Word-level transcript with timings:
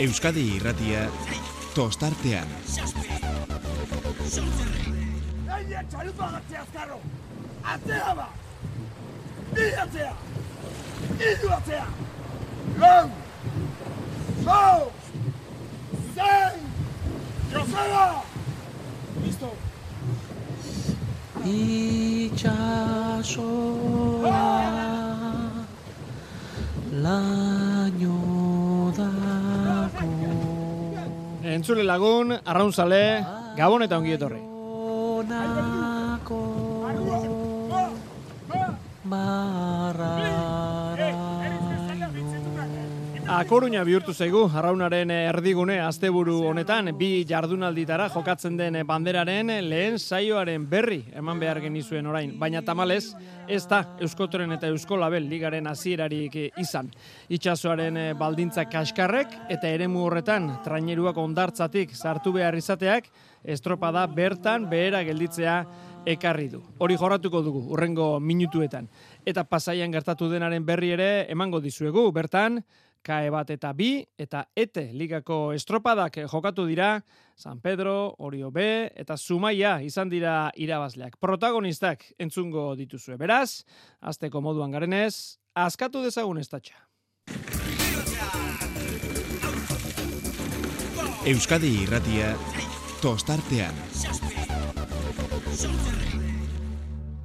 Euskadi 0.00 0.42
irratia 0.56 1.00
tostartean. 1.74 2.48
Gaina 5.44 5.82
txalupa 5.92 6.28
gatzea 6.36 6.62
azkarro! 6.62 7.00
Atzea 7.72 8.14
ba! 8.16 8.28
Bi 9.50 9.66
atzea! 9.82 10.14
Iru 11.32 11.48
atzea! 11.58 11.84
Lau! 12.80 13.06
Zau! 14.46 14.80
Zein! 16.16 16.58
Joseba! 17.52 18.06
Listo! 19.20 19.50
Itxasoa 21.44 22.80
laino 27.04 28.29
Entzule 31.50 31.82
lagun, 31.82 32.30
arraunzale, 32.44 33.02
gabon 33.58 33.82
eta 33.82 33.98
ongi 33.98 34.14
etorri. 34.14 34.49
Akoruña 43.40 43.80
bihurtu 43.88 44.12
zaigu, 44.12 44.42
arraunaren 44.52 45.08
erdigune 45.14 45.78
asteburu 45.80 46.34
honetan, 46.50 46.90
bi 46.98 47.22
jardunalditara 47.24 48.10
jokatzen 48.12 48.58
den 48.58 48.74
banderaren 48.84 49.48
lehen 49.64 49.96
saioaren 49.98 50.66
berri 50.68 50.98
eman 51.16 51.40
behar 51.40 51.62
genizuen 51.64 52.10
orain. 52.10 52.34
Baina 52.38 52.60
tamalez, 52.60 53.14
ez 53.48 53.62
da 53.70 53.78
Euskotoren 54.04 54.52
eta 54.52 54.68
Eusko 54.68 54.98
Label 55.00 55.24
ligaren 55.30 55.70
hasierarik 55.72 56.36
izan. 56.60 56.90
Itxasoaren 57.32 57.96
baldintza 58.20 58.66
kaskarrek 58.68 59.32
eta 59.56 59.72
eremu 59.72 60.04
horretan 60.04 60.50
traineruak 60.66 61.16
ondartzatik 61.16 61.96
sartu 61.96 62.34
behar 62.36 62.60
izateak, 62.60 63.08
estropada 63.40 64.04
bertan 64.04 64.68
behera 64.68 65.00
gelditzea 65.08 65.56
ekarri 66.04 66.50
du. 66.52 66.60
Hori 66.76 67.00
jorratuko 67.00 67.40
dugu, 67.40 67.64
urrengo 67.72 68.12
minutuetan. 68.20 68.92
Eta 69.24 69.48
pasaian 69.48 69.96
gertatu 69.96 70.28
denaren 70.28 70.66
berri 70.66 70.92
ere 70.92 71.10
emango 71.32 71.64
dizuegu, 71.64 72.04
bertan, 72.12 72.60
kae 73.02 73.30
bat 73.32 73.50
eta 73.50 73.72
bi, 73.72 74.04
eta 74.18 74.44
ete 74.56 74.90
ligako 74.92 75.52
estropadak 75.56 76.20
jokatu 76.30 76.66
dira, 76.68 77.00
San 77.36 77.60
Pedro, 77.60 78.14
Orio 78.18 78.50
B, 78.50 78.90
eta 78.94 79.16
Zumaia 79.16 79.80
izan 79.82 80.10
dira 80.10 80.50
irabazleak. 80.56 81.16
Protagonistak 81.20 82.04
entzungo 82.18 82.74
dituzue. 82.76 83.16
Beraz, 83.16 83.64
azteko 84.00 84.42
moduan 84.44 84.70
garenez, 84.70 85.38
askatu 85.54 86.02
dezagun 86.04 86.38
estatxa. 86.38 86.76
Euskadi 91.28 91.72
irratia 91.82 92.34
tostartean. 93.02 93.76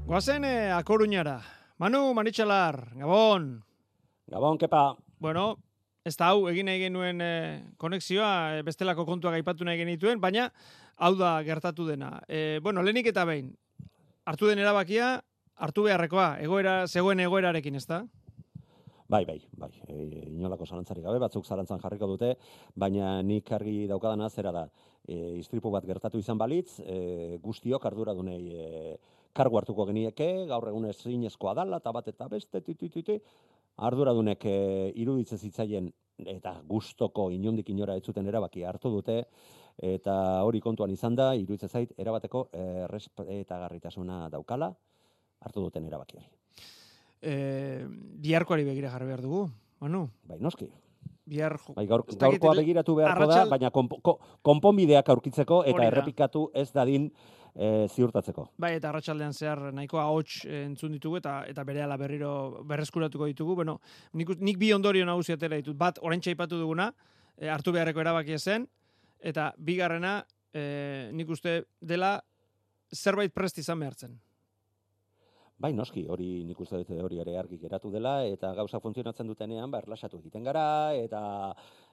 Goazen 0.06 0.44
eh, 0.46 0.72
akoruñara. 0.72 1.40
Manu, 1.80 2.14
Manitxalar, 2.14 2.94
Gabon. 2.96 3.64
Gabon, 4.32 4.58
kepa. 4.58 4.96
Bueno, 5.20 5.58
ez 6.06 6.14
da 6.20 6.30
hau 6.32 6.46
egin 6.52 6.68
nahi 6.70 6.84
genuen 6.84 7.22
e, 7.26 7.30
konexioa, 7.82 8.60
e, 8.60 8.66
bestelako 8.66 9.08
kontuak 9.08 9.40
aipatu 9.40 9.66
nahi 9.66 9.80
genituen, 9.82 10.22
baina 10.22 10.52
hau 11.02 11.16
da 11.18 11.40
gertatu 11.44 11.88
dena. 11.88 12.20
E, 12.30 12.60
bueno, 12.62 12.84
lehenik 12.86 13.10
eta 13.10 13.26
behin, 13.26 13.50
hartu 14.30 14.52
den 14.52 14.62
erabakia, 14.62 15.16
hartu 15.56 15.88
beharrekoa, 15.88 16.36
egoera, 16.46 16.84
zegoen 16.86 17.24
egoerarekin, 17.26 17.82
ez 17.82 17.88
da? 17.90 18.04
Bai, 19.10 19.24
bai, 19.26 19.40
bai. 19.58 19.72
E, 19.90 19.98
inolako 20.30 20.70
zalantzarik 20.70 21.06
gabe, 21.06 21.22
batzuk 21.22 21.46
zalantzan 21.46 21.82
jarriko 21.82 22.10
dute, 22.14 22.36
baina 22.78 23.18
nik 23.26 23.50
argi 23.58 23.88
daukadana 23.90 24.30
zera 24.30 24.54
da. 24.54 24.66
E, 25.06 25.40
istripu 25.42 25.74
bat 25.74 25.86
gertatu 25.90 26.22
izan 26.22 26.38
balitz, 26.38 26.80
e, 26.86 27.40
guztiok 27.42 27.86
arduradunei 27.90 28.42
e, 28.54 28.96
kargu 29.36 29.58
hartuko 29.60 29.90
genieke, 29.90 30.30
gaur 30.50 30.70
egun 30.70 30.86
ezinezkoa 30.90 31.58
dala, 31.58 31.82
eta 31.82 31.92
bat 31.94 32.08
eta 32.14 32.30
beste, 32.32 32.62
titititi, 32.62 33.20
arduradunek 33.78 34.46
e, 34.46 34.92
iruditzen 34.96 35.38
zitzaien 35.38 35.92
eta 36.18 36.62
gustoko 36.68 37.30
inondik 37.32 37.70
inora 37.70 37.96
ez 37.98 38.04
zuten 38.06 38.28
erabaki 38.28 38.64
hartu 38.64 38.90
dute, 38.94 39.26
eta 39.84 40.44
hori 40.48 40.62
kontuan 40.64 40.92
izan 40.92 41.16
da, 41.16 41.34
iruditzen 41.36 41.70
zait, 41.70 41.92
erabateko 42.00 42.46
errespetagarritasuna 42.54 44.30
daukala, 44.32 44.72
hartu 45.44 45.66
duten 45.68 45.86
erabaki 45.90 46.18
hori. 46.22 46.30
E, 47.22 47.86
biharkoari 48.24 48.64
begira 48.64 48.92
jarri 48.94 49.10
behar 49.12 49.22
dugu, 49.26 49.46
Manu? 49.84 50.06
Bai, 50.24 50.40
noski. 50.40 50.70
Bihar 51.26 51.58
jo... 51.58 51.74
Bai, 51.74 51.88
gaur, 51.90 52.04
gaurkoa 52.06 52.54
begiratu 52.62 52.96
beharko 52.96 53.24
arratsal- 53.26 53.50
da, 53.50 53.52
baina 53.58 53.72
konpo- 53.74 53.98
ko- 54.06 54.20
konponbideak 54.46 55.10
aurkitzeko 55.10 55.64
eta 55.66 55.88
errepikatu 55.90 56.52
ez 56.54 56.70
dadin 56.72 57.10
e, 57.56 57.88
ziurtatzeko. 57.88 58.50
Bai, 58.62 58.76
eta 58.80 58.90
arratsaldean 58.92 59.34
zehar 59.34 59.62
nahiko 59.74 60.00
ahots 60.02 60.44
eh, 60.46 60.64
entzun 60.66 60.96
ditugu 60.96 61.20
eta 61.22 61.38
eta 61.50 61.64
berehala 61.68 61.98
berriro 61.98 62.32
berreskuratuko 62.68 63.30
ditugu. 63.32 63.56
Bueno, 63.62 63.80
nik, 64.14 64.36
nik 64.40 64.60
bi 64.62 64.74
ondorio 64.76 65.08
nagusi 65.08 65.36
atera 65.36 65.60
ditut. 65.62 65.78
Bat, 65.80 66.02
oraintxe 66.04 66.34
aipatu 66.34 66.60
duguna, 66.60 66.92
eh, 67.38 67.50
hartu 67.50 67.74
beharreko 67.76 68.04
erabakia 68.04 68.40
zen, 68.40 68.68
eta 69.20 69.54
bigarrena, 69.58 70.20
eh, 70.54 71.10
nik 71.14 71.30
uste 71.30 71.64
dela 71.82 72.20
zerbait 72.94 73.34
prest 73.34 73.64
izan 73.64 73.80
behartzen. 73.80 74.20
Bai, 75.56 75.70
noski, 75.72 76.02
hori 76.12 76.44
nik 76.44 76.60
uste 76.60 76.82
dut 76.82 76.90
hori 77.00 77.22
ere 77.24 77.38
argi 77.40 77.56
geratu 77.62 77.88
dela, 77.88 78.18
eta 78.28 78.50
gauza 78.58 78.82
funtzionatzen 78.84 79.30
dutenean, 79.30 79.72
ba, 79.72 79.80
erlasatu 79.80 80.20
egiten 80.20 80.44
gara, 80.44 80.66
eta 81.00 81.22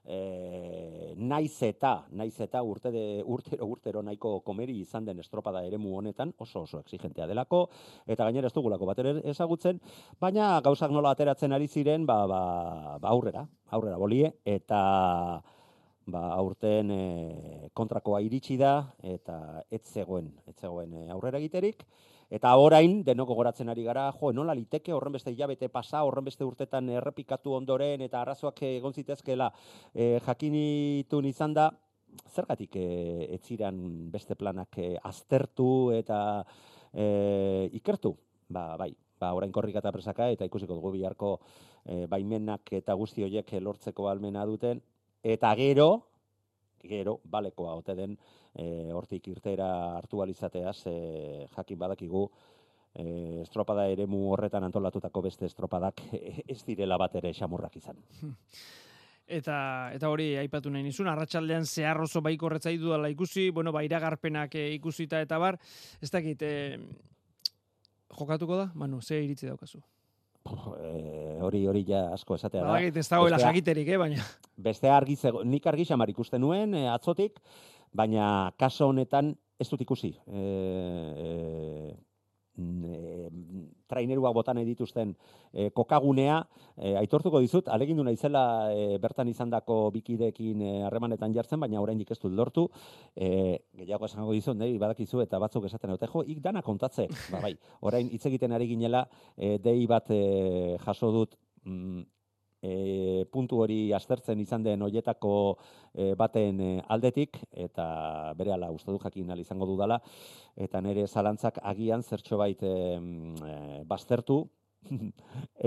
e, 0.02 1.14
naiz 1.14 1.62
eta, 1.68 1.92
naiz 2.10 2.34
eta 2.42 2.64
urte 2.66 2.90
de, 2.90 3.04
urtero, 3.22 3.68
urtero 3.70 4.02
nahiko 4.02 4.40
komeri 4.42 4.80
izan 4.80 5.06
den 5.06 5.22
estropada 5.22 5.62
eremu 5.62 5.94
honetan, 6.00 6.34
oso 6.42 6.64
oso 6.66 6.82
exigentea 6.82 7.30
delako, 7.30 7.68
eta 8.04 8.26
gainera 8.26 8.50
ez 8.50 8.56
dugulako 8.58 8.90
bat 8.90 9.04
ezagutzen, 9.22 9.78
baina 10.18 10.56
gauzak 10.60 10.90
nola 10.90 11.14
ateratzen 11.14 11.54
ari 11.54 11.70
ziren, 11.70 12.04
ba, 12.04 12.18
ba, 12.26 12.44
ba 12.98 13.14
aurrera, 13.14 13.46
aurrera 13.70 13.96
bolie, 13.96 14.32
eta 14.42 14.80
ba, 16.10 16.28
aurten 16.34 16.90
e, 16.90 17.02
kontrakoa 17.78 18.24
iritsi 18.26 18.58
da, 18.58 18.80
eta 19.06 19.62
ez 19.70 19.84
zegoen, 19.86 20.32
ez 20.50 20.58
zegoen 20.58 20.98
e, 20.98 21.12
aurrera 21.14 21.38
egiterik, 21.38 21.86
Eta 22.32 22.54
orain, 22.56 23.02
denoko 23.04 23.34
goratzen 23.36 23.68
ari 23.68 23.82
gara, 23.84 24.06
jo, 24.16 24.30
nola 24.32 24.54
liteke 24.56 24.94
horren 24.96 25.12
beste 25.12 25.34
hilabete 25.34 25.68
pasa, 25.68 26.00
horren 26.08 26.24
beste 26.24 26.46
urtetan 26.48 26.88
errepikatu 26.88 27.52
ondoren, 27.52 28.00
eta 28.06 28.22
arazoak 28.22 28.62
egon 28.70 28.94
zitezkeela 28.96 29.50
e, 29.92 30.16
jakinitun 30.24 31.28
izan 31.28 31.52
da, 31.58 31.66
zergatik 32.32 32.78
e, 32.80 32.86
ez 33.36 33.42
ziren 33.44 33.82
beste 34.14 34.38
planak 34.40 34.78
e, 34.80 34.94
aztertu 35.10 35.92
eta 35.92 36.22
e, 36.94 37.68
ikertu? 37.76 38.14
Ba, 38.48 38.78
bai, 38.80 38.94
ba, 39.20 39.34
orain 39.36 39.52
korrika 39.52 39.84
eta 39.84 39.92
presaka, 39.92 40.30
eta 40.32 40.48
ikusiko 40.48 40.80
dugu 40.80 40.94
biharko 40.96 41.34
e, 41.84 42.06
baimenak 42.08 42.72
eta 42.80 42.96
guzti 42.96 43.28
horiek 43.28 43.52
lortzeko 43.60 44.08
almena 44.08 44.46
duten, 44.48 44.80
eta 45.20 45.52
gero, 45.60 45.90
gero, 46.82 47.18
balekoa 47.24 47.74
ote 47.78 47.94
den, 47.98 48.16
e, 48.54 48.92
hortik 48.92 49.28
irtera 49.28 49.68
hartu 49.96 50.22
alizateaz, 50.22 50.78
e, 50.86 51.46
jakin 51.56 51.78
badakigu, 51.78 52.26
e, 52.94 53.04
estropada 53.42 53.86
eremu 53.88 54.24
horretan 54.32 54.64
antolatutako 54.68 55.22
beste 55.28 55.46
estropadak 55.48 56.02
ez 56.54 56.62
direla 56.66 56.98
bat 57.00 57.14
ere 57.20 57.34
xamurrak 57.36 57.76
izan. 57.82 58.02
Eta 59.32 59.56
eta 59.94 60.08
hori 60.10 60.32
aipatu 60.36 60.68
nahi 60.68 60.82
nizun, 60.82 61.06
arratsaldean 61.08 61.64
zehar 61.64 62.00
oso 62.02 62.20
baiko 62.20 62.48
horretzai 62.48 62.74
dudala 62.76 63.08
ikusi, 63.08 63.46
bueno, 63.54 63.72
ba, 63.72 63.84
iragarpenak 63.86 64.56
eh, 64.58 64.66
ikusita 64.74 65.22
eta 65.22 65.38
bar, 65.38 65.56
ez 66.02 66.10
dakit, 66.10 66.42
eh, 66.42 66.76
jokatuko 68.18 68.58
da? 68.58 68.66
Manu, 68.74 69.00
ze 69.00 69.22
iritzi 69.22 69.46
daukazu? 69.46 69.80
E, 70.42 71.38
hori 71.42 71.66
hori 71.70 71.84
ja 71.86 72.06
asko 72.12 72.36
esatea 72.38 72.62
da. 72.62 72.72
Badakit 72.72 72.96
ez 73.02 73.08
dagoela 73.08 73.38
sakiterik, 73.38 73.88
eh, 73.88 73.98
baina. 74.00 74.24
Beste 74.68 74.90
argi 74.90 75.16
zego, 75.16 75.44
nik 75.44 75.66
argi 75.70 75.86
xamar 75.88 76.10
ikusten 76.10 76.42
nuen 76.42 76.74
e, 76.74 76.86
atzotik, 76.90 77.38
baina 77.94 78.26
kaso 78.58 78.88
honetan 78.90 79.32
ez 79.62 79.68
dut 79.70 79.84
ikusi. 79.84 80.12
E, 80.26 80.42
e, 81.26 81.94
e, 82.58 83.30
traineruak 83.88 84.34
botan 84.34 84.60
dituzten 84.64 85.14
e, 85.52 85.70
kokagunea, 85.70 86.38
e, 86.76 86.94
aitortuko 87.00 87.40
dizut, 87.40 87.68
alegindu 87.68 88.04
naizela 88.04 88.44
e, 88.72 88.98
bertan 89.02 89.28
izandako 89.28 89.90
bikideekin 89.94 90.62
e, 90.62 90.72
harremanetan 90.86 91.34
jartzen, 91.34 91.60
baina 91.60 91.80
oraindik 91.80 92.10
ez 92.10 92.18
dut 92.20 92.32
lortu. 92.32 92.68
E, 93.16 93.58
gehiago 93.82 94.08
esango 94.08 94.32
dizut, 94.32 94.56
nahi 94.58 94.78
badakizu 94.78 95.22
eta 95.24 95.40
batzuk 95.42 95.68
esaten 95.68 95.94
dute, 95.94 96.08
jo, 96.12 96.24
ik 96.26 96.42
dana 96.44 96.62
kontatze. 96.62 97.08
Ba, 97.32 97.42
bai, 97.46 97.54
orain 97.80 98.10
hitz 98.12 98.24
egiten 98.30 98.52
ari 98.52 98.68
ginela, 98.74 99.06
e, 99.36 99.56
dei 99.58 99.86
bat 99.86 100.10
e, 100.10 100.76
jaso 100.84 101.12
dut 101.12 101.38
mm, 101.64 102.02
e, 102.62 103.24
puntu 103.30 103.58
hori 103.64 103.92
aztertzen 103.92 104.40
izan 104.40 104.62
den 104.62 104.82
hoietako 104.86 105.34
e, 105.92 106.14
baten 106.18 106.60
e, 106.60 106.70
aldetik, 106.88 107.38
eta 107.52 107.86
bere 108.38 108.54
ala 108.54 108.70
uste 108.70 108.94
du 108.94 108.98
jakin 109.02 109.34
izango 109.38 109.66
dudala, 109.66 110.00
eta 110.56 110.80
nire 110.80 111.06
zalantzak 111.06 111.58
agian 111.62 112.02
zertxo 112.02 112.38
bait 112.38 112.62
e, 112.62 112.74
e, 112.96 113.82
baztertu, 113.84 114.44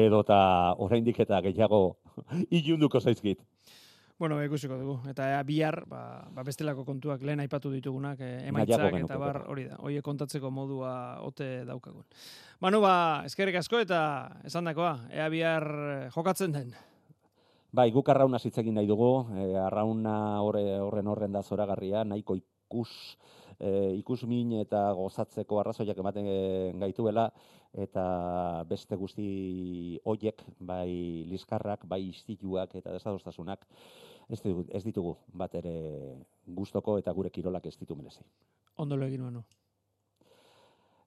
edota 0.07 0.39
oraindik 0.79 1.19
eta 1.19 1.41
gehiago 1.41 1.97
ilunduko 2.49 2.99
zaizkit. 2.99 3.43
Bueno, 4.17 4.37
ikusiko 4.39 4.77
dugu. 4.79 4.95
Eta 5.11 5.27
ea, 5.33 5.41
bihar, 5.43 5.81
ba, 5.91 6.23
ba 6.31 6.43
bestelako 6.47 6.85
kontuak 6.87 7.23
lehen 7.27 7.41
aipatu 7.43 7.67
ditugunak, 7.73 8.21
e, 8.23 8.47
emaitzak 8.47 8.95
eta 9.01 9.17
bar 9.19 9.41
hori 9.51 9.65
da. 9.67 9.75
Hoie 9.83 9.99
kontatzeko 10.01 10.51
modua 10.55 11.19
ote 11.25 11.65
daukagun. 11.67 12.05
Manu, 12.63 12.79
ba, 12.85 12.95
eskerrik 13.27 13.59
asko 13.59 13.81
eta 13.83 13.99
esandakoa, 14.47 14.93
ea 15.11 15.27
bihar 15.33 15.67
eh, 15.67 16.09
jokatzen 16.15 16.55
den. 16.55 16.71
Bai, 17.75 17.89
guk 17.91 18.07
arrauna 18.07 18.39
hitz 18.39 18.55
egin 18.61 18.79
nahi 18.79 18.87
dugu, 18.87 19.11
e, 19.35 19.49
arrauna 19.59 20.15
horre, 20.45 20.63
horren 20.79 21.11
horren 21.11 21.35
da 21.35 21.43
zoragarria, 21.43 22.05
nahiko 22.07 22.37
ikus, 22.39 23.17
e, 23.59 23.95
ikusmin 23.99 24.53
eta 24.61 24.87
gozatzeko 24.97 25.59
arrazoiak 25.59 25.97
ematen 25.97 26.29
gaituela, 26.81 27.29
eta 27.75 28.63
beste 28.69 28.95
guzti 28.95 29.99
hoiek, 30.05 30.41
bai 30.59 31.25
liskarrak, 31.29 31.85
bai 31.87 32.01
istituak 32.09 32.75
eta 32.79 32.93
desadostasunak, 32.95 33.67
ez 34.29 34.39
ditugu, 34.41 34.65
ez 34.71 34.83
ditugu 34.83 35.15
bat 35.33 35.55
ere 35.55 35.75
gustoko 36.45 36.97
eta 37.01 37.13
gure 37.13 37.29
kirolak 37.29 37.65
ez 37.65 37.77
ditu 37.77 37.95
merezi. 37.95 38.23
Ondo 38.77 38.97
lo 38.97 39.05
egin 39.05 39.21
Manu. 39.21 39.43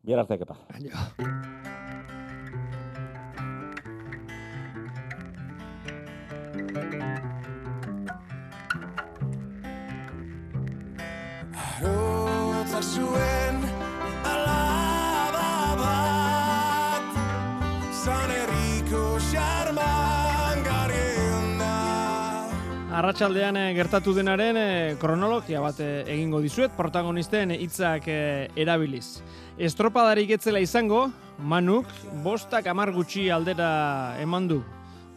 Bihar 0.02 0.20
arte, 0.20 0.38
kepa. 0.38 0.56
Aio. 0.78 0.94
Arotzak 12.78 13.02
zuen 13.02 13.56
alaba 14.22 15.74
bat 15.80 17.16
Zan 17.90 18.30
herriko 18.30 19.18
xarman 19.18 20.62
garrienda 20.62 21.72
eh, 22.94 23.74
gertatu 23.74 24.14
denaren 24.14 24.56
eh, 24.56 24.94
kronologia 25.00 25.60
bat 25.60 25.80
eh, 25.80 26.04
egingo 26.06 26.38
dizuet 26.40 26.70
protagonisten 26.76 27.50
hitzak 27.50 28.06
erabiliz. 28.06 29.24
Estropadarik 29.58 30.30
etzela 30.38 30.60
izango, 30.60 31.10
Manuk 31.38 31.86
bostak 32.22 32.66
amar 32.66 32.92
gutxi 32.92 33.28
aldera 33.30 34.14
eman 34.22 34.46
du. 34.46 34.62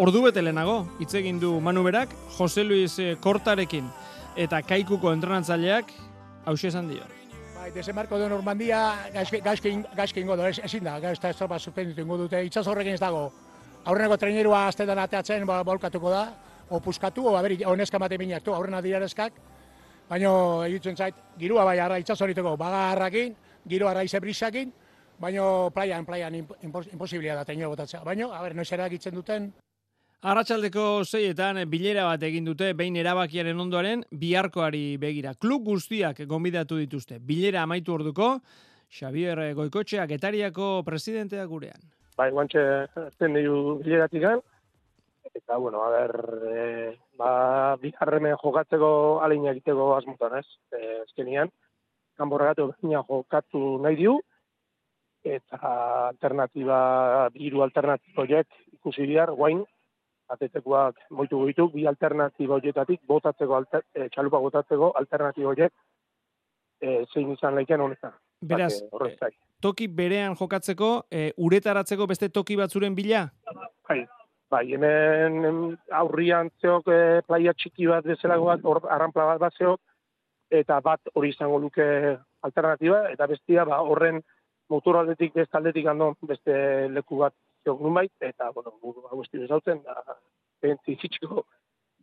Ordu 0.02 0.24
bete 0.26 0.42
lehenago, 0.42 0.88
hitz 0.98 1.14
egin 1.14 1.40
du 1.40 1.60
Manu 1.62 1.84
berak, 1.84 2.10
Jose 2.40 2.64
Luis 2.64 2.98
Kortarekin 3.22 3.86
eta 4.36 4.66
Kaikuko 4.66 5.14
entrenatzaileak 5.14 5.94
hauxe 6.46 6.74
esan 6.74 6.90
dio. 6.90 7.21
Desembarko 7.72 8.18
du 8.20 8.28
Normandia, 8.28 8.80
gaizki, 9.14 9.40
gaizki, 9.40 9.72
gaizki 9.96 10.20
ingo 10.20 10.36
du, 10.36 10.44
ez, 10.44 10.58
ezin 10.68 10.84
da, 10.84 10.98
gaizta 11.00 11.30
estropa 11.32 11.60
suspenditu 11.60 12.04
ingo 12.04 12.18
dute, 12.20 12.42
itxas 12.44 12.66
horrekin 12.68 12.98
ez 12.98 13.00
dago. 13.00 13.30
Aurreneko 13.88 14.18
trainerua 14.20 14.66
aztetan 14.68 15.00
ateatzen, 15.00 15.46
ba, 15.48 15.62
bolkatuko 15.64 16.12
da, 16.12 16.26
o 16.70 16.82
puskatu, 16.84 17.30
o 17.32 17.38
aberi, 17.40 17.62
oneska 17.66 18.00
mate 18.00 18.18
minak 18.20 18.44
du, 18.44 18.52
aurrena 18.54 18.82
dirarezkak, 18.84 19.40
baino 20.10 20.34
egitzen 20.68 21.00
zait, 21.00 21.24
girua 21.40 21.64
bai 21.64 21.78
arra 21.80 22.00
itxas 22.04 22.20
horiteko, 22.22 22.58
baga 22.60 22.90
harrakin, 22.92 23.38
giro 23.72 23.88
arra 23.88 24.04
ize 24.04 24.20
brisakin, 24.20 24.74
baino 25.20 25.72
imp, 25.72 26.52
impos, 26.64 26.88
imposibilia 26.92 27.36
da 27.36 27.46
trainero 27.46 27.70
botatzea. 27.70 28.04
Baino, 28.04 28.34
a 28.34 28.42
ber, 28.42 28.56
noiz 28.56 28.72
eragitzen 28.72 29.16
duten, 29.16 29.54
Arratsaldeko 30.22 31.02
zeietan 31.02 31.58
bilera 31.66 32.04
bat 32.06 32.22
egin 32.28 32.46
dute 32.46 32.68
behin 32.78 32.98
erabakiaren 33.02 33.58
ondoaren 33.64 34.04
biharkoari 34.24 35.00
begira. 35.02 35.32
Klub 35.34 35.64
guztiak 35.66 36.22
gonbidatu 36.30 36.78
dituzte. 36.78 37.18
Bilera 37.18 37.64
amaitu 37.66 37.96
orduko, 37.96 38.36
Xavier 38.94 39.42
Goikotxea 39.58 40.06
Getariako 40.06 40.84
presidentea 40.86 41.46
gurean. 41.46 41.82
bai, 42.18 42.30
guantxe 42.30 42.62
zen 43.18 43.34
diru 43.34 43.80
bileratik 43.82 44.22
eta, 45.34 45.58
bueno, 45.58 45.82
a 45.82 45.90
ber, 45.90 46.14
e, 46.54 46.98
ba, 47.18 47.76
bigarremen 47.82 48.38
jokatzeko 48.38 49.22
alin 49.24 49.48
egiteko 49.48 49.96
asmutan, 49.96 50.38
ez? 50.38 50.46
E, 50.78 51.02
ezkenian, 51.02 51.50
kanborragatu 52.18 52.74
jokatu 52.84 53.80
nahi 53.82 53.96
diu, 53.96 54.20
eta 55.24 55.58
alternatiba, 56.10 57.30
biru 57.34 57.64
alternatiba 57.64 58.22
horiek 58.22 58.48
ikusi 58.74 59.08
bihar, 59.08 59.32
guain, 59.32 59.64
atetekoak 60.34 61.00
moitu 61.12 61.40
ditu, 61.48 61.68
bi 61.74 61.86
alternatiba 61.90 62.58
horietatik, 62.58 63.02
botatzeko, 63.08 63.56
alter, 63.58 63.84
e, 63.96 64.08
txalupa 64.14 64.40
botatzeko 64.40 64.94
alternatiba 65.00 65.52
horiek, 65.52 65.74
e, 66.82 67.04
zein 67.14 67.32
izan 67.36 67.56
laiken 67.56 67.82
honetan. 67.82 68.16
Beraz, 68.42 68.74
Zake, 68.74 68.90
horrezak. 68.92 69.38
toki 69.62 69.88
berean 69.88 70.36
jokatzeko, 70.40 70.90
e, 71.12 71.30
uretaratzeko 71.38 72.08
beste 72.10 72.30
toki 72.30 72.58
batzuren 72.58 72.96
bila? 72.98 73.28
Bai, 73.88 74.00
bai, 74.50 74.66
hemen 74.74 75.46
em, 75.46 75.62
aurrian 76.02 76.50
zeok 76.62 76.90
e, 76.90 77.22
playa 77.28 77.54
txiki 77.54 77.88
bat 77.92 78.08
bezalago 78.08 78.50
bat, 78.50 78.66
hor 78.66 78.82
arranpla 78.90 79.28
bat 79.34 79.46
bat 79.46 79.58
zeok, 79.60 79.82
eta 80.52 80.80
bat 80.84 81.14
hori 81.14 81.30
izango 81.36 81.60
luke 81.60 81.86
alternatiba, 82.42 83.06
eta 83.12 83.28
bestia 83.30 83.66
ba, 83.66 83.82
horren 83.86 84.22
motor 84.72 85.02
aldetik 85.02 85.36
beste 85.36 85.58
aldetik 85.58 85.88
hando 85.88 86.14
beste 86.28 86.58
leku 86.96 87.22
bat 87.22 87.36
zeok 87.64 87.82
nunbait, 87.86 88.12
eta, 88.26 88.50
bueno, 88.56 88.74
hau 89.12 89.22
esti 89.22 89.44
bezautzen, 89.44 89.84
da, 89.86 90.18
bentzi 90.62 90.98
fitxiko 91.02 91.46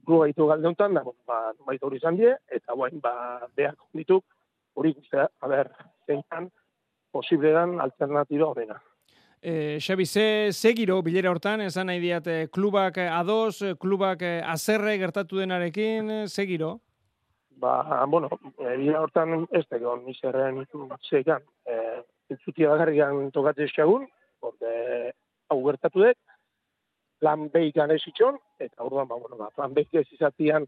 gu 0.09 0.23
gaitu 0.23 0.47
galde 0.49 0.69
honetan, 0.71 0.95
da, 0.97 1.05
bueno, 1.05 1.21
ba, 1.29 1.53
nunbait 1.59 1.83
hori 1.85 2.01
izan 2.01 2.17
die, 2.17 2.33
eta 2.59 2.77
guain, 2.77 3.01
ba, 3.05 3.15
behar 3.57 3.77
dituk, 3.97 4.25
hori 4.79 4.95
guztia, 4.97 5.29
a 5.41 5.51
ber, 5.53 5.69
zeintan, 6.09 6.49
posible 7.13 7.53
dan 7.53 7.77
alternatiba 7.85 8.49
horrena. 8.49 8.79
E, 9.39 9.79
Xabi, 9.85 10.07
ze, 10.07 10.51
ze 10.53 10.73
giro 10.75 10.99
bilera 11.07 11.31
hortan, 11.31 11.61
esan 11.67 11.91
nahi 11.91 12.01
diat, 12.03 12.27
e, 12.27 12.49
klubak 12.55 12.99
e, 12.99 13.07
ados, 13.13 13.61
klubak 13.79 14.25
azerre 14.25 14.97
gertatu 14.99 15.43
denarekin, 15.43 16.27
ze 16.27 16.47
giro? 16.49 16.79
Ba, 17.59 18.05
bueno, 18.07 18.31
egia 18.73 19.03
hortan 19.03 19.45
ez 19.51 19.65
da 19.69 19.77
egon 19.77 20.05
nizerren 20.07 20.65
zeikan. 21.11 21.45
E, 21.67 21.77
entzutia 22.33 22.71
bakarrikan 22.73 23.31
tokatzen 23.35 23.69
eskagun, 23.69 24.09
porque 24.41 25.13
hau 25.51 25.61
gertatu 25.67 26.05
dut, 26.07 26.19
plan 27.19 27.49
B 27.53 27.69
ikan 27.69 27.91
ez 27.91 28.03
itxon, 28.07 28.39
eta 28.63 28.85
orduan, 28.85 29.09
ba, 29.09 29.19
bueno, 29.19 29.37
ba, 29.37 29.51
plan 29.57 29.75
B 29.75 29.85
ez 29.93 30.07
izatian, 30.13 30.67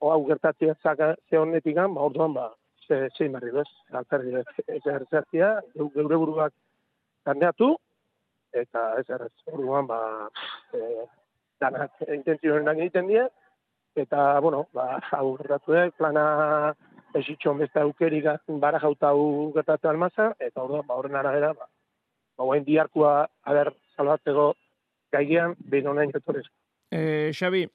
hau 0.00 0.24
gertatzea 0.26 0.74
zaka 0.82 1.14
ze 1.28 1.38
honetik 1.38 1.76
ba, 1.76 2.02
orduan, 2.08 2.34
ba, 2.34 2.50
ze, 2.86 3.08
zein 3.16 3.32
berri 3.32 3.50
bez, 3.50 3.68
altzerri 3.90 4.34
ez 4.66 4.82
ertzertia, 4.86 5.60
geure 5.74 6.16
buruak 6.16 6.52
kandeatu, 7.24 7.76
eta 8.52 8.94
ez 8.98 9.08
errez, 9.08 9.32
orduan, 9.52 9.86
ba, 9.86 10.28
e, 10.74 11.06
danak 11.60 11.92
intentzioen 12.08 12.68
egiten 12.76 13.10
die, 13.10 13.26
eta, 13.96 14.40
bueno, 14.40 14.66
ba, 14.72 15.00
hau 15.18 15.36
gertatu 15.36 15.74
dut, 15.74 15.96
plana 15.98 16.74
esitxon 17.14 17.58
beste 17.58 17.80
aukerik 17.80 18.26
bara 18.62 18.78
jautau 18.78 19.52
gertatu 19.54 19.88
almaza, 19.88 20.32
eta 20.38 20.62
orduan, 20.62 20.86
ba, 20.86 20.96
horren 20.96 21.16
arabera, 21.16 21.52
ba, 21.54 21.68
ba, 22.38 22.58
diarkua, 22.66 23.28
haber, 23.44 23.74
salbatzeko 23.96 24.52
gaigean, 25.12 25.56
behin 25.58 25.90
honen 25.90 26.12
etorrez. 26.14 26.46
E, 26.90 27.30
Xabi, 27.36 27.66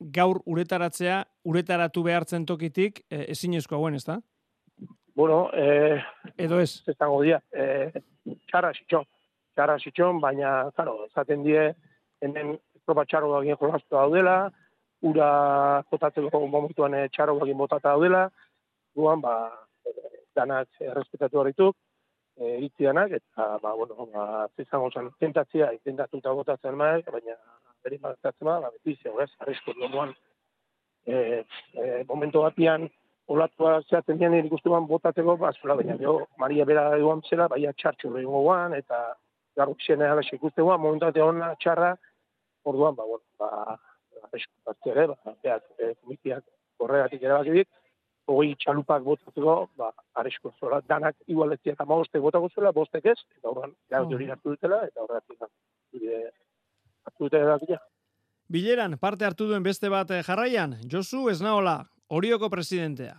gaur 0.00 0.40
uretaratzea, 0.46 1.22
uretaratu 1.44 2.02
behartzen 2.06 2.46
tokitik, 2.46 3.04
e, 3.10 3.24
ezinezko 3.34 3.76
hauen, 3.76 3.94
ez 3.94 4.04
da? 4.04 4.20
Bueno, 5.14 5.50
eh, 5.52 6.00
Edo 6.38 6.60
ez? 6.60 6.82
estango 6.88 7.20
dira, 7.22 7.42
eh, 7.52 7.90
txarra 8.48 8.72
sitxon, 8.72 9.04
txarra 9.54 9.78
sitxon, 9.78 10.20
baina, 10.22 10.70
claro, 10.76 11.04
esaten 11.10 11.42
die, 11.44 11.66
hemen 12.22 12.54
tropa 12.86 13.04
txarro 13.04 13.42
egin 13.42 13.58
jolaztu 13.60 13.96
daudela, 13.96 14.36
ura 15.02 15.82
botatzeko 15.90 16.40
momentuan 16.46 16.94
eh, 16.94 17.08
txarro 17.12 17.36
egin 17.44 17.58
botata 17.58 17.90
daudela, 17.90 18.28
guan, 18.96 19.20
ba, 19.20 19.34
eh, 19.86 20.24
danak 20.36 20.68
errespetatu 20.80 21.42
horretuk, 21.42 21.76
eh, 22.40 22.56
iritzi 22.56 22.88
danak, 22.88 23.12
eta, 23.20 23.46
ba, 23.62 23.74
bueno, 23.76 24.08
ba, 24.12 24.48
izango 24.58 24.90
zen, 24.90 25.10
tentatzia, 25.20 25.70
intentatuta 25.76 26.32
botatzen 26.36 26.78
maek, 26.80 27.10
baina, 27.12 27.36
beri 27.84 28.00
markatzen 28.02 28.48
ma, 28.48 28.58
ba, 28.64 28.72
beti 28.76 28.96
zeu, 29.02 29.18
ez, 29.20 29.30
arrisko 29.44 29.76
duan, 29.80 30.14
eh, 31.06 31.44
eh, 31.76 32.00
momentu 32.08 32.44
batian, 32.46 32.88
olatua 33.30 33.76
zehatzen 33.86 34.18
dian 34.18 34.34
ikustuan 34.40 34.88
botatzeko, 34.90 35.36
bazula, 35.38 35.76
baina 35.78 35.96
jo, 36.00 36.16
Maria 36.42 36.66
bera 36.66 36.88
eguan 36.96 37.22
zela, 37.28 37.48
baina 37.52 37.72
txartxu 37.76 38.10
behingo 38.16 38.42
guan, 38.46 38.74
eta 38.74 39.02
garruk 39.56 39.82
xene 39.84 40.08
alaxe 40.08 40.36
ikuste 40.36 40.64
guan, 40.66 40.80
momentu 40.80 41.06
bate 41.06 41.22
hona 41.22 41.52
txarra, 41.62 41.92
orduan, 42.64 42.96
ba, 42.96 43.06
bueno, 43.06 43.24
ba, 43.38 43.76
eskutatze 44.36 44.94
ere, 44.94 45.06
ba, 45.12 45.36
behar, 45.44 45.62
e, 45.78 45.92
komitiak 46.00 46.44
horregatik 46.80 47.22
erabaki 47.28 47.60
dit, 47.60 47.70
hogei 48.30 48.54
txalupak 48.62 49.02
botatzeko, 49.06 49.54
ba, 49.78 49.90
arrisku 50.20 50.52
zola, 50.60 50.80
danak 50.88 51.16
igualetzia 51.26 51.74
eta 51.74 51.86
bostek 51.88 52.22
botako 52.22 52.50
zuela, 52.54 52.72
bostek 52.76 53.06
ez, 53.12 53.18
eta 53.38 53.48
horren, 53.50 53.74
ja, 53.90 54.02
Oh. 54.02 54.14
hori 54.14 54.30
hartu 54.30 54.54
dutela, 54.54 54.84
eta 54.86 55.02
horregatik, 55.04 55.38
ba, 55.40 55.48
dure, 55.92 56.20
hartu 57.06 57.24
dute 57.26 57.40
erabakia. 57.40 57.80
Bileran, 58.50 58.98
parte 58.98 59.24
hartu 59.24 59.46
duen 59.46 59.62
beste 59.62 59.88
bat 59.88 60.10
eh, 60.10 60.22
jarraian, 60.26 60.74
Josu 60.90 61.28
Esnaola, 61.30 61.84
Orioko 62.10 62.50
presidentea. 62.50 63.14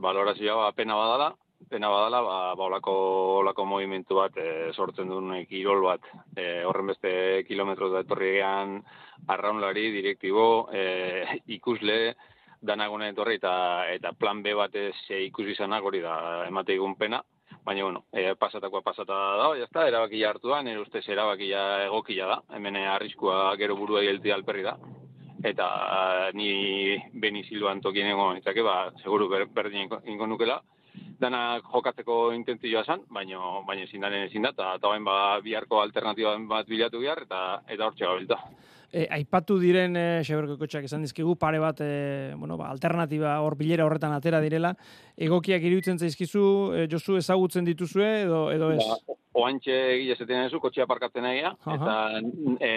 Balorazioa 0.00 0.72
pena 0.76 0.96
badala, 0.98 1.30
pena 1.70 1.88
badala, 1.88 2.20
ba, 2.20 2.36
ba 2.58 2.64
olako, 2.64 2.94
olako 3.40 3.64
movimentu 3.64 4.18
bat 4.18 4.36
e, 4.36 4.72
sortzen 4.74 5.08
duen 5.08 5.46
kirol 5.46 5.82
bat, 5.84 6.04
e, 6.36 6.64
horren 6.66 6.90
beste 6.92 7.44
kilometro 7.48 7.88
da 7.92 8.02
etorri 8.04 8.34
arraunlari, 8.42 9.90
direktibo, 9.94 10.68
e, 10.72 11.40
ikusle, 11.56 12.14
danagune 12.64 13.10
etorri 13.12 13.38
eta, 13.40 13.54
eta 13.92 14.12
plan 14.18 14.42
B 14.42 14.54
batez 14.56 14.96
e, 15.10 15.22
ikusi 15.28 15.54
izanak 15.54 15.84
hori 15.84 16.00
da 16.04 16.16
emate 16.48 16.74
egun 16.74 16.96
pena, 16.96 17.22
baina 17.64 17.84
bueno, 17.84 18.04
e, 18.12 18.34
pasatakoa 18.40 18.82
pasata 18.82 19.20
da, 19.40 19.48
jazta, 19.60 19.86
erabakia 19.88 20.30
hartu 20.30 20.52
da, 20.52 20.60
nire 20.62 20.82
ustez 20.82 21.04
erabakia 21.08 21.84
egokia 21.86 22.28
da, 22.28 22.40
hemen 22.56 22.76
arriskua 22.82 23.54
gero 23.60 23.76
burua 23.76 24.02
hielti 24.04 24.32
alperri 24.32 24.64
da, 24.66 24.76
eta 25.44 25.68
ni 26.34 26.96
Beni 27.12 27.44
Silvan 27.44 27.80
tokien 27.84 28.08
egon, 28.12 28.40
eta 28.40 28.54
ba, 28.64 28.78
seguru 29.02 29.28
ber, 29.28 29.46
berdin 29.52 29.90
ingo 30.08 30.26
nukela, 30.26 30.60
dana 31.20 31.60
jokatzeko 31.72 32.32
intentzioa 32.36 32.84
zen, 32.84 33.04
baina 33.10 33.40
baina 33.66 33.84
ezin 33.84 34.04
daren 34.04 34.26
ezin 34.28 34.46
da, 34.46 34.52
eta 34.56 34.74
eta 34.78 34.92
ba, 35.08 35.16
biharko 35.44 35.80
alternatiba 35.80 36.36
bat 36.50 36.68
bilatu 36.68 37.00
behar, 37.00 37.24
eta 37.28 37.40
eta 37.68 37.86
hortxe 37.86 38.06
gabilta. 38.06 38.40
E, 38.92 39.06
aipatu 39.10 39.58
diren 39.58 39.96
e, 39.96 40.06
Xeberko 40.26 40.58
kotxak 40.60 40.86
esan 40.88 41.02
dizkigu 41.02 41.36
pare 41.40 41.58
bat 41.62 41.80
e, 41.80 42.34
bueno, 42.36 42.56
ba, 42.60 42.70
alternatiba 42.70 43.38
hor 43.42 43.56
bilera 43.58 43.86
horretan 43.86 44.14
atera 44.14 44.40
direla. 44.44 44.74
Egokiak 45.16 45.62
iruditzen 45.62 45.98
zaizkizu 45.98 46.46
e, 46.74 46.86
Josu 46.90 47.18
ezagutzen 47.18 47.64
dituzue 47.64 48.10
edo 48.22 48.46
edo 48.54 48.72
ez? 48.76 48.80
Ba, 48.84 49.18
oantxe 49.44 49.74
egile 49.96 50.16
zetean 50.16 50.46
ezu, 50.46 50.60
kotxea 50.62 50.86
parkatzen 50.90 51.26
egia, 51.26 51.52
eta 51.74 51.96
e, 52.62 52.70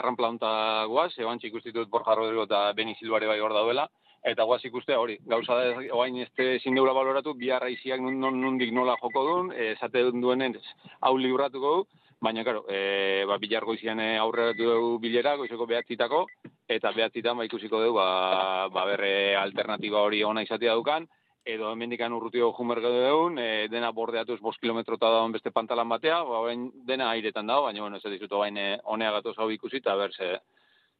arran 0.00 0.18
plaunta 0.18 0.50
guaz, 0.90 1.12
oantxe 1.22 1.50
ikustitut 1.50 1.90
Borja 1.90 2.16
Rodrigo 2.18 2.46
eta 2.48 2.70
Beni 2.76 2.96
Silbare 2.98 3.30
bai 3.30 3.38
hor 3.40 3.54
dauela, 3.54 3.86
eta 4.26 4.44
guaz 4.44 4.60
ikustea 4.66 4.98
hori, 5.00 5.16
gauza 5.26 5.56
da, 5.56 5.84
oain 5.96 6.18
este 6.24 6.56
ezin 6.56 6.76
deula 6.76 6.92
baloratu, 6.96 7.34
biharra 7.38 7.70
iziak 7.72 8.02
nundik 8.02 8.72
nola 8.74 8.96
joko 9.00 9.24
duen, 9.28 9.52
esate 9.70 10.02
duenen 10.10 10.58
hau 11.00 11.16
libratuko 11.16 11.74
du, 11.76 11.99
baina, 12.20 12.44
karo, 12.44 12.64
e, 12.68 13.24
ba, 13.28 13.38
bilargo 13.40 13.74
izan 13.74 14.00
aurreratu 14.00 14.68
dugu 14.68 14.98
bilera, 15.02 15.36
goizeko 15.40 15.66
behatzitako, 15.66 16.26
eta 16.68 16.92
behatzitan 16.96 17.38
ba, 17.38 17.46
ikusiko 17.48 17.80
dugu, 17.82 17.96
ba, 17.98 18.68
ba 18.72 18.84
berre 18.88 19.34
alternatiba 19.40 20.04
hori 20.04 20.22
ona 20.24 20.44
izatea 20.44 20.76
dukan, 20.78 21.08
edo 21.44 21.72
hemendikan 21.72 22.12
urrutio 22.12 22.52
jumergo 22.56 22.92
dugun, 22.92 23.40
e, 23.40 23.66
dena 23.72 23.90
bordeatuz 23.96 24.38
bost 24.40 24.60
kilometro 24.60 25.00
eta 25.00 25.10
daun 25.16 25.32
beste 25.32 25.50
pantalan 25.50 25.88
batea, 25.88 26.22
ba, 26.28 26.44
dena 26.86 27.10
airetan 27.14 27.48
dago, 27.48 27.68
baina, 27.68 27.84
bueno, 27.86 27.96
ez 27.96 28.16
dizut, 28.16 28.36
bain, 28.36 28.58
honea 28.84 29.12
gatoz 29.18 29.38
hau 29.38 29.50
ikusi, 29.50 29.80
eta 29.80 29.96
ber, 29.96 30.12
ze, 30.12 30.34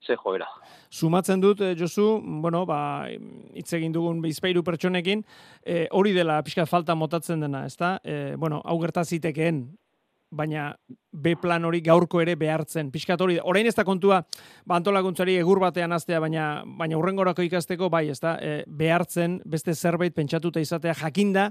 ze 0.00 0.16
joera. 0.16 0.48
Sumatzen 0.88 1.40
dut, 1.40 1.60
eh, 1.60 1.74
Josu, 1.78 2.20
bueno, 2.42 2.64
ba, 2.66 3.08
hitz 3.54 3.72
egin 3.76 3.92
dugun 3.92 4.20
bizpairu 4.22 4.62
pertsonekin, 4.64 5.24
eh, 5.64 5.86
hori 5.90 6.12
dela 6.12 6.42
pixka 6.42 6.66
falta 6.66 6.94
motatzen 6.94 7.40
dena, 7.40 7.64
ezta? 7.66 7.98
Eh, 8.04 8.34
bueno, 8.36 8.60
hau 8.64 8.78
gertazitekeen, 8.80 9.78
baina 10.30 10.70
B 11.10 11.34
plan 11.40 11.64
hori 11.64 11.80
gaurko 11.82 12.20
ere 12.22 12.36
behartzen. 12.38 12.90
Piskat 12.94 13.20
hori, 13.20 13.38
orain 13.42 13.66
ez 13.66 13.74
da 13.74 13.84
kontua, 13.84 14.22
ba, 14.64 14.78
antolakuntzari 14.78 15.36
egur 15.40 15.60
batean 15.62 15.92
aztea, 15.92 16.20
baina, 16.22 16.62
baina 16.64 16.98
urrengorako 16.98 17.42
ikasteko, 17.42 17.90
bai, 17.90 18.08
ez 18.14 18.20
da, 18.22 18.36
e, 18.38 18.62
behartzen 18.66 19.40
beste 19.44 19.74
zerbait 19.74 20.14
pentsatuta 20.14 20.62
izatea 20.62 20.94
jakinda, 21.02 21.50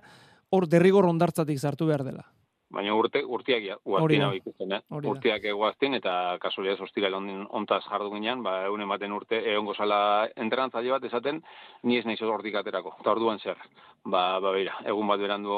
hor 0.50 0.68
derrigor 0.68 1.06
ondartzatik 1.06 1.60
zartu 1.60 1.90
behar 1.92 2.08
dela. 2.08 2.30
Baina 2.70 2.94
urte, 2.94 3.24
urtiak 3.26 3.64
guaztin 3.82 4.22
hau 4.22 4.34
ikusten, 4.38 4.74
eh? 4.76 4.80
Urtiak 4.94 5.46
guaztin, 5.58 5.96
eta 5.98 6.12
kasualia 6.42 6.76
ostira 6.86 7.10
ontaz 7.18 7.82
jardu 7.88 8.12
ginean, 8.14 8.44
ba, 8.46 8.60
egun 8.68 8.84
ematen 8.86 9.12
urte, 9.12 9.40
egon 9.42 9.66
gozala 9.66 10.30
entrenantzaile 10.36 10.92
bat 10.92 11.08
esaten, 11.10 11.42
ni 11.84 11.98
ez 11.98 12.06
nahiz 12.06 12.22
hortik 12.22 12.60
aterako, 12.62 12.94
eta 13.00 13.12
orduan 13.12 13.40
zer. 13.40 13.58
Ba, 14.06 14.40
ba, 14.40 14.52
beira, 14.54 14.76
egun 14.86 15.10
bat 15.10 15.20
berandu 15.20 15.58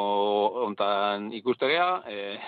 ontan 0.70 1.34
ikustegea, 1.36 1.90
e, 2.08 2.40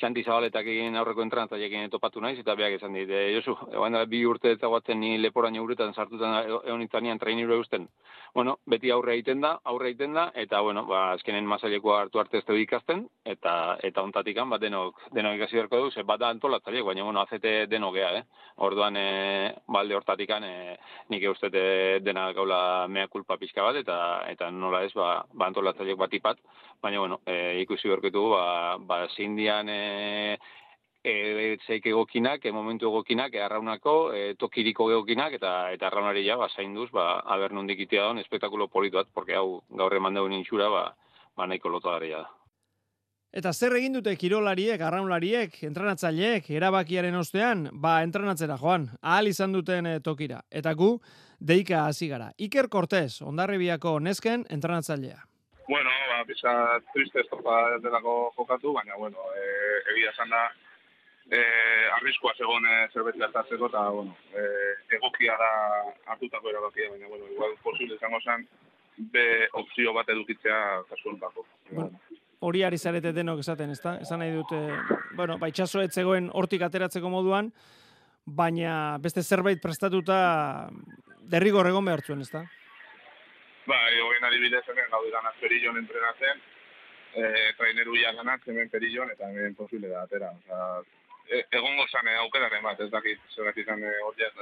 Xanti 0.00 0.22
Zabaletak 0.24 0.66
aurreko 1.00 1.22
entrantzailekin 1.26 1.90
topatu 1.92 2.20
naiz, 2.24 2.38
eta 2.40 2.54
beak 2.56 2.78
esan 2.78 2.94
dit, 2.96 3.10
e, 3.10 3.34
Josu, 3.34 3.56
egon 3.72 3.96
bi 4.08 4.22
urte 4.24 4.52
eta 4.56 4.70
guatzen 4.72 5.00
ni 5.00 5.18
leporaino 5.18 5.62
uretan 5.62 5.92
sartutan 5.94 6.38
egon 6.46 6.82
itzanean 6.82 7.18
trainiru 7.18 7.58
eusten. 7.58 7.88
Bueno, 8.34 8.58
beti 8.66 8.90
aurre 8.94 9.16
egiten 9.16 9.40
da, 9.42 9.56
aurre 9.64 9.90
egiten 9.90 10.14
da, 10.14 10.28
eta 10.34 10.60
bueno, 10.62 10.84
ba, 10.86 11.00
azkenen 11.16 11.48
masaileko 11.50 11.94
hartu 11.96 12.20
arte 12.22 12.38
ez 12.38 12.56
ikasten, 12.62 13.06
eta 13.24 13.76
eta 13.82 14.02
ontatikan, 14.02 14.48
bat 14.50 14.60
denok, 14.60 15.00
denok 15.12 15.36
ikasi 15.36 15.56
berko 15.56 15.82
du, 15.84 15.90
ze 15.90 16.02
bat 16.02 16.20
da 16.20 16.30
antolatzaileak, 16.30 16.86
baina 16.86 17.04
bueno, 17.04 17.20
azete 17.20 17.66
denok 17.66 17.94
gea, 17.94 18.12
eh? 18.18 18.24
Orduan, 18.56 18.96
e, 18.96 19.54
balde 19.66 19.96
hortatikan, 19.96 20.44
e, 20.44 20.76
nik 21.08 21.22
eustet 21.24 21.52
dena 22.04 22.30
gaula 22.32 22.86
mea 22.88 23.08
kulpa 23.08 23.36
pixka 23.36 23.62
bat, 23.62 23.76
eta 23.76 23.98
eta 24.30 24.50
nola 24.50 24.84
ez, 24.84 24.92
ba, 24.94 25.24
ba 25.34 25.50
antolatzaileak 25.50 25.98
bat 25.98 26.14
ipat, 26.14 26.38
baina 26.80 27.00
bueno, 27.00 27.20
e, 27.26 27.60
ikusi 27.60 27.88
berko 27.88 28.28
ba, 28.30 28.76
ba, 28.78 29.06
zindian, 29.16 29.68
e, 29.68 29.89
e, 31.02 31.56
zeik 31.66 31.86
egokinak, 31.86 32.44
e, 32.44 32.52
momentu 32.52 32.88
egokinak, 32.90 33.34
e, 33.34 33.42
arraunako, 33.42 33.94
e, 34.14 34.34
tokiriko 34.40 34.90
egokinak, 34.90 35.36
eta 35.38 35.54
eta 35.74 35.88
arraunari 35.88 36.26
ja, 36.26 36.36
ba, 36.36 36.48
zainduz, 36.48 36.90
ba, 36.92 37.20
aber 37.24 37.52
nondik 37.56 37.80
itea 37.86 38.10
don, 38.10 38.18
espektakulo 38.18 38.68
politu 38.68 39.00
bat, 39.00 39.08
porque 39.14 39.36
hau 39.36 39.62
gaur 39.70 39.96
eman 39.96 40.14
dauen 40.14 40.36
intxura, 40.36 40.68
ba, 40.68 40.84
ba 41.36 41.46
nahiko 41.46 41.68
lotu 41.68 41.88
da. 41.88 42.26
Eta 43.32 43.52
zer 43.52 43.76
egin 43.78 43.94
dute 43.94 44.16
kirolariek, 44.18 44.80
arraunlariek, 44.82 45.54
entrenatzaileek, 45.62 46.50
erabakiaren 46.50 47.14
ostean, 47.14 47.68
ba, 47.72 48.02
entrenatzera 48.02 48.56
joan, 48.58 48.88
ahal 49.00 49.28
izan 49.30 49.52
duten 49.52 49.86
e, 49.86 50.00
tokira. 50.00 50.42
Eta 50.50 50.74
gu, 50.74 50.98
deika 51.38 51.86
hasi 51.86 52.08
gara. 52.08 52.32
Iker 52.38 52.68
Cortez, 52.68 53.22
ondarribiako 53.22 54.00
nesken 54.00 54.44
entrenatzailea. 54.50 55.29
Bueno, 55.70 55.90
ba, 56.08 56.24
pisa 56.26 56.52
triste 56.92 57.20
estropa 57.22 57.78
delako 57.78 58.32
jokatu, 58.34 58.72
baina, 58.74 58.96
bueno, 58.98 59.22
e, 59.38 59.44
egia 59.92 60.10
esan 60.10 60.32
da, 60.34 60.40
e, 61.30 61.42
arriskoa 61.94 62.32
zegoen 62.34 62.66
e, 62.66 62.78
zerbait 62.90 63.20
gertatzeko, 63.20 63.68
eta, 63.70 63.84
bueno, 63.94 64.16
e, 64.34 64.48
egokia 64.98 65.36
da 65.38 65.52
hartutako 66.10 66.50
erabakia, 66.50 66.90
baina, 66.90 67.06
bueno, 67.06 67.30
igual 67.30 67.54
posible 67.62 67.94
izango 67.94 68.18
zen, 68.18 68.42
be 69.14 69.24
opzio 69.62 69.94
bat 69.94 70.10
edukitzea 70.10 70.58
kasuan 70.90 71.22
bako. 71.22 71.46
Bueno, 71.70 72.02
hori 72.50 72.66
ari 72.66 72.78
zarete 72.82 73.14
denok 73.14 73.46
esaten, 73.46 73.70
ezta? 73.70 73.94
Esan 74.02 74.24
nahi 74.24 74.34
dute, 74.34 74.58
bueno, 75.14 75.38
baitxaso 75.38 75.86
ez 75.86 75.92
zegoen 75.94 76.32
hortik 76.34 76.66
ateratzeko 76.66 77.14
moduan, 77.14 77.54
baina 78.26 78.98
beste 78.98 79.22
zerbait 79.22 79.62
prestatuta 79.62 80.18
derrigor 81.30 81.70
egon 81.70 81.86
behartzuen, 81.86 82.26
ezta? 82.26 82.48
Ba, 83.70 83.76
hoen 84.02 84.24
adibidez 84.26 84.64
hemen 84.66 84.88
gaude 84.90 85.10
ganaz 85.14 85.36
perillon 85.38 85.76
entrenatzen, 85.78 86.40
e, 87.14 87.26
traineru 87.58 87.94
ya 87.96 88.10
ganaz 88.16 88.40
hemen 88.50 88.70
perillon, 88.70 89.12
eta 89.12 89.28
hemen 89.30 89.54
posible 89.54 89.88
da, 89.92 90.00
atera. 90.08 90.30
Osa, 90.40 90.80
e, 91.28 91.44
egon 91.58 91.76
gozan 91.78 92.08
e, 92.10 92.16
aukeraren 92.24 92.64
bat, 92.66 92.82
ez 92.82 92.90
dakit 92.90 93.28
zerak 93.36 93.60
izan 93.62 93.84
e, 93.86 93.92
hori 94.08 94.26
ez 94.26 94.32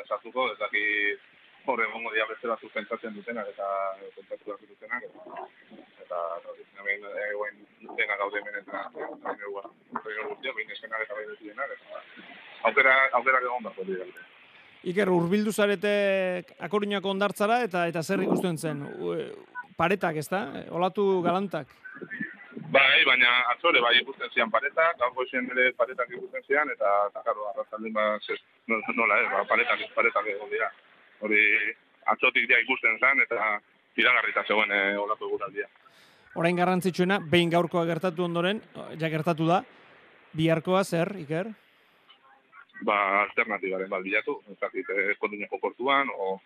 dakit 0.62 1.26
hor 1.66 1.82
egongo 1.84 2.14
dia 2.14 2.24
beste 2.30 2.48
batzuk 2.48 2.72
pentsatzen 2.72 3.18
dutenak, 3.18 3.52
eta 3.52 3.68
pentsatu 4.16 4.54
bat 4.54 4.64
dutenak, 4.70 5.04
eta, 5.04 5.44
eta 6.06 6.56
hemen 6.80 7.06
egoen 7.28 7.60
dena 8.00 8.16
gaude 8.22 8.40
hemen 8.40 8.58
entrenatzen, 8.62 9.20
traineru 9.26 10.32
guztia, 10.32 10.56
behin 10.56 10.72
eskenak 10.78 11.04
eta 11.04 11.20
behin 11.20 11.36
eta 11.68 12.02
aukera, 12.70 12.98
aukera 13.20 13.44
egon 13.44 13.72
hori 13.76 14.02
Iker, 14.86 15.10
urbildu 15.10 15.52
zarete 15.52 16.44
akoruñako 16.62 17.10
ondartzara 17.10 17.62
eta 17.66 17.86
eta 17.90 18.02
zer 18.02 18.22
ikusten 18.22 18.58
zen? 18.58 18.84
Paretak, 19.76 20.16
ez 20.16 20.28
da? 20.30 20.42
Olatu 20.70 21.20
galantak? 21.22 21.66
Bai, 22.68 23.04
baina 23.06 23.30
atzore, 23.54 23.80
bai 23.80 23.94
ikusten 24.00 24.28
zian 24.34 24.50
paretak, 24.52 24.98
gaur 25.00 25.26
zen 25.30 25.46
ere 25.54 25.70
paretak 25.78 26.10
ikusten 26.12 26.42
zian, 26.46 26.68
eta, 26.74 26.90
eta 27.08 27.22
karo, 27.24 27.46
arrazaldin 27.48 27.94
ba, 27.94 28.18
zez, 28.20 28.36
nola, 28.68 29.20
eh, 29.22 29.28
ba, 29.32 29.44
paretak, 29.48 29.86
paretak 29.94 30.26
egon 30.34 30.50
dira. 30.52 30.68
Hori, 31.24 31.40
atzotik 32.12 32.48
dia 32.48 32.60
ikusten 32.60 32.98
zen, 33.00 33.22
eta 33.24 33.54
iragarrita 33.96 34.44
zegoen 34.44 34.72
e, 34.72 34.82
olatu 35.00 35.30
eguraldia. 35.30 35.68
Orain 36.38 36.58
garrantzitsuena, 36.60 37.18
behin 37.30 37.50
gaurkoa 37.50 37.86
gertatu 37.88 38.26
ondoren, 38.26 38.60
ja 39.00 39.08
gertatu 39.08 39.48
da, 39.48 39.62
biharkoa 40.36 40.84
zer, 40.84 41.14
Iker? 41.24 41.48
Ba, 42.86 43.22
alternatibaren 43.24 43.90
bat 43.90 44.02
bilatu, 44.02 44.38
ez 44.50 44.58
dakit, 44.60 44.86
eh, 44.90 45.58
portuan, 45.60 46.08
o, 46.16 46.40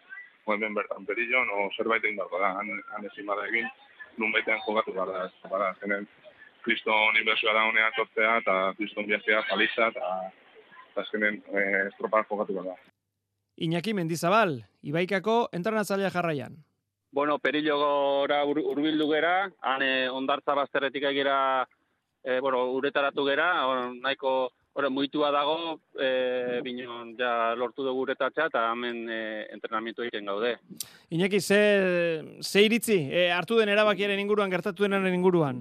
o 0.45 0.55
hemen 0.55 0.75
bertan 0.75 1.07
perillon, 1.07 1.49
o 1.51 1.71
zerbait 1.77 2.05
egin 2.05 2.17
dago 2.17 2.39
da, 2.39 2.55
han, 2.59 2.83
han 2.95 3.05
ezin 3.07 3.27
bada 3.27 3.47
egin, 3.47 3.69
nun 4.19 4.33
baitean 4.33 4.61
jogatu 4.67 4.93
gara, 4.93 5.27
ez, 5.27 5.51
bara, 5.51 5.75
zenen, 5.81 6.07
kriston 6.63 7.17
inbersioa 7.19 7.53
da 7.53 7.67
honea 7.69 7.91
tortzea, 7.97 8.37
eta 8.39 8.57
kriston 8.79 9.07
biaztea 9.07 9.43
paliza, 9.49 9.89
eta 9.89 11.03
azkenen 11.03 11.43
e, 11.53 11.63
estropa 11.89 12.25
jogatu 12.29 12.61
gara. 12.61 12.77
Iñaki 13.57 13.95
Mendizabal, 13.95 14.63
Ibaikako 14.83 15.49
entrenatzailea 15.53 16.11
jarraian. 16.11 16.57
Bueno, 17.13 17.39
perillo 17.39 17.77
gora 17.77 18.41
urbildu 18.49 19.11
gera, 19.11 19.51
han 19.61 19.83
eh, 19.85 20.09
ondartza 20.09 20.55
bazterretik 20.57 21.05
egera, 21.11 21.69
e, 22.25 22.41
bueno, 22.41 22.65
uretaratu 22.73 23.27
gera, 23.27 23.51
nahiko 24.01 24.53
Hora, 24.75 24.89
muitua 24.89 25.29
dago, 25.31 25.81
e, 26.01 26.61
binon, 26.65 27.11
ja, 27.19 27.53
lortu 27.61 27.85
dugu 27.85 28.07
uretatzea, 28.07 28.47
eta 28.49 28.63
hemen 28.71 29.03
e, 29.05 29.19
entrenamientu 29.53 30.07
egiten 30.07 30.31
gaude. 30.31 30.55
Iñaki, 31.13 31.41
ze, 31.41 31.59
ze 32.41 32.63
iritzi, 32.65 32.97
e, 33.13 33.27
hartu 33.31 33.59
den 33.61 33.69
erabakiaren 33.69 34.23
inguruan, 34.23 34.51
gertatu 34.51 34.87
denaren 34.89 35.19
inguruan? 35.19 35.61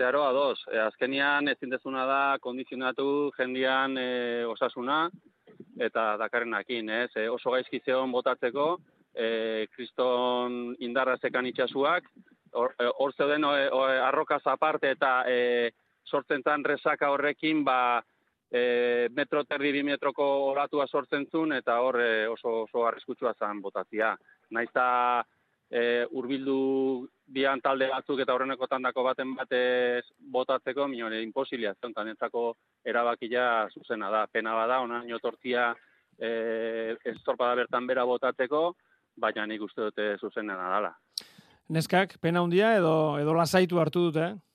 zeharo 0.00 0.24
ados. 0.24 0.60
E, 0.72 0.78
azkenian 0.80 1.48
ezin 1.52 1.72
dezuna 1.72 2.06
da 2.08 2.20
kondizionatu 2.40 3.30
jendian 3.36 3.98
e, 4.00 4.44
osasuna 4.48 5.02
eta 5.80 6.14
dakarrenakin, 6.20 6.88
ez? 7.02 7.10
E, 7.16 7.28
oso 7.28 7.52
gaizki 7.52 7.82
zeon 7.84 8.12
botatzeko, 8.14 8.66
e, 9.14 9.66
kriston 9.74 10.74
indarra 10.86 11.18
zekan 11.20 11.48
itxasuak, 11.50 12.08
hor, 12.56 12.74
e, 12.80 12.88
hor 12.96 13.14
zeuden 13.16 13.44
arrokaz 13.44 14.42
aparte 14.52 14.92
eta 14.96 15.12
e, 15.28 15.70
sortzen 16.04 16.42
zan 16.42 16.64
resaka 16.64 17.10
horrekin, 17.10 17.64
ba, 17.64 18.02
e, 18.50 19.08
metro 19.14 19.44
terdi 19.44 19.72
bi 19.72 19.82
metroko 19.86 20.26
oratua 20.50 20.86
sortzen 20.86 21.26
zuen, 21.30 21.52
eta 21.52 21.80
hor 21.80 22.00
e, 22.00 22.26
oso, 22.28 22.64
oso 22.66 22.86
arriskutsua 22.86 23.34
zan 23.38 23.60
botatzia. 23.62 24.16
Naizta 24.50 24.86
e, 25.70 26.04
urbildu 26.18 27.06
bian 27.30 27.62
talde 27.62 27.88
batzuk 27.92 28.20
eta 28.24 28.34
horreneko 28.34 28.66
tandako 28.66 29.04
baten 29.06 29.36
batez 29.38 30.04
botatzeko, 30.18 30.88
minore, 30.90 31.22
imposilia, 31.22 31.74
zontan 31.80 32.10
entzako 32.10 32.54
erabakia 32.84 33.68
zuzena 33.70 34.10
da. 34.10 34.26
Pena 34.26 34.54
bada, 34.58 34.80
ona 34.82 35.02
tortia 35.22 35.70
e, 36.18 36.96
estorpa 37.14 37.52
da 37.52 37.62
bertan 37.62 37.86
bera 37.86 38.04
botatzeko, 38.04 38.74
baina 39.16 39.46
nik 39.46 39.62
uste 39.62 39.88
dute 39.88 40.16
zuzena 40.18 40.56
dala. 40.58 40.94
Neskak, 41.70 42.18
pena 42.18 42.42
handia 42.42 42.74
edo 42.74 43.18
edo 43.20 43.34
lasaitu 43.34 43.78
hartu 43.78 44.08
dute, 44.08 44.32
eh? 44.32 44.49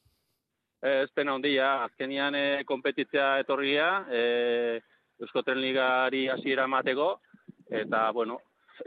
Ez 0.85 1.09
pena 1.17 1.33
handia, 1.33 1.83
azkenian 1.87 2.35
e, 2.37 2.63
kompetitzea 2.69 3.39
etorria, 3.41 4.05
e, 4.11 4.79
Eusko 5.19 5.41
Ligari 5.55 6.27
hasiera 6.29 6.67
mateko, 6.67 7.21
eta, 7.69 8.11
bueno, 8.11 8.37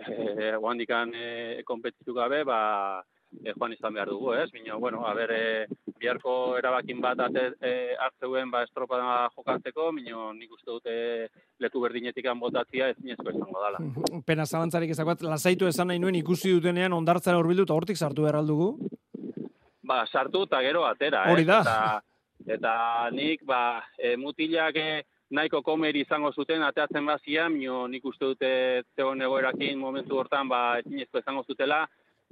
e, 0.07 0.53
guandikan 0.57 1.11
e, 1.15 1.63
kompetitu 1.67 2.15
gabe, 2.15 2.45
ba, 2.45 3.03
e, 3.43 3.53
joan 3.53 3.73
izan 3.75 3.95
behar 3.95 4.13
dugu, 4.13 4.35
ez? 4.35 4.51
Bino, 4.53 4.79
bueno, 4.79 5.07
a 5.09 5.15
ber, 5.15 5.33
e, 5.33 5.67
biharko 5.99 6.57
erabakin 6.61 7.01
bat 7.01 7.19
ate, 7.27 7.49
e, 7.61 7.73
hartzeuen 7.99 8.53
ba, 8.53 8.63
estropa 8.63 9.01
jokatzeko, 9.35 9.91
bino, 9.97 10.31
nik 10.33 10.53
uste 10.55 10.71
dute 10.71 10.95
leku 11.59 11.83
berdinetik 11.83 12.31
botatzia 12.39 12.91
ez 12.91 12.97
zinezko 13.01 13.35
izango 13.35 13.59
dala. 13.59 13.83
Pena 14.27 14.47
zabantzarik 14.47 14.95
ezakoat, 14.95 15.23
lasaitu 15.23 15.67
esan 15.67 15.89
nahi 15.89 15.99
nuen 15.99 16.15
ikusi 16.15 16.53
dutenean 16.55 16.93
ondartzara 16.93 17.39
horbildu 17.39 17.67
eta 17.67 17.75
hortik 17.75 17.97
sartu 17.97 18.29
erraldugu? 18.31 18.77
Ba, 19.89 20.03
sartu 20.07 20.45
eta 20.45 20.61
gero 20.65 20.85
atera, 20.85 21.25
Hori 21.33 21.47
da. 21.49 21.61
Eta, 21.63 21.77
eta 22.57 22.73
nik, 23.15 23.45
ba, 23.49 23.85
e, 23.97 24.17
mutilak 24.21 24.77
e, 24.77 24.89
nahiko 25.33 25.63
komeri 25.65 26.03
izango 26.05 26.33
zuten, 26.33 26.63
ateatzen 26.67 27.07
bazia, 27.09 27.49
mio 27.49 27.87
nik 27.89 28.05
uste 28.09 28.33
dute 28.33 28.51
zegoen 28.97 29.25
egoerakin 29.25 29.81
momentu 29.81 30.21
hortan, 30.21 30.49
ba, 30.49 30.79
ezinezko 30.83 31.23
izango 31.23 31.45
zutela, 31.49 31.87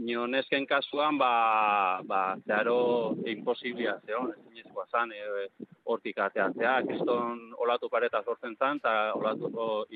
nio 0.05 0.27
nesken 0.29 0.67
kasuan, 0.69 1.17
ba, 1.17 2.03
ba 2.05 2.21
zeharo 2.45 3.17
imposiblia, 3.25 3.97
zeon, 4.05 4.35
ezinezkoa 4.37 4.85
zan, 4.93 5.15
e, 5.17 5.49
hortik 5.89 6.21
ateatzea, 6.27 6.77
kiston 6.91 7.41
olatu 7.65 7.89
pareta 7.89 8.21
sortzen 8.25 8.57
zan, 8.61 8.83
eta 8.85 9.15
olatu 9.17 9.49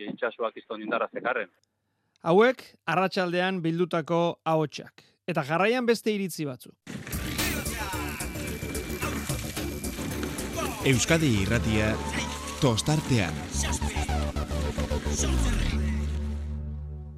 itxasuak 0.07 0.57
kiston 0.57 0.81
indarra 0.87 1.11
zekarren. 1.12 1.52
Hauek, 2.21 2.64
arratsaldean 2.93 3.62
bildutako 3.64 4.40
ahotsak 4.45 5.07
Eta 5.31 5.45
jarraian 5.47 5.87
beste 5.87 6.11
iritzi 6.11 6.45
batzuk. 6.49 6.75
Euskadi 10.80 11.28
irratia 11.42 11.90
tostartean. 12.56 13.34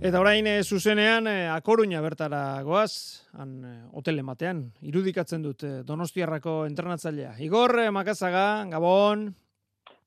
Eta 0.02 0.18
orain 0.18 0.48
e, 0.50 0.56
zuzenean 0.66 1.28
e, 1.30 1.34
akoruña 1.46 2.00
bertara 2.02 2.58
goaz, 2.66 3.22
han 3.38 3.52
e, 3.62 3.74
hotele 3.94 4.24
batean, 4.26 4.64
irudikatzen 4.82 5.46
dut 5.46 5.62
e, 5.62 5.70
Donostiarrako 5.86 6.56
entrenatzailea. 6.66 7.36
Igor 7.46 7.78
e, 7.84 7.86
Makazaga, 7.94 8.64
Gabon. 8.72 9.28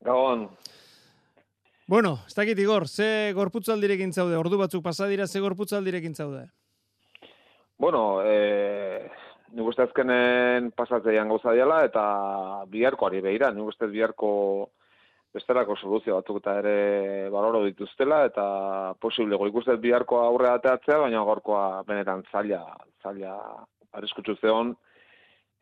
Gabon. 0.04 0.50
Bueno, 1.88 2.18
ez 2.28 2.36
dakit 2.36 2.60
Igor, 2.60 2.90
ze 2.90 3.32
gorputzaldirekin 3.40 4.12
zaude, 4.12 4.36
ordu 4.36 4.60
batzuk 4.60 4.84
pasadira, 4.84 5.30
ze 5.32 5.40
gorputzaldirekin 5.40 6.16
zaude? 6.16 6.50
Bueno, 7.80 8.20
e, 8.20 9.08
nik 9.56 9.68
uste 9.72 9.86
azkenen 9.86 10.72
pasatzeian 10.76 11.30
gauza 11.32 11.54
diala, 11.56 11.84
eta 11.88 12.04
biharko 12.72 13.08
ari 13.08 13.22
behira, 13.24 13.52
nik 13.56 13.72
uste 13.72 13.88
biharko 13.88 14.32
bestelako 15.36 15.76
soluzio 15.80 16.18
batzuk 16.18 16.42
eta 16.42 16.58
ere 16.62 16.76
baloro 17.32 17.62
dituztela, 17.66 18.24
eta 18.30 18.46
posible 19.00 19.40
ikusten 19.50 19.80
biharkoa 19.84 20.26
aurre 20.28 20.52
ateatzea, 20.52 21.00
baina 21.06 21.24
gorkoa 21.28 21.84
benetan 21.88 22.24
zaila, 22.32 22.62
zaila 23.04 23.38
arriskutsu 23.96 24.36
zeon, 24.42 24.76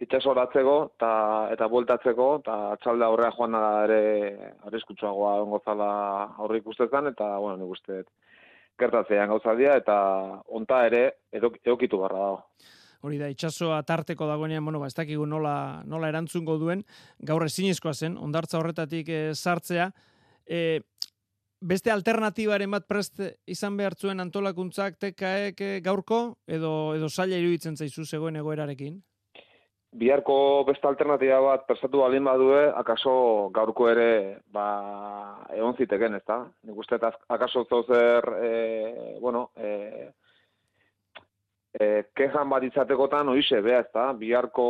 itxasoratzeko 0.02 0.76
eta, 0.96 1.14
eta 1.54 1.70
bueltatzeko, 1.70 2.28
eta 2.42 2.60
txalda 2.82 3.10
aurrea 3.12 3.32
joan 3.38 3.58
da 3.58 3.72
ere 3.86 4.04
arriskutsuagoa 4.70 5.40
ongo 5.46 5.62
zala 5.66 5.90
aurre 6.42 6.62
ikustetan, 6.66 7.14
eta, 7.14 7.36
bueno, 7.38 7.62
nik 7.62 7.78
uste, 7.78 8.04
gertatzean 8.82 9.30
gauzadia, 9.30 9.78
eta 9.78 9.98
onta 10.50 10.86
ere 10.90 11.04
edokitu 11.38 12.02
barra 12.02 12.24
dago 12.26 12.80
hori 13.04 13.20
da 13.20 13.28
itsasoa 13.32 13.82
tarteko 13.84 14.28
dagoenean, 14.30 14.64
bueno, 14.64 14.80
ba 14.80 14.88
ez 14.88 14.96
dakigu 14.96 15.26
nola 15.28 15.84
nola 15.86 16.10
erantzungo 16.10 16.58
duen, 16.62 16.86
gaur 17.20 17.44
ezinezkoa 17.46 17.94
zen 17.94 18.18
ondartza 18.18 18.60
horretatik 18.62 19.10
e, 19.12 19.22
sartzea. 19.36 19.90
E, 20.48 20.82
beste 21.64 21.92
alternatibaren 21.92 22.72
bat 22.72 22.86
prest 22.88 23.22
izan 23.48 23.78
behartzuen 23.80 24.20
antolakuntzak 24.20 25.00
tekaek 25.00 25.62
eh, 25.64 25.80
gaurko 25.84 26.38
edo 26.48 26.94
edo 26.98 27.10
saila 27.10 27.40
iruditzen 27.40 27.78
zaizu 27.80 28.06
zegoen 28.06 28.40
egoerarekin? 28.42 29.02
Biharko 29.94 30.36
beste 30.66 30.88
alternatiba 30.90 31.38
bat 31.44 31.68
prestatu 31.70 32.02
balin 32.02 32.26
badue, 32.26 32.64
akaso 32.74 33.14
gaurko 33.54 33.92
ere 33.92 34.40
ba, 34.52 34.66
egon 35.54 35.76
ziteken, 35.78 36.18
ez 36.18 36.24
da? 36.26 36.40
Nik 36.66 36.80
uste, 36.82 36.98
akaso 37.30 37.62
zozer, 37.70 38.26
e, 38.42 39.20
bueno, 39.22 39.52
e, 39.54 40.10
e, 41.74 42.04
kejan 42.16 42.50
bat 42.50 42.64
izatekotan 42.68 43.30
oize, 43.34 43.60
beha, 43.66 43.82
ez 43.82 43.90
da, 43.96 44.06
biharko 44.18 44.66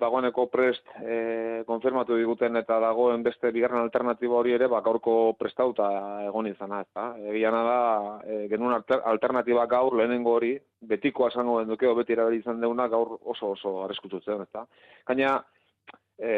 dagoeneko 0.00 0.46
prest 0.52 0.90
e, 1.00 1.62
konfirmatu 1.68 2.18
diguten 2.18 2.58
eta 2.60 2.80
dagoen 2.82 3.22
beste 3.26 3.52
bigarren 3.54 3.82
alternatiba 3.84 4.38
hori 4.40 4.56
ere, 4.56 4.68
bakaurko 4.72 5.16
prestauta 5.38 5.88
egon 6.26 6.50
izana, 6.50 6.82
ez 6.82 6.90
da. 6.94 7.08
Egiana 7.34 7.62
da, 7.68 7.80
e, 8.26 8.40
genuen 8.52 8.76
alternatiba 9.14 9.66
gaur 9.70 9.96
lehenengo 10.00 10.34
hori, 10.38 10.54
betiko 10.94 11.28
asango 11.28 11.60
den 11.60 11.72
dukeo, 11.74 11.94
beti 12.00 12.16
erabili 12.18 12.42
izan 12.42 12.60
deuna, 12.60 12.88
gaur 12.88 13.16
oso 13.22 13.54
oso 13.54 13.76
arreskutu 13.84 14.20
zen, 14.24 14.42
ez 14.42 14.50
da. 14.52 14.66
Gaina, 15.06 15.38
e, 16.18 16.34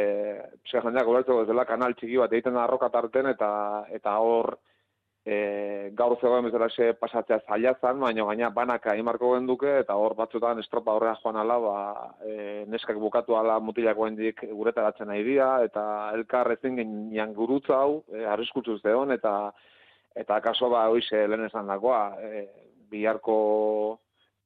jendeak, 0.70 1.12
ez 1.40 1.48
dela 1.48 1.64
kanal 1.64 1.96
txiki 1.96 2.20
bat 2.20 2.32
egiten 2.32 2.54
da 2.54 2.64
arroka 2.64 2.92
tarten, 2.92 3.32
eta, 3.32 3.50
eta 3.96 4.18
hor, 4.20 4.56
e, 5.26 5.90
gaur 5.98 6.14
zegoen 6.20 6.46
bezala 6.46 6.68
pasatzea 7.00 7.40
zaila 7.48 7.74
zan, 7.80 7.98
baina 8.00 8.24
gaina 8.28 8.50
banaka 8.54 8.94
imarko 8.94 9.32
genduke, 9.34 9.72
eta 9.82 9.96
hor 9.98 10.14
batzutan 10.14 10.62
estropa 10.62 10.94
horrea 10.94 11.16
joan 11.22 11.40
ala, 11.42 11.58
ba, 11.58 11.76
e, 12.22 12.64
neskak 12.70 13.00
bukatu 13.02 13.36
ala 13.36 13.58
mutilako 13.60 14.06
hendik 14.06 14.44
guretaratzen 14.52 15.10
nahi 15.10 15.24
dira, 15.26 15.50
eta 15.66 15.84
elkar 16.14 16.52
ezin 16.54 16.78
genian 16.78 17.34
gurutza 17.34 17.80
hau, 17.82 18.04
e, 18.14 18.24
arriskutzu 18.24 18.78
zeon, 18.78 19.12
eta 19.18 19.36
eta 20.16 20.40
kaso 20.40 20.70
ba, 20.72 20.86
hoize 20.88 21.26
lehen 21.28 21.50
esan 21.50 21.66
dagoa, 21.68 22.02
e, 22.22 22.46
biharko 22.90 23.38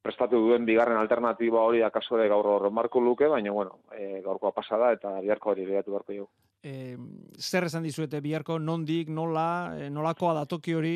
prestatu 0.00 0.40
duen 0.40 0.64
bigarren 0.64 0.96
alternatiba 0.96 1.60
hori 1.60 1.82
akaso 1.84 2.16
de 2.16 2.28
gaur 2.32 2.46
horren 2.54 2.72
marko 2.72 3.04
luke, 3.04 3.28
baina 3.28 3.52
bueno, 3.52 3.82
e, 3.92 4.22
gaurkoa 4.24 4.56
pasada 4.56 4.94
eta 4.96 5.18
biharko 5.20 5.52
hori 5.52 5.68
behatu 5.68 5.92
beharko 5.92 6.16
jo 6.16 6.30
e, 6.62 6.96
zer 7.38 7.64
esan 7.64 7.82
dizuete 7.86 8.20
biharko, 8.20 8.58
nondik, 8.58 9.08
nola, 9.08 9.74
e, 9.78 9.90
nolakoa 9.90 10.34
da 10.40 10.46
toki 10.46 10.74
hori? 10.74 10.94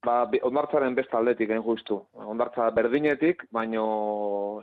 Ba, 0.00 0.22
ondartzaren 0.48 0.94
beste 0.96 1.16
aldetik, 1.16 1.50
egin 1.50 1.64
justu. 1.64 1.98
Ondartza 2.32 2.70
berdinetik, 2.72 3.42
baino 3.52 3.82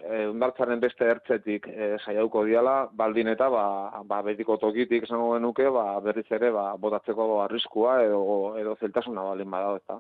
e, 0.02 0.24
ondartzaren 0.32 0.82
beste 0.82 1.06
ertzetik 1.14 1.68
e, 1.70 1.92
saiauko 2.02 2.42
diala, 2.48 2.78
baldin 3.02 3.30
eta 3.36 3.50
ba, 3.54 3.66
ba, 4.10 4.24
betiko 4.26 4.58
tokitik 4.58 5.06
esango 5.06 5.36
genuke, 5.36 5.70
ba, 5.74 6.00
berriz 6.02 6.26
ere 6.34 6.50
ba, 6.56 6.72
botatzeko 6.82 7.28
arriskua 7.44 8.00
edo, 8.08 8.24
edo 8.58 8.74
zeltasuna 8.82 9.28
baldin 9.30 9.54
badao, 9.54 9.78
eta 9.78 10.00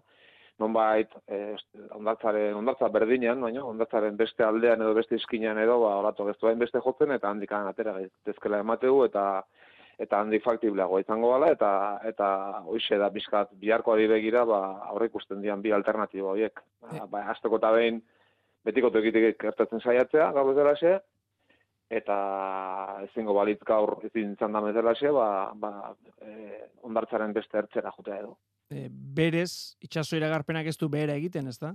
non 0.57 0.73
bait, 0.73 1.13
e, 1.29 1.53
ondartzaren, 1.93 2.57
ondartza 2.57 2.89
berdinean, 2.89 3.45
baino, 3.45 3.67
ondartzaren 3.69 4.17
beste 4.17 4.41
aldean 4.41 4.81
edo 4.81 4.97
beste 4.97 5.21
izkinean 5.21 5.61
edo, 5.61 5.77
ba, 5.85 5.99
oratu 6.01 6.25
geztu 6.31 6.49
beste 6.57 6.81
jotzen, 6.81 7.13
eta 7.13 7.29
handikan 7.29 7.69
atera 7.69 7.93
gaitezkela 7.99 8.65
emateu, 8.65 9.03
eta 9.05 9.27
eta 9.97 10.19
handi 10.21 10.39
faktibleago 10.43 10.99
izango 11.01 11.31
gala, 11.33 11.49
eta 11.55 11.71
eta 12.05 12.27
hoize 12.69 12.99
da 13.01 13.09
bizkat 13.13 13.53
biharko 13.61 13.95
ari 13.95 14.07
begira, 14.11 14.45
ba, 14.45 14.59
aurre 14.91 15.09
ikusten 15.09 15.41
dian 15.41 15.61
bi 15.61 15.73
alternatibo 15.73 16.33
horiek. 16.35 16.61
Ba, 16.81 17.07
ba, 17.11 17.23
azteko 17.33 17.57
eta 17.57 17.71
behin 17.73 18.01
betiko 18.67 18.91
tekitik 18.93 19.39
kertatzen 19.41 19.81
saiatzea, 19.81 20.31
gaur 20.35 20.51
bezala 20.51 20.75
xe, 20.77 20.97
eta 21.89 22.17
ezingo 23.07 23.33
balitz 23.37 23.61
gaur 23.65 23.95
ezin 24.03 24.33
izan 24.35 24.53
da 24.53 24.61
bezala 24.61 24.93
ba, 25.15 25.29
ba, 25.55 25.71
e, 26.21 26.67
ondartzaren 26.83 27.33
beste 27.33 27.57
ertzera 27.57 27.93
jutea 27.95 28.19
edo. 28.19 28.37
E, 28.69 28.87
berez, 28.91 29.77
itxaso 29.81 30.17
iragarpenak 30.17 30.67
ez 30.67 30.77
du 30.77 30.89
behera 30.89 31.15
egiten, 31.15 31.47
ez 31.47 31.57
da? 31.57 31.73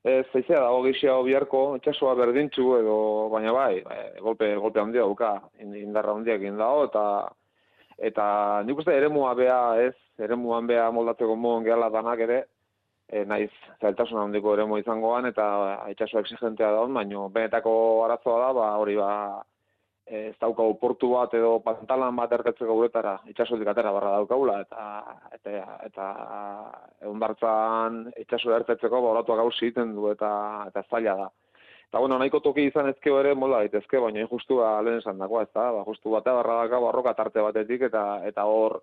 Ez, 0.00 0.24
zaizea 0.32 0.60
dago 0.62 0.80
gehiago 0.86 1.24
biharko, 1.26 1.58
itxasua 1.76 2.14
berdintxu 2.16 2.70
edo, 2.78 2.94
baina 3.32 3.52
bai, 3.52 3.82
bai 3.84 3.98
golpe, 4.24 4.48
golpe 4.56 4.80
handia 4.80 5.02
duka, 5.04 5.34
indarra 5.60 6.14
handiak 6.16 6.46
dago, 6.56 6.86
eta 6.88 7.02
eta 8.08 8.24
nik 8.64 8.78
uste 8.80 8.94
eremua 8.96 9.34
bea 9.36 9.58
ez, 9.84 9.94
eremuan 10.18 10.66
bea 10.66 10.86
moldatzeko 10.90 11.36
moen 11.36 11.66
gehala 11.68 11.90
danak 11.92 12.22
ere, 12.24 12.38
e, 13.12 13.26
naiz 13.26 13.50
zailtasun 13.82 14.22
handiko 14.22 14.54
eremu 14.54 14.78
izangoan, 14.80 15.28
eta 15.28 15.44
itxasua 15.92 16.24
exigentea 16.24 16.70
da 16.72 16.86
baina 16.86 17.28
benetako 17.28 17.74
arazoa 18.06 18.38
da, 18.46 18.52
ba, 18.56 18.70
hori 18.80 18.96
ba, 18.96 19.10
ez 20.10 20.34
daukagu 20.42 20.74
portu 20.80 21.12
bat 21.12 21.34
edo 21.38 21.52
pantalan 21.62 22.16
bat 22.18 22.32
erketzeko 22.34 22.74
guretara, 22.74 23.14
itxasotik 23.30 23.68
atera 23.70 23.92
barra 23.94 24.16
daukagula, 24.18 24.56
eta 24.64 24.86
eta, 25.36 25.76
eta 25.86 26.06
egun 27.04 27.22
bartzan 27.22 28.00
itxaso 28.18 28.56
erketzeko 28.56 29.00
boratuak 29.06 29.38
gauzi 29.44 29.68
egiten 29.68 29.94
du, 29.94 30.08
eta, 30.10 30.30
eta 30.72 30.82
zaila 30.90 31.14
da. 31.22 31.28
Eta 31.90 31.98
bueno, 32.02 32.18
nahiko 32.18 32.40
toki 32.42 32.68
izan 32.70 32.90
ezkeo 32.90 33.18
ere 33.20 33.34
mola 33.34 33.62
daitezke, 33.62 33.98
baina 34.02 34.26
justu 34.30 34.60
ba, 34.60 34.76
lehen 34.86 34.98
esan 35.00 35.18
dagoa, 35.18 35.44
ez 35.46 35.52
da, 35.54 35.70
ba, 35.74 35.84
justu 35.86 36.12
batea 36.16 36.36
barra 36.40 36.58
daka 36.64 36.82
barroka 36.82 37.14
tarte 37.18 37.42
batetik, 37.46 37.86
eta 37.90 38.04
eta 38.26 38.44
hor, 38.46 38.80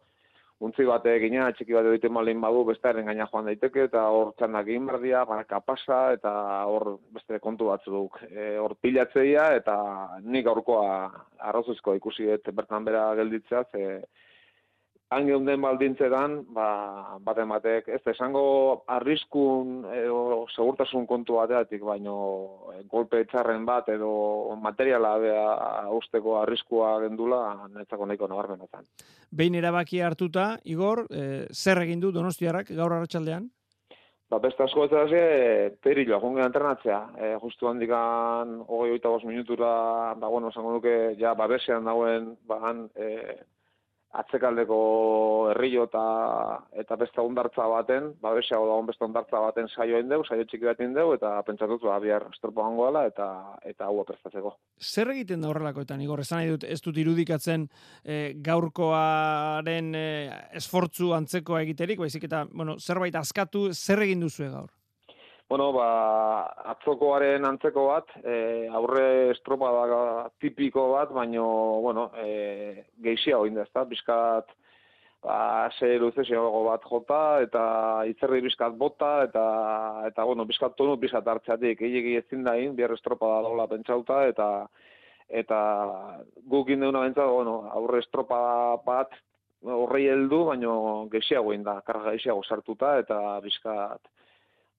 untzi 0.63 0.85
bate 0.89 1.13
gina, 1.21 1.51
txiki 1.53 1.75
bate 1.75 1.91
egiten 1.93 2.13
malin 2.15 2.41
badu, 2.41 2.63
bestearen 2.69 3.05
gaina 3.09 3.27
joan 3.31 3.45
daiteke, 3.49 3.85
eta 3.89 4.07
hor 4.13 4.33
txandak 4.39 4.69
egin 4.71 4.87
bardia, 4.89 5.23
baraka 5.29 5.59
pasa, 5.61 5.99
eta 6.17 6.31
hor 6.71 6.97
beste 7.13 7.39
kontu 7.43 7.69
batzuk. 7.69 8.21
E, 8.31 8.55
hor 8.61 8.73
pilatzeia, 8.81 9.51
eta 9.59 9.75
nik 10.23 10.49
aurkoa 10.49 10.87
arrozuzko 11.51 11.93
ikusi 11.99 12.31
et 12.33 12.49
bertan 12.57 12.87
bera 12.87 13.11
gelditzea, 13.19 13.63
ze 13.71 13.83
han 15.09 15.27
geunden 15.27 15.61
baldintzetan, 15.63 16.35
ba, 16.55 16.67
bat 17.23 17.37
ematek, 17.39 17.87
ez 17.95 18.01
esango 18.11 18.83
arriskun 18.91 19.85
edo 19.95 20.45
segurtasun 20.51 21.07
kontu 21.07 21.39
bateatik, 21.39 21.83
baino 21.87 22.17
eh, 22.73 22.81
golpe 22.91 23.23
txarren 23.31 23.63
bat 23.67 23.87
edo 23.93 24.11
materiala 24.59 25.13
bea 25.23 25.47
usteko 25.95 26.41
arriskua 26.41 26.97
gendula, 27.05 27.41
netzako 27.71 28.05
nahiko 28.05 28.27
nabarmenetan. 28.27 28.83
Behin 29.31 29.55
erabaki 29.59 30.01
hartuta, 30.03 30.57
Igor, 30.63 31.05
e, 31.11 31.47
zer 31.51 31.83
egin 31.83 32.03
du 32.03 32.11
Donostiarrak 32.15 32.71
gaur 32.75 32.93
arratsaldean? 32.95 33.49
Ba, 34.27 34.41
beste 34.43 34.63
asko 34.63 34.83
ez 34.83 34.91
da 34.91 35.05
ze, 35.07 35.19
perillo, 35.83 36.19
jonge 36.19 36.43
entrenatzea. 36.43 36.99
E, 37.15 37.35
justu 37.39 37.69
handikan, 37.69 38.57
hogei 38.67 38.97
oita 38.97 39.11
minutura, 39.23 39.69
ba, 40.19 40.27
bueno, 40.27 40.49
esango 40.51 40.73
duke, 40.73 41.15
ja, 41.19 41.33
babesean 41.33 41.87
dauen, 41.87 42.33
ba, 42.47 42.59
han, 42.67 42.89
e, 42.95 43.37
atzekaldeko 44.15 44.77
herrio 45.51 45.83
eta 45.87 46.03
eta 46.79 46.95
beste 46.99 47.21
ondartza 47.21 47.67
baten, 47.67 48.13
ba 48.21 48.33
besiago 48.35 48.67
da 48.69 48.77
beste 48.87 49.03
ondartza 49.05 49.41
baten 49.43 49.67
saio 49.67 49.99
egin 49.99 50.23
saio 50.27 50.45
txiki 50.45 50.65
bat 50.65 50.79
egin 50.79 50.93
deu 50.95 51.13
eta 51.13 51.41
pentsatuz 51.43 51.81
ba 51.83 51.99
bihar 51.99 52.27
estropo 52.31 52.63
gangoala 52.63 53.05
eta 53.07 53.27
eta 53.63 53.85
hau 53.85 54.03
prestatzeko. 54.07 54.55
Zer 54.79 55.11
egiten 55.11 55.41
da 55.41 55.49
horrelakoetan 55.49 56.01
Igor? 56.01 56.21
Esan 56.23 56.39
nahi 56.39 56.49
dut 56.49 56.63
ez 56.63 56.79
dut 56.81 56.97
irudikatzen 56.97 57.67
e, 58.03 58.33
gaurkoaren 58.43 59.93
e, 59.95 60.07
esfortzu 60.61 61.13
antzekoa 61.13 61.61
egiterik, 61.67 61.99
baizik 61.99 62.23
eta 62.29 62.45
bueno, 62.51 62.77
zerbait 62.79 63.15
askatu, 63.15 63.69
zer 63.73 64.05
egin 64.07 64.23
duzu 64.23 64.49
gaur? 64.51 64.76
Bueno, 65.47 65.69
ba, 65.71 66.43
atzokoaren 66.73 67.45
antzeko 67.47 67.85
bat, 67.87 68.09
e, 68.19 68.67
aurre 68.79 69.03
estropa 69.31 69.69
da 69.71 69.99
tipiko 70.43 70.89
bat, 70.91 71.13
baino, 71.15 71.45
bueno, 71.85 72.09
e, 72.19 72.83
geixia 73.05 73.37
hori 73.39 73.53
da, 73.55 73.83
bizkat, 73.87 74.51
ba, 75.23 75.69
ze 75.79 75.93
luze 75.99 76.25
bat 76.65 76.83
jota, 76.83 77.39
eta 77.45 77.63
itzerri 78.11 78.41
bizkat 78.41 78.75
bota, 78.75 79.23
eta, 79.23 79.45
eta 80.09 80.25
bueno, 80.25 80.43
bizkat 80.43 80.75
tonu 80.75 80.97
bizkat 80.97 81.25
hartzeatik, 81.25 81.81
egin 81.81 82.17
ezin 82.17 82.43
da 82.43 82.57
in, 82.57 82.75
bier 82.75 82.91
estropa 82.91 83.27
da 83.37 83.41
daula 83.47 83.67
pentsauta, 83.67 84.27
eta, 84.27 84.67
eta 85.29 85.61
guk 86.43 86.69
indeuna 86.75 87.05
bentsat, 87.07 87.31
bueno, 87.31 87.71
aurre 87.71 88.03
estropa 88.03 88.75
bat, 88.83 89.15
horrei 89.63 90.09
heldu, 90.11 90.43
baino 90.51 91.07
gehiago 91.09 91.55
da, 91.63 91.79
karga 91.87 92.11
gehiago 92.11 92.43
sartuta, 92.43 92.97
eta 92.99 93.39
bizkat, 93.39 94.16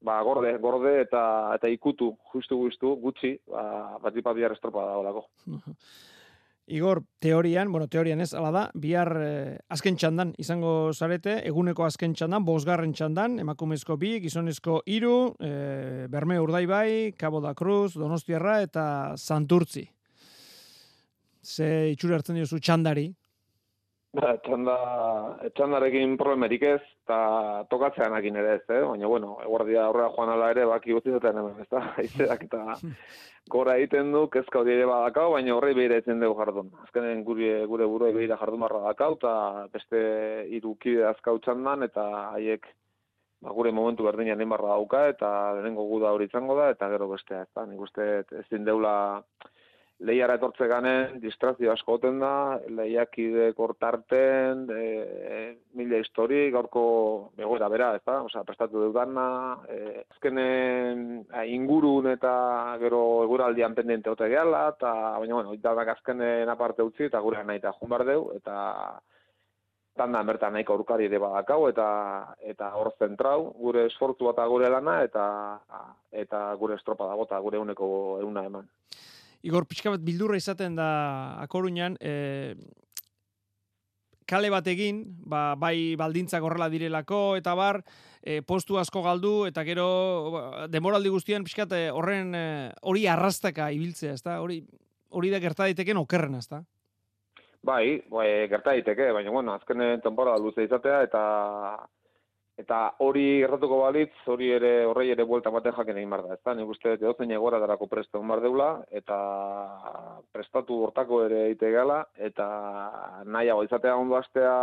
ba, 0.01 0.21
gorde, 0.23 0.53
gorde 0.63 1.01
eta 1.03 1.23
eta 1.57 1.71
ikutu, 1.73 2.13
justu 2.33 2.63
justu, 2.65 2.95
gutxi, 3.03 3.35
ba, 3.49 3.99
bat 4.03 4.15
dipa 4.15 4.35
bihar 4.37 4.55
estropa 4.55 4.87
da 4.87 4.97
olako. 5.01 5.27
Igor, 6.69 7.01
teorian, 7.19 7.71
bueno, 7.73 7.87
teorian 7.89 8.21
ez, 8.21 8.35
ala 8.37 8.51
da, 8.53 8.63
bihar 8.77 9.09
eh, 9.25 9.57
azken 9.73 9.97
txandan 9.97 10.35
izango 10.37 10.93
zarete, 10.93 11.39
eguneko 11.49 11.87
azken 11.87 12.13
txandan, 12.13 12.45
bosgarren 12.45 12.93
txandan, 12.93 13.39
emakumezko 13.41 13.97
bi, 13.97 14.19
gizonezko 14.21 14.83
iru, 14.85 15.15
eh, 15.41 16.05
Berme 16.13 16.37
Urdaibai, 16.45 17.15
Cabo 17.17 17.41
da 17.41 17.55
Cruz, 17.57 17.95
Donostiarra 17.97 18.59
eta 18.67 18.85
Santurtzi. 19.17 19.87
Ze 21.41 21.89
itxura 21.95 22.19
hartzen 22.21 22.37
diozu 22.37 22.61
txandari, 22.61 23.09
Ba, 24.19 24.33
txanda, 24.43 24.75
txandarekin 25.55 26.17
problemerik 26.19 26.65
ez, 26.67 26.81
eta 27.05 27.19
tokatzean 27.71 28.17
akin 28.17 28.39
ere 28.41 28.57
ez, 28.57 28.65
eh? 28.75 28.81
baina, 28.83 29.07
bueno, 29.11 29.37
eguardia 29.45 29.85
aurrera 29.87 30.09
joan 30.17 30.33
ala 30.33 30.49
ere, 30.55 30.65
baki 30.67 30.97
zuten 30.99 31.39
hemen, 31.39 31.61
ez 31.63 31.69
da, 31.71 31.83
aizeak 32.03 32.43
eta 32.49 32.63
gora 33.55 33.77
egiten 33.79 34.11
du, 34.13 34.25
kezka 34.33 34.63
hori 34.63 34.75
ere 34.75 34.89
badakau, 34.91 35.29
baina 35.37 35.55
horrei 35.55 35.71
behira 35.79 36.01
etzen 36.03 36.19
dugu 36.25 36.35
jardun. 36.41 36.73
Azkenen 36.87 37.23
gure, 37.29 37.53
gure 37.71 37.87
buru 37.87 38.11
behira 38.17 38.41
jardun 38.41 38.67
barra 38.67 38.83
dakau, 38.89 39.13
eta 39.21 39.33
beste 39.77 40.03
irukide 40.59 41.07
azkau 41.13 41.39
txandan, 41.45 41.87
eta 41.87 42.09
haiek 42.33 42.67
ba, 43.45 43.55
gure 43.55 43.71
momentu 43.71 44.09
berdinean 44.09 44.43
barra 44.51 44.75
dauka, 44.75 45.05
eta 45.15 45.31
lehenengo 45.59 45.87
guda 45.93 46.11
hori 46.17 46.27
izango 46.27 46.59
da, 46.59 46.73
eta 46.75 46.91
gero 46.91 47.13
bestea, 47.15 47.47
ez 47.47 47.55
da, 47.55 47.69
nik 47.71 47.87
uste 47.87 48.11
ezin 48.43 48.67
deula 48.67 48.97
lehiara 49.99 50.37
etortze 50.39 50.69
ganen, 50.71 51.17
distrazio 51.23 51.73
asko 51.73 51.97
goten 51.97 52.21
da, 52.23 52.59
lehiakide 52.71 53.49
kortarten, 53.59 54.65
e, 54.71 55.49
mila 55.79 55.99
histori, 55.99 56.45
gaurko 56.55 56.85
begoera 57.39 57.69
bera, 57.73 57.91
ez 57.99 58.05
da, 58.07 58.21
Osa, 58.29 58.45
prestatu 58.47 58.85
dudana, 58.85 59.59
e, 59.67 60.05
azkenen 60.15 61.27
ingurun 61.51 62.13
eta 62.13 62.33
gero 62.83 63.03
eguraldian 63.25 63.75
pendiente 63.75 64.13
ote 64.15 64.31
gehala, 64.31 64.69
eta 64.77 64.95
baina, 65.19 65.41
bueno, 65.41 65.55
itadak 65.59 65.97
azkenen 65.97 66.49
aparte 66.49 66.87
utzi, 66.87 67.09
eta 67.11 67.23
gure 67.25 67.43
nahi 67.43 67.59
eta 67.59 67.75
jumbar 67.81 68.07
deu, 68.07 68.31
eta 68.39 68.59
tanda 69.99 70.23
bertan 70.23 70.55
nahiko 70.55 70.77
aurkari 70.77 71.09
ere 71.09 71.19
badakau 71.19 71.65
eta 71.67 71.89
eta 72.53 72.71
hor 72.79 72.93
zentrau 73.03 73.51
gure 73.59 73.89
esfortu 73.89 74.31
eta 74.31 74.47
gure 74.47 74.71
lana 74.71 75.01
eta 75.03 75.25
eta 76.23 76.43
gure 76.61 76.79
estropa 76.79 77.09
da 77.11 77.17
bota 77.19 77.41
gure 77.43 77.59
uneko 77.59 77.89
euna 78.23 78.45
eman. 78.47 78.69
Igor, 79.49 79.65
pixka 79.69 79.95
bat 79.95 80.05
bildurra 80.05 80.37
izaten 80.37 80.77
da 80.77 80.89
akoruñan, 81.41 81.97
e, 82.05 82.55
kale 84.29 84.51
bat 84.53 84.67
egin, 84.69 85.01
ba, 85.25 85.55
bai 85.57 85.97
baldintzak 85.97 86.45
horrela 86.45 86.69
direlako, 86.69 87.39
eta 87.41 87.55
bar, 87.57 87.81
e, 88.21 88.43
postu 88.45 88.77
asko 88.77 89.03
galdu, 89.07 89.33
eta 89.49 89.65
gero 89.65 89.87
ba, 90.35 90.43
demoraldi 90.69 91.13
guztian 91.15 91.47
pixkat 91.49 91.73
e, 91.73 91.85
horren 91.97 92.35
e, 92.37 92.47
hori 92.91 93.07
arrastaka 93.09 93.71
ibiltzea, 93.73 94.19
ezta? 94.19 94.41
Hori, 94.45 94.61
hori 95.17 95.33
da 95.33 95.41
gerta 95.41 95.65
daiteken 95.65 96.03
okerren, 96.03 96.37
ezta? 96.43 96.61
Bai, 97.65 98.03
bai, 98.13 98.29
gerta 98.53 98.77
daiteke, 98.77 99.09
baina 99.17 99.33
bueno, 99.33 99.57
azkenen 99.57 100.05
temporada 100.05 100.39
luze 100.43 100.69
izatea, 100.69 101.01
eta 101.09 101.23
Eta 102.59 102.79
hori 103.05 103.25
erratuko 103.47 103.77
balitz, 103.85 104.15
hori 104.27 104.49
ere 104.51 104.71
horrei 104.91 105.13
ere 105.13 105.25
buelta 105.31 105.51
baten 105.55 105.77
jaken 105.77 106.01
egin 106.01 106.11
da. 106.11 106.35
Ezta, 106.35 106.55
nik 106.59 106.73
uste 106.73 106.97
edozein 106.97 107.31
egora 107.37 107.61
darako 107.63 107.87
presto 107.87 108.21
bar 108.31 108.43
deula, 108.43 108.71
eta 108.91 109.19
prestatu 110.35 110.81
hortako 110.87 111.21
ere 111.29 111.45
eite 111.53 111.71
gala, 111.71 112.01
eta 112.31 112.49
nahiago 113.37 113.63
izatea 113.69 113.95
ondo 113.97 114.19
astea, 114.19 114.57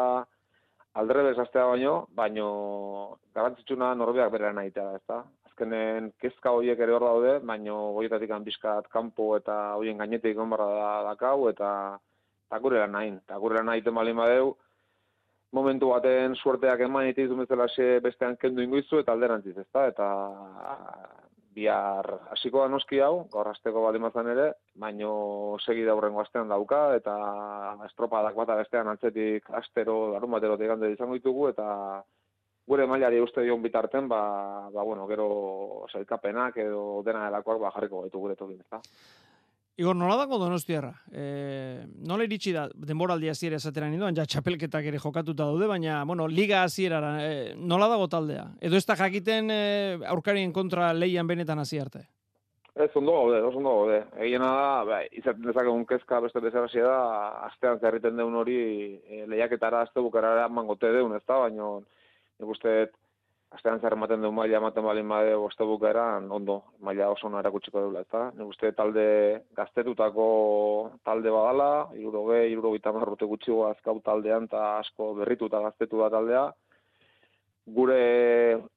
aldrebez 1.00 1.38
astea 1.40 1.64
baino, 1.72 1.96
baino 2.20 2.50
garantzitsuna 3.34 3.94
norbeak 3.96 4.36
bere 4.36 4.52
nahitea 4.60 4.90
da, 4.90 5.00
ezta. 5.00 5.22
Azkenen 5.48 6.12
kezka 6.20 6.52
horiek 6.52 6.84
ere 6.84 6.98
hor 6.98 7.08
daude, 7.08 7.38
baino 7.48 7.80
horietatik 7.96 8.36
bizkat 8.44 8.92
kanpo 8.92 9.38
eta 9.38 9.78
horien 9.80 10.04
gainetik 10.04 10.36
egon 10.36 10.52
da, 10.52 11.02
dakau, 11.14 11.48
eta, 11.48 11.72
eta 12.52 12.60
lan 12.78 12.92
nahi. 12.92 13.16
Eta 13.24 13.40
lan 13.40 13.72
nahi 13.72 13.88
temalin 13.88 14.20
badeu, 14.20 14.56
momentu 15.56 15.92
baten 15.94 16.36
suerteak 16.36 16.84
eman 16.88 17.12
itizu 17.12 17.38
bezala 17.40 17.68
xe 17.72 18.00
bestean 18.04 18.36
kendu 18.42 18.64
ingoizu 18.66 19.00
eta 19.02 19.16
alderantziz, 19.16 19.56
ezta? 19.64 19.86
Eta 19.92 20.08
bihar 21.56 22.10
hasiko 22.36 22.64
da 22.64 22.72
noski 22.72 23.00
hau, 23.04 23.14
gaur 23.32 23.48
asteko 23.54 23.86
balimazan 23.86 24.28
ere, 24.34 24.50
baino 24.86 25.12
segi 25.64 25.86
da 25.88 25.96
hurrengo 25.96 26.20
astean 26.24 26.52
dauka, 26.52 26.82
eta 27.00 27.16
estropadak 27.88 28.36
bata 28.36 28.58
bestean 28.60 28.92
antzetik 28.92 29.48
astero, 29.62 29.96
darun 30.16 30.36
batero 30.36 30.58
tegande 30.60 30.92
izango 30.92 31.16
ditugu, 31.16 31.48
eta 31.54 31.68
gure 32.68 32.88
mailari 32.90 33.22
uste 33.24 33.46
dion 33.46 33.64
bitarten, 33.64 34.10
ba, 34.12 34.22
ba 34.74 34.84
bueno, 34.84 35.08
gero 35.08 35.86
sailkapenak 35.94 36.58
edo 36.66 36.84
dena 37.06 37.30
delakoak 37.30 37.62
ba, 37.62 37.72
jarriko 37.78 38.04
gaitu 38.04 38.26
gure 38.26 38.36
tokin, 38.36 38.60
ezta? 38.66 38.82
Igor, 39.76 39.96
nola 40.00 40.16
dago 40.16 40.38
donostiarra? 40.40 40.94
E, 41.12 41.84
nola 42.08 42.24
iritsi 42.24 42.54
da, 42.56 42.70
denboraldi 42.88 43.28
hasiera 43.28 43.58
esateran 43.60 43.92
indoan, 43.92 44.16
ja 44.16 44.24
txapelketak 44.24 44.86
ere 44.88 45.02
jokatuta 45.04 45.50
daude, 45.50 45.68
baina, 45.68 45.98
bueno, 46.08 46.30
liga 46.32 46.62
hasierara, 46.64 47.10
e, 47.20 47.34
nola 47.60 47.90
dago 47.92 48.08
taldea? 48.08 48.46
Edo 48.64 48.80
ez 48.80 48.86
da 48.88 48.96
jakiten 48.96 49.52
e, 49.52 49.60
aurkarien 50.14 50.54
kontra 50.56 50.94
leian 50.96 51.28
benetan 51.28 51.60
hasi 51.60 51.82
arte? 51.84 52.06
Ez, 52.72 52.88
ondo 52.96 53.18
gaude, 53.18 53.42
oso 53.44 53.60
ondo 53.60 53.74
gaude. 53.82 54.00
Egiena 54.24 54.54
da, 54.56 54.70
bai, 54.88 55.02
izaten 55.12 55.44
dezakegun 55.44 55.84
kezka 55.92 56.22
beste 56.24 56.40
bezarasia 56.44 56.88
da, 56.88 57.02
astean 57.50 57.84
zerriten 57.84 58.16
deun 58.16 58.40
hori 58.40 58.58
e, 59.04 59.26
lehiaketara 59.28 59.84
azte 59.84 60.00
bukarara 60.00 60.48
mangote 60.48 60.94
deun, 60.96 61.20
ez 61.20 61.24
da, 61.28 61.42
baina 61.50 61.74
nik 61.84 62.56
uste 62.56 62.78
astean 63.56 63.80
zer 63.80 63.96
ematen 63.96 64.22
du 64.22 64.32
maila 64.36 64.60
ematen 64.60 64.86
balin 64.86 65.08
bade 65.10 65.36
boste 65.40 65.66
bukaeran 65.68 66.28
ondo, 66.38 66.62
maila 66.80 67.10
oso 67.14 67.28
ona 67.28 67.42
erakutsiko 67.44 67.82
dula, 67.88 68.04
ezta? 68.06 68.28
Nik 68.36 68.52
uste 68.52 68.72
talde 68.78 69.08
gaztetutako 69.58 70.28
talde 71.08 71.32
badala, 71.34 71.70
iruroge, 72.00 72.44
irurogita 72.52 72.94
marrute 72.96 73.28
gutxi 73.32 73.56
azkau 73.72 74.00
taldean 74.06 74.48
eta 74.52 74.78
asko 74.84 75.14
berrituta 75.22 75.64
gaztetu 75.66 76.04
da 76.04 76.12
taldea. 76.18 76.46
Gure 77.76 78.02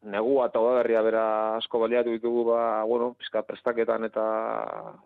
negua 0.09 0.47
eta 0.49 0.61
udaberria 0.65 1.03
bera 1.05 1.25
asko 1.59 1.83
baliatu 1.83 2.15
ditugu 2.15 2.47
ba, 2.47 2.61
bueno, 2.89 3.11
pizka 3.21 3.43
prestaketan 3.45 4.09
eta 4.09 4.25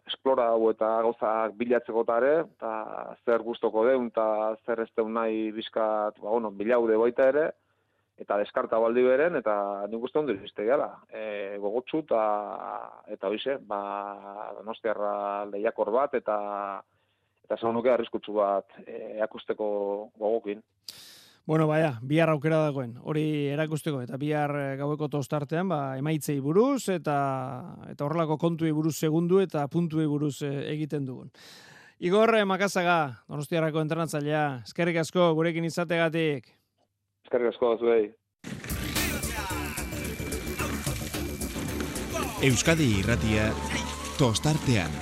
esplora 0.07 0.53
hau 0.53 0.71
eta 0.71 0.91
gauzak 1.09 1.57
bilatzeko 1.59 2.05
tare, 2.07 2.37
eta 2.45 3.17
zer 3.25 3.43
gustoko 3.43 3.83
deun 3.89 4.07
eta 4.13 4.29
zer 4.67 4.85
ez 4.85 4.91
deun 4.95 5.19
nahi 5.19 5.51
bizkat, 5.57 6.21
ba, 6.23 6.29
bueno, 6.29 6.53
bilaude 6.55 7.01
baita 7.03 7.27
ere, 7.35 7.49
eta 8.23 8.39
deskarta 8.39 8.79
baldi 8.79 9.03
beren, 9.05 9.37
eta 9.41 9.55
nik 9.91 10.07
uste 10.07 10.21
ondo 10.21 10.35
izte 10.35 10.65
gara. 10.69 10.89
E, 11.11 11.59
gogotsu 11.63 12.05
eta, 12.05 12.23
eta 13.11 13.31
hoize, 13.31 13.59
ba, 13.67 13.83
donostiarra 14.61 15.15
lehiakor 15.51 15.93
bat, 15.95 16.15
eta 16.19 16.39
eta 17.43 17.59
zau 17.59 17.73
nuke 17.75 17.91
arriskutsu 17.91 18.39
bat 18.39 18.79
e, 18.87 19.19
gogokin. 19.59 20.63
Bueno, 21.45 21.67
baia, 21.67 21.97
bihar 22.07 22.31
aukera 22.31 22.61
dagoen, 22.63 22.95
hori 23.03 23.49
erakusteko, 23.51 24.05
eta 24.07 24.17
bihar 24.17 24.55
e, 24.55 24.65
gaueko 24.79 25.09
tostartean, 25.11 25.69
ba, 25.69 25.81
emaitzei 25.99 26.39
buruz, 26.41 26.87
eta 26.95 27.19
eta 27.91 28.07
horrelako 28.07 28.39
kontuei 28.39 28.71
buruz 28.71 28.95
segundu, 28.95 29.43
eta 29.43 29.67
puntuei 29.67 30.07
buruz 30.07 30.37
e, 30.47 30.55
egiten 30.71 31.05
dugun. 31.05 31.35
Igor 32.03 32.35
Makazaga, 32.47 33.25
Donostiarrako 33.31 33.83
entrenatzailea, 33.83 34.63
eskerrik 34.67 35.03
asko 35.03 35.33
gurekin 35.35 35.67
izategatik. 35.67 36.62
Eskerrik 37.33 37.55
asko 37.55 37.69
zuei. 37.81 38.03
Euskadi 42.45 42.89
Irratia 42.99 43.47
tostartean. 44.19 44.93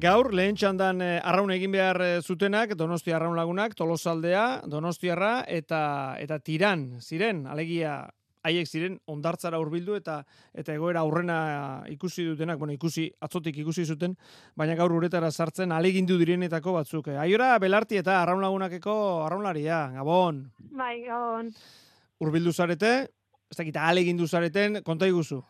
Gaur 0.00 0.30
lehen 0.32 0.56
txandan 0.56 1.04
eh, 1.04 1.18
arraun 1.20 1.52
egin 1.52 1.76
behar 1.76 2.00
eh, 2.00 2.22
zutenak 2.24 2.72
Donostia 2.80 3.18
arraun 3.18 3.36
lagunak, 3.36 3.76
Tolosaldea, 3.76 4.62
Donostiarra 4.64 5.42
eta 5.44 5.82
eta 6.24 6.40
Tiran 6.40 6.86
ziren, 7.04 7.44
alegia 7.44 8.06
haiek 8.46 8.68
ziren 8.68 8.96
ondartzara 9.10 9.58
hurbildu 9.60 9.96
eta 9.98 10.20
eta 10.56 10.74
egoera 10.74 11.02
aurrena 11.04 11.38
ikusi 11.92 12.24
dutenak, 12.30 12.58
bueno, 12.58 12.74
ikusi 12.76 13.08
atzotik 13.20 13.58
ikusi 13.62 13.84
zuten, 13.84 14.16
baina 14.56 14.76
gaur 14.78 14.92
uretara 14.96 15.30
sartzen 15.30 15.72
alegindu 15.72 16.18
direnetako 16.20 16.74
batzuk. 16.78 17.12
Aiora 17.20 17.52
belarti 17.62 18.00
eta 18.00 18.20
arraun 18.22 18.42
lagunakeko 18.44 18.94
arraunlaria, 19.26 19.86
Gabon. 19.98 20.44
Bai, 20.72 21.02
Gabon. 21.06 21.52
Hurbildu 22.20 22.52
zarete, 22.52 22.92
ez 23.50 23.58
dakit 23.58 23.76
alegindu 23.76 24.28
zareten, 24.28 24.82
konta 24.84 25.08
iguzu. 25.08 25.42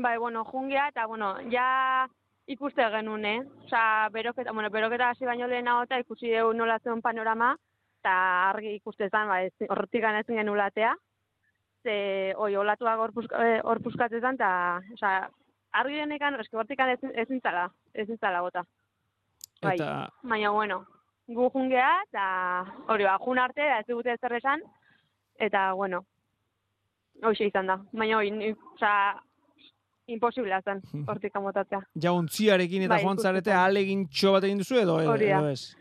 Bai, 0.00 0.16
bueno, 0.18 0.44
jungea 0.44 0.88
eta 0.88 1.06
bueno, 1.10 1.34
ja 1.52 2.08
ikuste 2.50 2.86
genuen, 2.94 3.24
eh? 3.26 3.40
Osa, 3.66 4.08
beroketa, 4.12 4.52
bueno, 4.52 4.70
beroketa 4.70 5.10
hasi 5.10 5.26
baino 5.26 5.46
lehenago 5.46 5.84
eta 5.86 5.98
ikusi 6.00 6.32
dugu 6.32 6.54
nola 6.56 6.78
zeon 6.82 7.02
panorama, 7.02 7.52
eta 8.00 8.16
argi 8.48 8.74
ikuste 8.78 9.10
zen, 9.10 9.28
ba, 9.28 9.42
horretik 9.68 10.02
ganezin 10.02 10.40
genulatea 10.40 10.94
ze 11.82 12.34
oi 12.36 12.56
olatuak 12.56 12.98
hor 12.98 13.12
eh, 13.40 14.36
ta 14.38 14.80
osea 14.92 15.28
argi 15.72 15.96
denekan 15.96 16.40
eske 16.40 16.56
hortikan 16.56 16.96
ezin 17.14 17.40
zala 17.40 17.70
ezin 17.94 18.18
zala 18.18 18.42
bota. 18.42 18.64
Bai 19.62 19.76
baina 20.22 20.50
bueno 20.50 20.84
gu 21.28 21.50
jungea 21.54 22.02
eta 22.08 22.64
hori 22.88 23.04
ba 23.04 23.18
jun 23.24 23.38
arte 23.38 23.62
ez 23.78 23.86
dute 23.86 24.16
zer 24.20 24.32
esan 24.32 24.60
eta 25.38 25.72
bueno 25.74 26.04
hoxe 27.22 27.46
izan 27.46 27.66
da. 27.66 27.80
Baina 27.92 28.16
hori 28.16 28.54
osea 28.74 29.20
imposible 30.06 30.60
zen 30.64 30.80
hortik 31.06 31.36
amotatzea. 31.36 31.82
Ja 32.02 32.12
untziarekin 32.12 32.82
eta 32.82 32.96
bai, 32.96 33.02
joan 33.04 33.18
zarete 33.18 33.52
alegin 33.52 34.08
txo 34.08 34.32
bat 34.36 34.44
egin 34.48 34.58
duzu 34.58 34.80
edo, 34.80 35.00
edo 35.00 35.48
ez? 35.48 35.76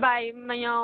Bai, 0.00 0.32
baina 0.32 0.74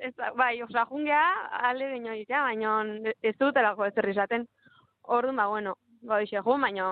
ez, 0.00 0.14
bai, 0.36 0.62
osa, 0.62 0.86
jungea, 0.88 1.22
ale 1.68 1.90
baino 1.92 2.16
ditea, 2.16 2.42
baina 2.42 2.74
ez 3.22 3.36
dutelako 3.38 3.86
ez 3.86 3.94
izaten. 4.10 4.46
Orduan, 5.02 5.36
ba, 5.36 5.46
bueno, 5.48 5.76
ba, 6.02 6.20
ixe, 6.22 6.40
jun, 6.44 6.60
baina 6.60 6.90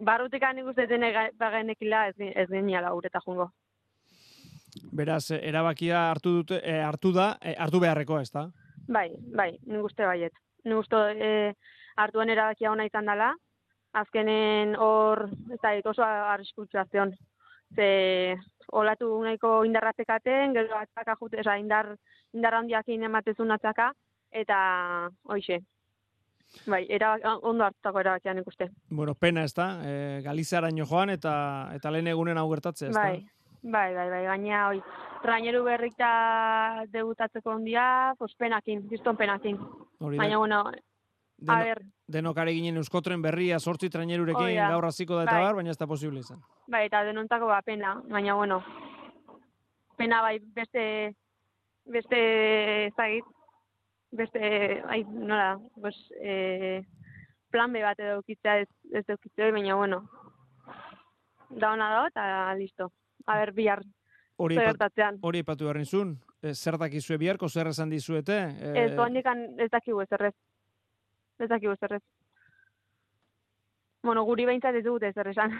barrutik 0.00 0.42
hanik 0.42 0.66
uste 0.66 0.86
dene 0.86 1.12
bagenekila 1.38 2.08
ez, 2.08 2.16
ez 2.18 2.48
geniala 2.48 2.94
ureta 2.94 3.20
jungo. 3.24 3.50
Beraz, 4.92 5.30
erabakia 5.30 6.10
hartu 6.10 6.38
dute, 6.40 6.60
eh, 6.64 6.80
hartu 6.82 7.12
da, 7.12 7.36
eh, 7.40 7.54
hartu 7.58 7.80
beharreko, 7.80 8.18
ez 8.20 8.30
da? 8.30 8.48
Bai, 8.88 9.10
bai, 9.34 9.52
nik 9.66 9.84
uste 9.84 10.06
baiet. 10.06 10.34
Nik 10.64 10.78
uste 10.78 10.96
eh, 11.14 11.54
hartuen 11.96 12.30
erabakia 12.30 12.72
ona 12.72 12.86
izan 12.86 13.06
dela, 13.06 13.34
azkenen 13.94 14.74
hor, 14.76 15.28
ez 15.52 15.60
da, 15.62 15.74
oso 15.90 16.02
arriskutza 16.04 16.84
zion. 16.90 17.14
Ze, 17.74 18.36
olatu 18.72 19.10
nahiko 19.22 19.64
indarratekaten, 19.66 20.54
gero 20.54 20.78
atzaka 20.78 21.16
jute, 21.20 21.40
eza, 21.42 21.58
indar, 21.58 21.94
indar 22.32 22.54
handiak 22.60 22.88
ematezun 22.88 23.50
atzaka, 23.50 23.92
eta 24.30 25.10
hoxe. 25.24 25.60
Bai, 26.70 26.84
era, 26.88 27.16
ondo 27.42 27.64
hartutako 27.64 28.00
erabakian 28.00 28.38
ikuste. 28.38 28.68
Bueno, 28.90 29.14
pena 29.14 29.42
ez 29.42 29.54
da, 29.54 29.80
e, 29.82 30.20
Galizaraino 30.22 30.86
joan 30.86 31.10
eta 31.10 31.34
eta 31.74 31.90
lehen 31.90 32.06
egunen 32.06 32.38
hau 32.38 32.48
gertatzea, 32.52 32.90
ez 32.90 32.94
bai, 32.94 33.24
Bai, 33.64 33.94
bai, 33.96 34.10
bai, 34.10 34.24
gaina, 34.26 34.58
oi, 34.68 34.80
traineru 35.22 35.62
berrikta 35.64 36.08
debutatzeko 36.92 37.54
ondia, 37.54 38.12
pues 38.18 38.34
penakin, 38.36 38.82
diston 38.90 39.16
penakin. 39.16 39.56
Baina, 40.00 40.36
bueno, 40.36 40.58
a 41.48 41.58
ver. 41.64 41.82
Denokare 42.06 42.52
ginen 42.52 42.76
euskotren 42.76 43.22
berria 43.22 43.58
sortzi 43.58 43.88
trainerurekin 43.90 44.56
gaur 44.56 44.84
hasiko 44.84 45.16
da 45.16 45.24
eta 45.24 45.36
bai. 45.36 45.44
bar, 45.44 45.54
baina 45.60 45.70
ez 45.70 45.78
da 45.78 45.86
posible 45.86 46.20
izan. 46.20 46.42
Bai, 46.68 46.86
eta 46.86 47.02
denontako 47.04 47.46
ba 47.46 47.62
pena, 47.62 47.94
baina 48.10 48.34
bueno. 48.34 48.62
Pena 49.96 50.20
bai 50.22 50.38
beste 50.38 51.14
beste 51.84 52.90
zait 52.96 53.24
beste 54.12 54.82
ai 54.88 55.02
nola, 55.04 55.58
pues 55.80 55.96
eh 56.20 56.82
plan 57.50 57.72
B 57.72 57.82
bat 57.82 57.98
edo 58.00 58.22
kitza 58.22 58.58
ez 58.58 58.68
ez 58.92 59.04
dut 59.06 59.20
baina 59.36 59.76
bueno. 59.76 60.04
Da 61.50 61.72
ona 61.72 61.90
da 61.90 62.06
eta 62.06 62.54
listo. 62.54 62.92
A 63.26 63.38
ber 63.38 63.52
bihar 63.52 63.82
Hori 64.36 64.56
hori 65.22 65.38
ipatu 65.38 65.68
berrin 65.68 65.86
zun, 65.86 66.16
eh, 66.42 66.54
zer 66.54 66.76
dakizue 66.76 67.16
biharko, 67.18 67.48
zer 67.48 67.68
esan 67.70 67.90
dizuete? 67.90 68.34
Ez, 68.34 68.90
eh... 68.90 69.62
ez 69.62 69.70
dakigu 69.70 70.00
ez 70.02 70.08
errez 70.10 70.34
ez 71.38 71.48
dakigu 71.48 71.76
zer 71.76 71.98
ez. 71.98 72.02
Bueno, 74.04 74.24
guri 74.24 74.44
behintzat 74.44 74.74
ez 74.74 74.84
dut 74.84 75.02
ez 75.02 75.16
esan. 75.16 75.56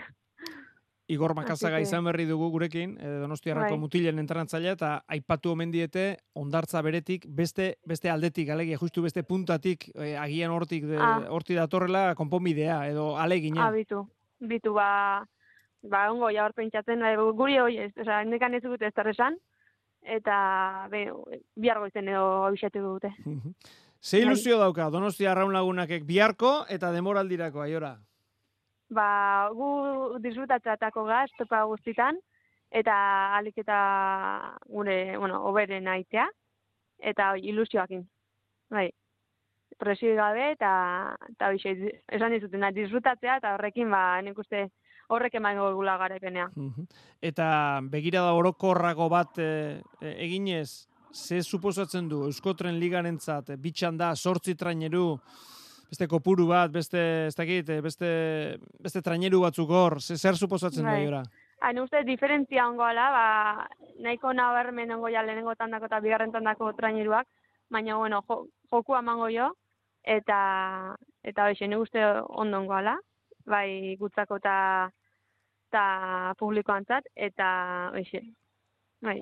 Igor 1.13 1.35
Makazaga 1.37 1.83
izan 1.85 2.07
berri 2.07 2.25
dugu 2.25 2.47
gurekin, 2.49 2.97
eh, 2.97 3.19
Donostiarrako 3.21 3.75
bai. 3.75 3.81
mutilen 3.81 4.19
entrenatzailea 4.23 4.73
eta 4.73 4.93
aipatu 5.17 5.51
omen 5.53 5.71
diete 5.71 6.05
ondartza 6.33 6.81
beretik 6.83 7.27
beste 7.29 7.75
beste 7.85 8.09
aldetik 8.09 8.49
alegia 8.49 8.79
justu 8.81 9.03
beste 9.03 9.23
puntatik 9.23 9.91
eh, 9.95 10.17
agian 10.17 10.51
hortik 10.51 10.87
de, 10.89 10.97
ah. 10.97 11.27
horti 11.29 11.55
datorrela 11.55 12.15
konponbidea 12.15 12.89
edo 12.89 13.19
alegina. 13.19 13.67
Ah, 13.67 13.71
bitu. 13.71 14.07
Bitu 14.41 14.73
ba 14.73 15.27
ba 15.83 16.11
ongo 16.11 16.31
ja 16.31 16.47
hor 16.47 16.55
pentsatzen 16.55 17.03
eh, 17.03 17.17
guri 17.17 17.59
hoi 17.59 17.77
ez, 17.77 17.93
osea, 18.01 18.25
nekan 18.25 18.55
ez 18.55 18.63
dut 18.63 18.81
ez 18.81 18.93
esan 18.97 19.37
eta 20.01 20.89
be 20.91 21.11
bihar 21.57 21.81
goizen 21.81 22.09
edo 22.09 22.45
abixatu 22.45 22.81
dute. 22.81 23.13
Ze 24.05 24.19
bai. 24.19 24.27
ilusio 24.27 24.59
dauka, 24.61 24.91
donostia 24.93 25.31
arraun 25.33 25.55
lagunakek 25.57 26.05
biharko 26.05 26.67
eta 26.69 26.91
demoraldirako, 26.93 27.63
aiora? 27.65 27.95
Ba, 28.93 29.49
gu 29.57 30.19
disfrutatzatako 30.21 31.07
gaz, 31.09 31.31
topa 31.39 31.63
guztitan, 31.71 32.19
eta 32.71 32.95
alik 33.39 33.63
eta 33.65 33.79
gure, 34.69 35.17
bueno, 35.17 35.41
oberen 35.49 35.89
aitea, 35.89 36.29
eta 37.01 37.33
ilusioakin. 37.41 38.05
Bai, 38.71 38.91
presio 39.81 40.15
gabe, 40.21 40.51
eta, 40.53 40.71
eta 41.33 41.51
bixe, 41.57 41.75
esan 42.13 42.37
dizuten, 42.37 42.69
disfrutatzea, 42.77 43.39
eta 43.41 43.55
horrekin, 43.57 43.89
ba, 43.91 44.21
nik 44.23 44.39
uste, 44.39 44.67
horrek 45.09 45.41
eman 45.41 45.61
gula 45.77 45.97
garaipenea. 46.01 46.51
Eta 47.23 47.47
begirada 47.93 48.37
orokorrago 48.37 49.09
bat 49.09 49.39
e, 49.39 49.81
eginez, 50.01 50.89
ze 51.15 51.43
suposatzen 51.43 52.09
du 52.11 52.25
Euskotren 52.27 52.79
ligarentzat 52.81 53.55
bitxan 53.63 53.97
da 53.97 54.15
sortzi 54.17 54.55
traineru 54.59 55.21
beste 55.89 56.09
kopuru 56.11 56.47
bat, 56.49 56.73
beste, 56.75 56.99
ez 57.29 57.35
dakit, 57.39 57.69
eh, 57.71 57.81
beste, 57.85 58.09
beste 58.83 59.03
traineru 59.05 59.41
batzuk 59.45 59.71
hor, 59.71 60.01
ze- 60.03 60.17
zer 60.17 60.35
suposatzen 60.35 60.83
Bai. 60.85 61.03
da 61.05 61.09
ora? 61.09 61.23
Hain 61.61 61.79
uste 61.79 62.03
diferentzia 62.05 62.67
ongoala, 62.69 63.11
ba, 63.15 63.69
nahiko 64.03 64.33
nabarmen 64.33 64.91
ongo 64.91 65.09
ja 65.09 65.23
lehenengo 65.23 65.55
tandako 65.55 65.87
eta 65.87 66.01
bigarren 66.01 66.33
tandako 66.33 66.73
traineruak, 66.73 67.29
baina, 67.71 67.97
bueno, 67.97 68.23
jo, 68.27 68.49
joku 68.73 68.95
amango 68.97 69.29
jo, 69.31 69.53
eta, 70.03 70.97
eta 71.23 71.47
hoxe, 71.49 71.69
nik 71.69 71.79
uste 71.79 72.03
ondo 72.29 72.59
ongoala, 72.59 72.97
bai 73.47 73.97
gutzako 74.01 74.37
eta 74.43 74.91
eta 75.69 76.35
publikoantzat, 76.39 77.07
eta 77.17 77.91
hoxe, 77.95 78.21
bai. 79.03 79.21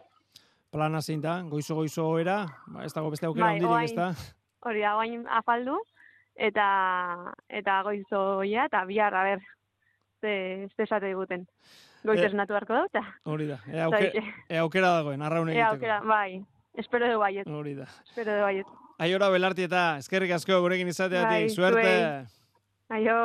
Plana 0.72 1.02
zein 1.04 1.20
da, 1.20 1.35
goizo 1.44 1.74
goizo 1.76 2.06
era, 2.18 2.46
ba, 2.72 2.85
ez 2.87 2.92
dago 2.96 3.11
beste 3.12 3.26
aukera 3.28 3.50
Bai, 3.50 3.58
handirik, 3.61 3.90
ez 3.90 3.96
da? 3.96 4.06
Hori 4.64 4.80
da, 4.80 4.94
guain 4.96 5.26
afaldu, 5.28 5.74
eta, 6.48 6.66
eta 7.52 7.74
goizoia, 7.85 8.64
eta 8.70 8.80
bihar, 8.88 9.12
a 9.14 9.24
ber, 9.26 9.42
ze, 10.22 10.32
ze 10.76 10.87
esate 10.87 11.11
diguten. 11.12 11.44
Goiz 12.02 12.18
Eh, 12.22 12.26
esnatu 12.30 12.56
beharko 12.56 12.80
dut, 12.80 12.88
eta... 12.94 13.04
Hori 13.28 13.50
da, 13.50 13.58
ea, 13.68 13.85
auke, 13.85 14.24
ea 14.48 14.62
aukera 14.64 14.94
dagoen, 14.96 15.20
arraun 15.22 15.50
Ea 15.52 15.58
egiteko. 15.58 15.74
aukera, 15.76 16.00
bai, 16.08 16.40
espero 16.80 17.12
du 17.12 17.18
baiet. 17.20 17.46
Hori 17.46 17.74
da. 17.76 17.87
Espero 18.08 18.38
du 18.40 18.42
baiet. 18.48 18.72
Aiora 19.02 19.28
belarti 19.35 19.68
eta 19.68 19.85
eskerrik 20.00 20.32
asko 20.38 20.61
gurekin 20.64 20.88
izateatik, 20.88 21.28
Bai, 21.28 21.50
suerte! 21.50 21.82
zuei. 21.85 22.96
Aio. 22.96 23.20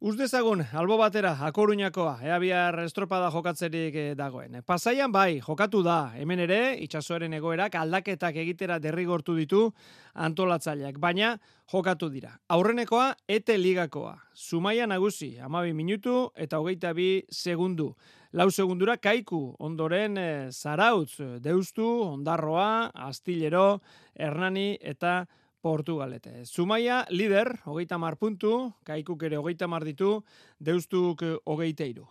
Uz 0.00 0.14
dezagun, 0.16 0.62
albo 0.72 0.96
batera, 0.96 1.34
akoruñakoa, 1.44 2.22
ea 2.24 2.38
bihar 2.40 2.78
estropada 2.80 3.26
jokatzerik 3.28 3.96
eh, 4.00 4.14
dagoen. 4.16 4.62
Pasaian 4.64 5.12
bai, 5.12 5.42
jokatu 5.44 5.82
da, 5.84 6.14
hemen 6.16 6.40
ere, 6.40 6.60
itxasoaren 6.80 7.34
egoerak 7.36 7.74
aldaketak 7.76 8.38
egitera 8.40 8.78
derrigortu 8.80 9.34
ditu 9.36 9.66
antolatzaileak, 10.14 10.96
baina 10.96 11.34
jokatu 11.68 12.08
dira. 12.08 12.32
Aurrenekoa, 12.48 13.10
ete 13.28 13.58
ligakoa. 13.60 14.14
Zumaia 14.32 14.86
nagusi, 14.88 15.34
amabi 15.36 15.76
minutu 15.76 16.30
eta 16.32 16.62
hogeita 16.64 16.94
bi 16.96 17.10
segundu. 17.28 17.90
Lau 18.32 18.48
segundura 18.48 18.96
kaiku, 18.96 19.42
ondoren 19.60 20.16
eh, 20.16 20.48
zarautz, 20.48 21.20
eh, 21.20 21.36
deustu, 21.44 21.90
ondarroa, 22.06 22.88
astillero, 23.10 23.82
hernani 24.16 24.78
eta 24.80 25.26
Portugalete. 25.60 26.44
Zumaia, 26.44 27.04
lider, 27.10 27.58
hogeita 27.64 27.98
mar 27.98 28.16
puntu, 28.16 28.72
kaikuk 28.84 29.22
ere 29.28 29.36
hogeita 29.36 29.68
mar 29.68 29.84
ditu, 29.84 30.22
deustuk 30.58 31.22
eh, 31.22 31.36
hogeita 31.44 31.84
iru. 31.84 32.06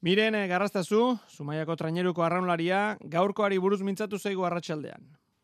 Miren, 0.00 0.34
eh, 0.34 0.46
garrastazu, 0.48 1.18
Zumaiako 1.28 1.76
traineruko 1.76 2.24
arraunlaria, 2.24 2.96
gaurkoari 3.00 3.58
buruz 3.58 3.82
mintzatu 3.82 4.18
zaigu 4.18 4.44
arratsaldean. 4.44 5.02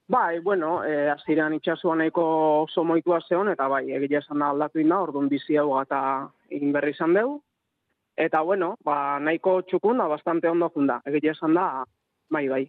Bai, 0.09 0.39
bueno, 0.39 0.85
eh, 0.85 1.11
aziran 1.11 1.57
itxasua 1.57 1.97
nahiko 1.97 2.25
oso 2.63 2.85
moitua 2.85 3.19
zeon, 3.29 3.51
eta 3.51 3.67
bai, 3.69 3.83
egia 3.91 4.21
esan 4.23 4.39
da 4.39 4.53
aldatu 4.53 4.79
inda, 4.79 5.01
orduan 5.03 5.29
bizi 5.29 5.59
hau 5.59 5.81
eta 5.81 6.01
egin 6.49 6.73
berri 6.73 6.95
izan 6.95 7.17
deu. 7.17 7.41
Eta 8.17 8.41
bueno, 8.41 8.77
ba, 8.85 9.19
nahiko 9.21 9.61
txukun 9.69 9.99
da, 9.99 10.07
bastante 10.09 10.49
ondo 10.49 10.71
junda. 10.75 11.01
Egia 11.05 11.35
esan 11.35 11.59
da, 11.59 11.85
bai, 12.31 12.47
bai. 12.49 12.63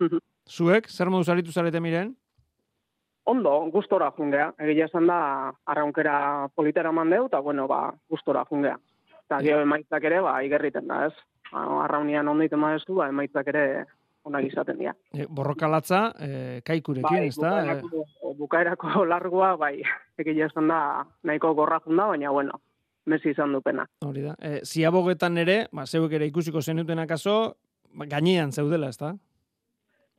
Zuek, 0.56 0.90
zer 0.90 1.10
moduz 1.10 1.30
aritu 1.32 1.50
zarete 1.50 1.80
miren? 1.80 2.12
Ondo, 3.24 3.70
gustora 3.70 4.10
jungea. 4.16 4.50
Egia 4.58 4.88
esan 4.90 5.06
da, 5.06 5.52
arraunkera 5.66 6.48
politera 6.54 6.92
mandeu, 6.92 7.28
eta 7.30 7.40
bueno, 7.40 7.68
ba, 7.70 7.92
gustora 8.10 8.44
jungea. 8.48 8.78
Eta 9.26 9.38
gero 9.46 9.62
emaitzak 9.62 10.04
ere, 10.10 10.20
ba, 10.24 10.40
igerriten 10.42 10.90
da, 10.90 11.06
ez? 11.06 11.14
Ba, 11.52 11.64
Arraunian 11.84 12.28
ondo 12.28 12.44
iten 12.44 12.60
badezu, 12.60 12.96
ba, 12.98 13.08
emaitzak 13.12 13.52
ere 13.54 13.64
onak 14.26 14.46
izaten 14.46 14.78
dira. 14.78 14.94
E, 15.14 15.26
borrokalatza, 15.30 16.02
e, 16.18 16.60
kaikurekin, 16.66 17.28
ez 17.28 17.36
da? 17.38 17.54
bukaerako, 17.62 18.04
bukaerako 18.42 19.04
largoa, 19.12 19.54
bai, 19.56 19.76
egia 20.18 20.50
esan 20.50 20.70
da, 20.70 20.82
nahiko 21.22 21.54
gorra 21.58 21.80
junda, 21.86 22.10
baina, 22.12 22.30
bueno, 22.34 22.58
mezi 23.06 23.32
izan 23.34 23.54
dupena. 23.54 23.86
Hori 24.06 24.26
da. 24.26 24.36
E, 24.38 24.60
ziabogetan 24.66 25.38
ere, 25.42 25.66
ba, 25.72 25.86
zeuek 25.86 26.18
ere 26.18 26.26
ikusiko 26.30 26.62
zenuten 26.62 27.02
akaso, 27.02 27.36
ba, 27.94 28.06
gainean 28.10 28.52
zeudela, 28.52 28.90
ez 28.90 28.98
da? 28.98 29.14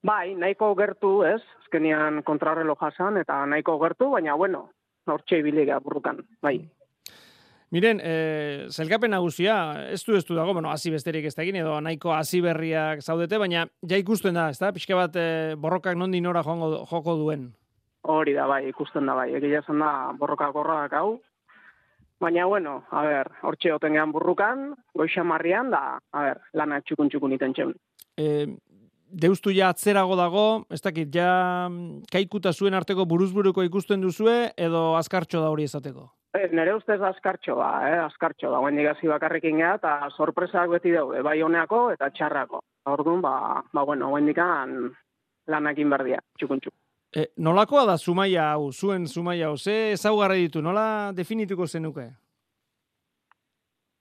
Bai, 0.04 0.34
nahiko 0.36 0.74
gertu, 0.76 1.22
ez? 1.24 1.42
Azkenian 1.64 2.22
kontrarrelo 2.28 2.76
jasan, 2.76 3.18
eta 3.22 3.38
nahiko 3.48 3.78
gertu, 3.80 4.10
baina, 4.12 4.36
bueno, 4.36 4.66
hortxe 5.08 5.42
gara 5.42 5.80
burrukan, 5.80 6.20
bai. 6.42 6.58
Miren, 7.74 8.00
e, 8.04 8.68
zelkapen 8.70 9.10
nagusia, 9.16 9.88
ez 9.90 10.04
du 10.06 10.16
ez 10.16 10.26
du 10.26 10.36
dago, 10.36 10.54
bueno, 10.54 10.70
hasi 10.70 10.92
besterik 10.92 11.26
ez 11.26 11.34
da 11.34 11.42
egin, 11.42 11.56
edo 11.56 11.80
nahiko 11.82 12.12
hasi 12.14 12.42
berriak 12.42 13.02
zaudete, 13.02 13.40
baina 13.40 13.66
ja 13.90 13.98
ikusten 13.98 14.36
da, 14.36 14.50
ez 14.50 14.60
da? 14.60 14.72
Pixka 14.76 14.96
bat 14.96 15.16
e, 15.16 15.56
borrokak 15.56 15.98
nondi 15.98 16.22
nora 16.22 16.44
joango, 16.44 16.86
joko 16.92 17.16
duen. 17.18 17.48
Hori 18.04 18.36
da, 18.36 18.46
bai, 18.46 18.68
ikusten 18.70 19.08
da, 19.08 19.16
bai. 19.16 19.32
Egia 19.40 19.64
esan 19.64 19.80
da, 19.80 20.12
borroka 20.20 20.52
gorrak 20.52 20.94
hau. 21.00 21.22
Baina, 22.22 22.46
bueno, 22.46 22.84
a 22.92 23.02
ber, 23.08 23.32
hortxe 23.42 23.72
oten 23.72 23.98
burrukan, 24.12 24.76
goixamarrian, 24.94 25.72
da, 25.72 25.98
a 26.12 26.28
ber, 26.28 26.44
lana 26.54 26.82
txukun 26.82 27.10
txukun 27.10 27.34
iten 27.40 27.56
txeun. 27.56 27.74
E, 28.20 28.46
deustu 29.14 29.54
ja 29.54 29.70
atzerago 29.70 30.18
dago, 30.18 30.66
ez 30.74 30.82
dakit, 30.82 31.14
ja 31.14 31.70
mm, 31.70 32.10
kaikuta 32.12 32.54
zuen 32.54 32.74
arteko 32.74 33.06
buruzburuko 33.06 33.64
ikusten 33.64 34.02
duzue, 34.02 34.52
edo 34.58 34.94
azkartxo 34.98 35.42
da 35.42 35.52
hori 35.54 35.68
esateko? 35.70 36.10
E, 36.34 36.48
nere 36.56 36.74
ustez 36.74 36.98
askartxo 36.98 37.56
da, 37.60 37.70
eh, 37.90 38.00
askartxo 38.08 38.50
da, 38.50 38.62
guen 38.64 38.80
digasi 38.80 39.10
bakarrekin 39.12 39.60
geha, 39.62 39.76
eta 39.78 40.10
sorpresak 40.18 40.72
beti 40.74 40.96
daude, 40.96 41.22
bai 41.22 41.38
honeako 41.46 41.92
eta 41.94 42.10
txarrako. 42.10 42.64
Orduan, 42.90 43.22
ba, 43.22 43.62
ba 43.74 43.86
bueno, 43.86 44.10
guen 44.10 44.26
dikan 44.26 44.74
lanakin 45.48 45.94
berdia, 45.94 46.20
txukun 46.40 46.64
txukun. 46.64 46.80
E, 47.14 47.28
nolakoa 47.38 47.86
da 47.86 48.00
Zumaia 48.02 48.50
hau, 48.56 48.72
zuen 48.74 49.06
Zumaia 49.06 49.52
hau, 49.52 49.58
ze 49.58 49.94
ezaugarri 49.94 50.48
ditu, 50.48 50.66
nola 50.66 51.14
definituko 51.14 51.68
zenuke? 51.68 52.10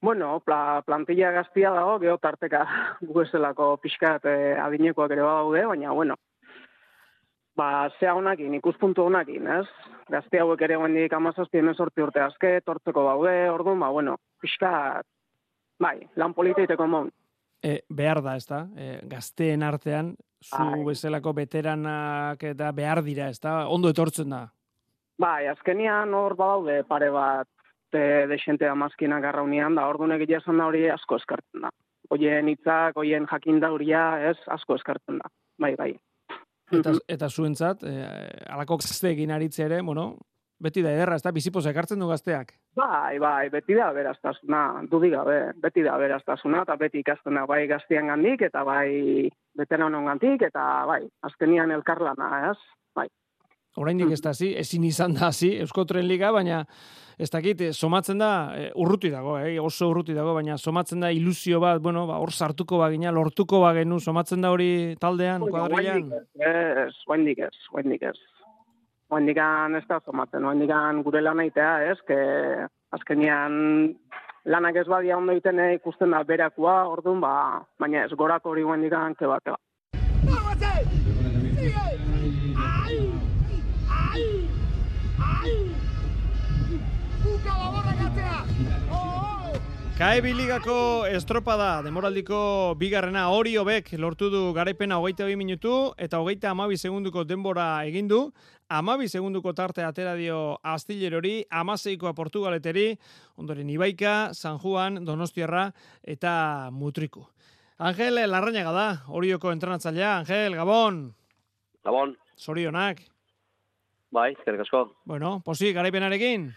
Bueno, 0.02 0.40
pla, 0.40 0.82
plantilla 0.84 1.30
gaztia 1.30 1.70
dago, 1.70 1.98
geho 2.02 2.18
tarteka 2.18 2.64
guezelako 3.14 3.76
pixkat 3.82 4.26
eh, 4.26 4.58
adinekoak 4.58 5.14
ere 5.14 5.22
badaude, 5.22 5.62
baina, 5.70 5.92
bueno, 5.94 6.16
ba, 7.56 7.88
zea 8.00 8.14
honakin, 8.18 8.56
ikuspuntu 8.58 9.06
honakin, 9.06 9.46
ez? 9.60 9.68
Gazte 10.10 10.42
hauek 10.42 10.66
ere 10.66 10.80
guendik 10.82 11.14
amazazpi 11.14 11.62
emezortzi 11.62 12.02
urte 12.02 12.24
azke, 12.24 12.56
tortzeko 12.66 13.06
daude, 13.06 13.36
orduan, 13.54 13.78
ba, 13.78 13.92
bueno, 13.94 14.16
pixkat, 14.42 15.06
bai, 15.78 16.00
lan 16.18 16.34
politeiteko 16.34 16.90
mon. 16.90 17.14
E, 17.62 17.78
behar 17.86 18.24
da, 18.26 18.34
ez 18.34 18.46
da? 18.50 18.64
E, 18.74 18.98
gazteen 19.06 19.62
artean, 19.62 20.16
zu 20.42 20.62
Ai. 20.64 20.82
bezalako 20.82 21.36
veteranak 21.38 22.42
eta 22.42 22.74
behar 22.74 23.04
dira, 23.06 23.30
ez 23.30 23.38
da? 23.38 23.68
Ondo 23.70 23.94
etortzen 23.94 24.34
da. 24.34 24.48
Bai, 25.22 25.46
azkenian 25.46 26.10
hor 26.18 26.34
badaude 26.34 26.82
pare 26.88 27.14
bat 27.14 27.46
de, 27.92 28.26
de 28.26 28.38
xente 28.38 28.68
amazkinak 28.68 29.24
arraunian, 29.24 29.76
da 29.78 29.86
orduan 29.88 30.14
egitea 30.18 30.42
esan 30.42 30.58
da 30.60 30.66
hori 30.70 30.88
asko 30.90 31.20
eskartzen 31.20 31.66
da. 31.66 31.70
Oien 32.12 32.48
hitzak, 32.48 32.96
oien 33.00 33.28
jakin 33.30 33.60
dauria, 33.62 34.02
ez, 34.30 34.36
asko 34.52 34.76
eskartzen 34.80 35.20
da. 35.22 35.30
Bai, 35.60 35.74
bai. 35.78 35.92
Eta, 36.72 36.92
eta 37.08 37.28
zuentzat, 37.28 37.84
e, 37.84 37.94
alako 38.52 38.78
gazteekin 38.82 39.32
aritze 39.32 39.64
ere, 39.66 39.82
bueno, 39.84 40.14
beti 40.62 40.82
da 40.84 40.92
ederra, 40.94 41.16
ez 41.18 41.24
da? 41.24 41.32
Bizipoza 41.34 41.72
ekartzen 41.72 42.00
du 42.00 42.08
gazteak. 42.08 42.54
Bai, 42.78 43.18
bai, 43.20 43.48
beti 43.52 43.76
da 43.76 43.90
beraztasuna, 43.92 44.62
dudik 44.90 45.12
gabe, 45.16 45.38
beti 45.60 45.84
da 45.84 45.96
beraztasuna, 46.00 46.62
eta 46.66 46.76
beti 46.80 47.02
ikasten 47.02 47.36
da 47.36 47.44
bai 47.50 47.64
gaztian 47.70 48.12
gandik, 48.12 48.46
eta 48.48 48.62
bai 48.64 49.28
veteranon 49.58 50.06
gandik, 50.08 50.46
eta 50.48 50.68
bai, 50.88 51.02
azkenian 51.28 51.74
elkarlana, 51.74 52.30
ez? 52.52 52.56
Bai. 52.96 53.08
Oraindik 53.80 54.10
ez 54.12 54.20
da 54.20 54.34
hasi, 54.34 54.50
ezin 54.58 54.84
izan 54.84 55.14
da 55.16 55.30
hasi 55.30 55.54
Eusko 55.62 55.86
Tren 55.88 56.04
Liga, 56.04 56.32
baina 56.32 56.64
ez 57.18 57.30
dakit, 57.32 57.60
eh, 57.60 57.72
somatzen 57.72 58.18
da, 58.18 58.52
eh, 58.56 58.70
urruti 58.74 59.10
dago, 59.10 59.38
eh, 59.38 59.58
oso 59.60 59.88
urruti 59.88 60.12
dago, 60.12 60.34
baina 60.34 60.58
somatzen 60.58 61.00
da 61.00 61.10
ilusio 61.10 61.60
bat, 61.60 61.80
bueno, 61.80 62.06
ba, 62.06 62.18
hor 62.18 62.32
sartuko 62.32 62.78
bagina, 62.78 63.12
lortuko 63.12 63.60
bagenu, 63.60 64.00
somatzen 64.00 64.42
da 64.42 64.50
hori 64.50 64.96
taldean, 65.00 65.40
kuadrilan. 65.48 66.12
Ez, 66.36 66.94
guaindik 67.06 67.38
ez, 67.38 67.56
guaindik 67.70 68.02
ez. 68.02 68.16
Guaindikan 69.08 69.76
ez 69.76 69.84
da 69.88 70.00
somatzen, 70.04 70.42
guaindikan 70.42 71.02
gure 71.02 71.20
lan 71.20 71.40
aitea, 71.40 71.72
ez, 71.92 71.98
que 72.06 72.18
azkenian 72.92 73.96
lanak 74.44 74.76
ez 74.76 74.86
badia 74.88 75.16
ondo 75.16 75.32
egiten 75.32 75.60
eh, 75.60 75.74
ikusten 75.78 76.10
da 76.10 76.22
berakua, 76.28 76.82
orduan, 76.92 77.20
ba, 77.24 77.34
baina 77.80 78.04
ez, 78.04 78.12
gorako 78.18 78.52
hori 78.52 78.68
guaindikan, 78.68 79.16
keba, 79.16 79.38
keba. 90.02 90.10
Kae 90.10 90.20
Biligako 90.20 91.06
estropada, 91.06 91.82
demoraldiko 91.82 92.74
bigarrena 92.78 93.28
hori 93.30 93.56
hobek 93.56 93.92
lortu 93.98 94.30
du 94.30 94.52
garaipena 94.52 94.98
hogeita 94.98 95.24
bi 95.26 95.36
minutu 95.36 95.94
eta 95.96 96.18
hogeita 96.18 96.50
amabi 96.50 96.76
segunduko 96.76 97.24
denbora 97.24 97.84
egin 97.86 98.08
du. 98.08 98.32
Amabi 98.68 99.08
segunduko 99.08 99.52
tarte 99.52 99.82
atera 99.82 100.14
dio 100.14 100.58
Astillerori, 100.62 101.44
amaseikoa 101.50 102.14
Portugaleteri, 102.14 102.98
ondoren 103.36 103.68
Ibaika, 103.68 104.32
San 104.32 104.58
Juan, 104.58 105.04
Donostiarra 105.04 105.72
eta 106.02 106.70
Mutriku. 106.72 107.26
Angel 107.78 108.14
Larrañaga 108.14 108.72
da, 108.72 109.02
horioko 109.08 109.52
entrenatzailea. 109.52 110.18
Angel, 110.18 110.56
Gabon, 110.56 111.14
Gabon, 111.84 112.16
zorionak. 112.38 113.02
bai, 114.10 114.32
eskerrik 114.32 114.60
asko. 114.60 114.96
Bueno, 115.04 115.42
posi, 115.44 115.72
garaipenarekin. 115.72 116.54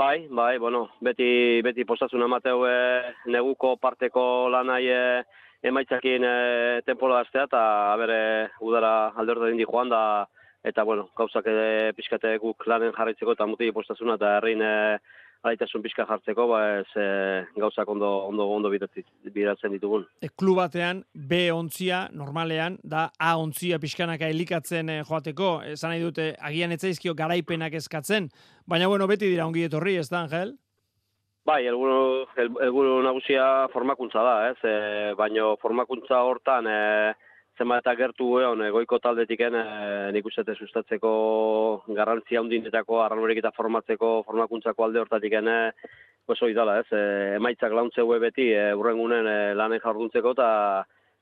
Bai, 0.00 0.28
bai, 0.30 0.56
bueno, 0.56 0.86
beti, 1.04 1.60
beti 1.60 1.84
postasun 1.84 2.22
amateu 2.24 2.62
e, 2.64 2.76
neguko 3.28 3.74
parteko 3.76 4.22
lanai 4.48 4.86
e, 4.88 5.00
emaitzakin 5.70 6.24
e, 6.24 6.30
tempola 6.86 7.18
astea, 7.20 7.44
eta 7.44 7.60
bere 8.00 8.20
udara 8.64 8.92
alde 9.20 9.34
hori 9.34 9.50
dindi 9.50 9.66
joan 9.68 9.92
da, 9.92 10.00
eta 10.64 10.86
bueno, 10.88 11.10
gauzak 11.20 11.50
e, 11.52 11.92
pixkate 11.98 12.32
guk 12.40 12.64
lanen 12.72 12.96
jarraitzeko 12.96 13.34
eta 13.36 13.48
muti 13.50 13.68
postasuna, 13.76 14.16
eta 14.16 14.30
herrin 14.38 14.64
e, 14.64 14.72
alaitasun 15.42 15.82
pixka 15.84 16.04
jartzeko, 16.08 16.46
ba 16.50 16.60
ez 16.80 16.88
e, 17.00 17.06
gauzak 17.56 17.88
ondo, 17.88 18.08
ondo, 18.28 18.46
ondo 18.52 18.70
biratzen 18.70 19.72
ditugun. 19.74 20.04
E, 20.20 20.28
klub 20.28 20.60
batean, 20.60 21.02
B 21.14 21.46
ontzia, 21.54 22.06
normalean, 22.12 22.76
da 22.84 23.08
A 23.18 23.36
ontzia 23.40 23.80
pixkanaka 23.80 24.28
elikatzen 24.28 24.92
e, 24.92 24.98
joateko, 25.08 25.52
esan 25.72 25.94
nahi 25.94 26.04
dute, 26.04 26.32
agian 26.50 26.76
etzaizkio 26.76 27.14
garaipenak 27.16 27.78
eskatzen, 27.80 28.28
baina 28.68 28.90
bueno, 28.90 29.08
beti 29.10 29.30
dira 29.30 29.48
ongi 29.48 29.64
etorri, 29.68 29.96
ez 30.00 30.10
da, 30.10 30.26
Angel? 30.26 30.54
Bai, 31.48 31.64
elburu, 31.66 32.26
elburu 32.36 33.00
nagusia 33.02 33.44
formakuntza 33.72 34.22
da, 34.22 34.36
ez? 34.50 34.58
E, 34.60 35.14
baina 35.18 35.54
formakuntza 35.62 36.20
hortan, 36.28 36.68
e, 36.68 37.29
zenbat 37.60 37.82
eta 37.84 37.92
gertu 37.98 38.26
egon 38.40 38.62
goiko 38.72 38.98
taldetiken 39.04 39.56
e, 39.58 39.64
nik 40.16 40.26
uste 40.26 40.54
sustatzeko 40.54 41.10
garrantzia 41.96 42.40
hundinetako 42.40 43.02
arranorik 43.04 43.42
eta 43.42 43.52
formatzeko 43.56 44.22
formakuntzako 44.28 44.86
alde 44.86 45.02
hortatik 45.02 45.36
ene 45.42 45.56
oso 46.30 46.48
idala, 46.48 46.78
ez? 46.80 46.88
E, 46.94 47.02
emaitzak 47.36 47.74
launtze 47.76 48.06
beti 48.22 48.48
e, 48.54 48.70
urrengunen 48.78 49.28
e, 49.28 49.38
lanen 49.58 49.82
jarduntzeko 49.84 50.32
eta 50.38 50.50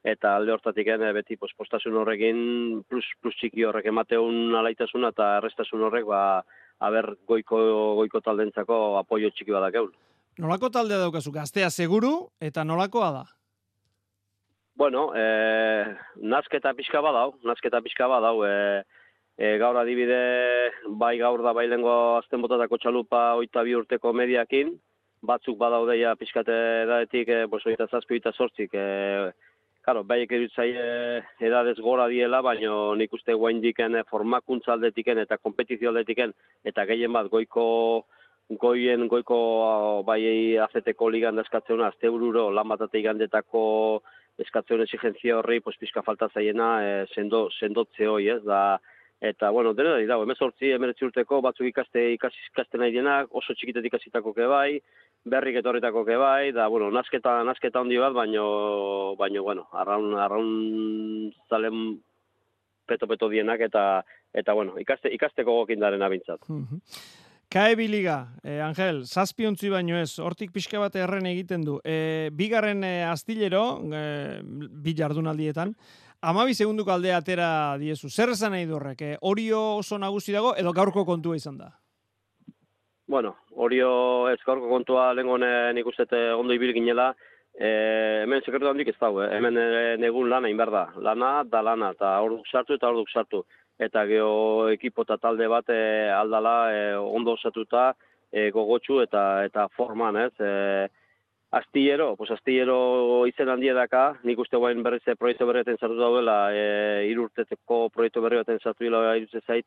eta 0.06 0.36
alde 0.36 0.54
hortatik 0.54 0.86
ene 0.94 1.10
beti 1.12 1.36
pues, 1.36 1.50
postasun 1.58 1.96
horrekin 1.98 2.84
plus, 2.88 3.06
plus 3.20 3.34
txiki 3.40 3.64
horrek 3.66 3.88
emateun 3.90 4.54
alaitasuna 4.60 5.10
eta 5.10 5.38
errestasun 5.40 5.82
horrek 5.88 6.06
ba, 6.06 6.20
haber 6.78 7.16
goiko, 7.26 7.58
goiko 7.98 8.22
taldentzako 8.22 8.98
apoio 9.00 9.32
txiki 9.34 9.56
badak 9.56 9.80
egun. 9.82 9.96
Nolako 10.38 10.70
taldea 10.70 11.02
daukazu, 11.02 11.34
gaztea 11.34 11.70
seguru 11.70 12.30
eta 12.38 12.62
nolakoa 12.62 13.10
da? 13.16 13.24
Bueno, 14.78 15.10
e, 15.12 15.22
nazketa 16.22 16.70
pixka 16.78 17.00
badau, 17.02 17.32
nazketa 17.42 17.80
pixka 17.82 18.06
badau, 18.06 18.44
e, 18.46 18.84
e, 19.34 19.56
gaur 19.58 19.74
adibide, 19.80 20.18
bai 21.00 21.16
gaur 21.18 21.42
da 21.42 21.50
bailengo 21.50 21.94
azten 22.20 22.44
botatako 22.44 22.78
txalupa 22.78 23.22
oita 23.40 23.64
bi 23.66 23.74
urteko 23.74 24.12
mediakin, 24.14 24.70
batzuk 25.26 25.56
badaudeia 25.58 26.12
pixkate 26.20 26.54
edaetik, 26.84 27.26
e, 27.26 27.40
bos, 27.50 27.64
oita 27.66 27.88
zazpi, 27.90 28.20
oita 28.20 28.32
sortzik, 28.32 28.78
e, 28.78 29.32
Claro, 29.88 30.02
bai 30.04 30.18
ekirutzai 30.20 30.66
edadez 31.48 31.78
gora 31.80 32.04
diela, 32.12 32.42
baina 32.44 32.72
nik 33.00 33.14
uste 33.16 33.32
guain 33.32 33.62
diken 33.62 33.96
formakuntza 34.10 34.74
aldetiken 34.74 35.22
eta 35.22 35.38
kompetizio 35.40 35.88
aldetiken, 35.88 36.34
eta 36.68 36.84
gehien 36.90 37.14
bat 37.16 37.30
goiko 37.32 37.64
goien 38.60 39.08
goiko 39.08 39.38
bai 40.04 40.20
azeteko 40.66 41.08
ligan 41.08 41.40
dazkatzen 41.40 41.80
azte 41.86 42.12
bururo, 42.12 42.50
lan 42.52 42.68
batate 42.68 43.00
igandetako 43.00 43.64
eskatzen 44.38 44.84
exigentzia 44.84 45.38
horri, 45.38 45.60
pues, 45.60 45.76
pizka 45.80 46.02
falta 46.06 46.28
zaiena, 46.32 46.68
e, 46.84 46.94
sendo, 47.14 47.48
sendotze 47.58 48.06
hoi, 48.08 48.28
ez, 48.36 48.42
da, 48.46 48.78
eta, 49.20 49.50
bueno, 49.50 49.74
dena 49.74 49.96
da, 49.96 50.06
dago, 50.06 50.26
emezortzi, 50.28 50.70
emeretzi 50.76 51.06
urteko, 51.08 51.40
batzuk 51.42 51.66
ikaste, 51.66 52.04
ikasi, 52.14 52.38
ikaste 52.52 52.78
nahi 52.78 52.94
dienak, 52.94 53.32
oso 53.34 53.54
txikitetik 53.54 53.92
ikasitako 53.92 54.34
bai, 54.48 54.80
berrik 55.24 55.58
etorritako 55.58 56.04
bai, 56.04 56.52
da, 56.52 56.68
bueno, 56.68 56.90
nasketa, 56.90 57.42
nasketa 57.44 57.80
handi 57.80 57.98
bat, 57.98 58.12
baino, 58.12 59.16
baino, 59.18 59.42
bueno, 59.42 59.68
arraun, 59.72 60.14
arraun 60.14 61.32
zalen 61.48 61.98
peto-peto 62.86 63.28
dienak, 63.28 63.60
eta, 63.60 64.04
eta, 64.32 64.52
bueno, 64.54 64.78
ikaste, 64.78 65.10
ikasteko 65.12 65.52
gokindaren 65.62 66.02
abintzat. 66.02 66.46
Kae 67.48 67.76
biliga, 67.80 68.26
eh, 68.44 68.58
Angel, 68.60 69.06
zazpiontzi 69.08 69.70
baino 69.72 69.96
ez, 69.96 70.18
hortik 70.20 70.50
pixka 70.52 70.82
bat 70.82 70.96
erren 71.00 71.24
egiten 71.30 71.62
du. 71.64 71.78
Eh, 71.80 72.28
bigarren 72.36 72.84
eh, 72.84 73.06
astillero, 73.08 73.62
eh, 73.96 74.42
bi 74.44 74.92
jardunaldietan, 74.92 75.72
amabi 76.20 76.52
segunduko 76.52 76.92
aldea 76.92 77.22
atera 77.22 77.78
diezu. 77.80 78.10
Zer 78.10 78.34
esan 78.34 78.52
nahi 78.52 78.66
durrek? 78.68 79.00
Eh, 79.00 79.16
orio 79.22 79.62
oso 79.78 79.96
nagusi 79.96 80.36
dago 80.36 80.52
edo 80.60 80.74
gaurko 80.76 81.06
kontua 81.08 81.40
izan 81.40 81.56
da? 81.56 81.70
Bueno, 83.08 83.38
orio 83.56 84.28
ez 84.28 84.40
gaurko 84.44 84.68
kontua 84.68 85.14
lehen 85.16 85.48
nik 85.74 85.88
uste 85.88 86.04
ondo 86.36 86.52
ibil 86.52 86.74
ginela, 86.76 87.14
eh, 87.56 88.26
hemen 88.26 88.44
sekretu 88.44 88.68
handik 88.68 88.92
ez 88.92 88.98
dago, 89.00 89.22
eh? 89.24 89.30
hemen 89.38 89.56
eh, 89.56 89.96
negun 89.96 90.28
lana 90.28 90.52
inberda. 90.52 90.90
Lana 91.00 91.44
da 91.48 91.62
lana, 91.62 91.94
eta 91.96 92.18
orduk 92.20 92.44
sartu 92.52 92.76
eta 92.76 92.92
orduk 92.92 93.08
sartu 93.08 93.46
eta 93.78 94.04
geho 94.10 94.68
ekipo 94.74 95.04
eta 95.06 95.16
talde 95.22 95.46
bat 95.48 95.68
e, 95.70 96.10
aldala 96.10 96.54
e, 96.74 96.80
ondo 96.98 97.36
osatuta 97.38 97.92
e, 98.32 98.50
gogotsu 98.50 99.00
eta 99.02 99.44
eta 99.46 99.68
forman, 99.76 100.16
ez? 100.26 100.32
E, 100.40 100.88
astillero, 101.50 102.14
pues 102.16 102.30
astillero 102.30 103.24
izen 103.30 103.48
handia 103.48 103.72
daka, 103.74 104.18
nik 104.28 104.40
uste 104.42 104.58
guain 104.60 104.82
berriz 104.84 105.04
proiektu 105.18 105.46
berri 105.48 105.62
baten 105.62 105.78
zartu 105.80 105.96
daudela, 105.96 106.50
e, 106.52 107.06
irurteteko 107.08 107.86
proiektu 107.94 108.20
berri 108.20 108.42
baten 108.42 108.60
zartu 108.60 108.84
dila 108.84 109.16
irutze 109.16 109.40
zait, 109.46 109.66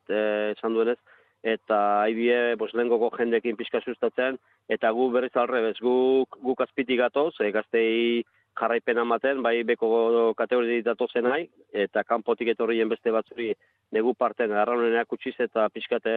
esan 0.53 0.77
duenez, 0.77 0.99
eta 1.41 2.03
haibie, 2.03 2.55
pues, 2.57 2.75
lehen 2.77 2.91
gogo 2.91 3.09
jendekin 3.15 3.57
pixka 3.57 3.81
sustatzen, 3.81 4.37
eta 4.69 4.91
gu 4.93 5.09
berriz 5.09 5.33
alrebez, 5.33 5.79
guk, 5.81 6.37
guk 6.43 6.61
azpitik 6.61 7.01
gatoz, 7.01 7.33
e, 7.41 7.49
gaztei 7.49 8.21
jarraipen 8.59 8.99
amaten, 9.01 9.41
bai 9.41 9.63
beko 9.65 10.35
kategori 10.37 10.83
datozen 10.85 11.25
nahi, 11.25 11.47
eta 11.73 12.03
kanpotik 12.03 12.51
etorrien 12.53 12.89
beste 12.91 13.09
batzuri 13.15 13.55
negu 13.91 14.13
parten 14.15 14.51
arraunenak 14.55 15.11
utziz 15.13 15.35
eta 15.39 15.67
pixkate 15.69 16.13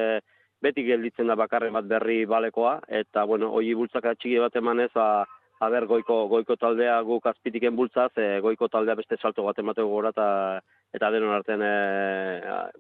beti 0.64 0.84
gelditzen 0.86 1.28
da 1.28 1.36
bakarren 1.36 1.74
bat 1.76 1.86
berri 1.88 2.24
balekoa, 2.26 2.78
eta 2.88 3.24
bueno, 3.28 3.50
hoi 3.52 3.74
bultzaka 3.76 4.14
txiki 4.16 4.38
bat 4.42 4.56
emanez, 4.56 4.90
a, 4.96 5.24
ba, 5.60 5.66
a 5.66 5.80
goiko, 5.88 6.26
goiko 6.28 6.56
taldea 6.56 7.00
guk 7.02 7.26
azpitiken 7.26 7.76
bultzaz, 7.76 8.10
e, 8.16 8.40
goiko 8.44 8.68
taldea 8.68 8.94
beste 8.94 9.18
salto 9.20 9.44
bat 9.44 9.58
emateko 9.58 9.88
gora, 9.88 10.12
eta, 10.14 10.28
eta 10.94 11.10
denon 11.10 11.34
artean 11.34 11.62
e, 11.62 11.74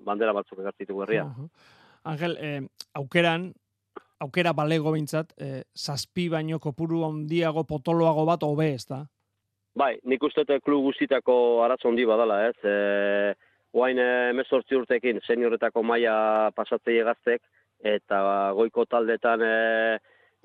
bandera 0.06 0.32
batzuk 0.32 0.60
egartitu 0.64 0.96
berria. 1.02 1.26
Angel, 2.04 2.36
e, 2.40 2.60
aukeran, 3.00 3.50
aukera 4.24 4.52
balego 4.56 4.92
bintzat, 4.94 5.34
e, 5.38 5.64
zazpi 5.74 6.28
baino 6.32 6.60
kopuru 6.60 7.04
handiago 7.08 7.64
potoloago 7.68 8.24
bat 8.28 8.42
hobe 8.42 8.72
ez 8.74 8.84
da? 8.88 9.04
Bai, 9.74 9.96
nik 10.06 10.22
uste 10.22 10.44
klub 10.62 10.84
guztitako 10.86 11.64
arazo 11.64 11.90
handi 11.90 12.04
badala, 12.06 12.44
ez. 12.48 12.56
E, 12.62 13.34
Oain 13.74 13.98
emezortzi 13.98 14.76
urtekin 14.78 15.18
senioretako 15.26 15.82
maila 15.82 16.50
pasatzei 16.54 17.00
gaztek, 17.02 17.40
eta 17.82 18.18
goiko 18.54 18.84
taldetan 18.86 19.42
e, 19.42 19.54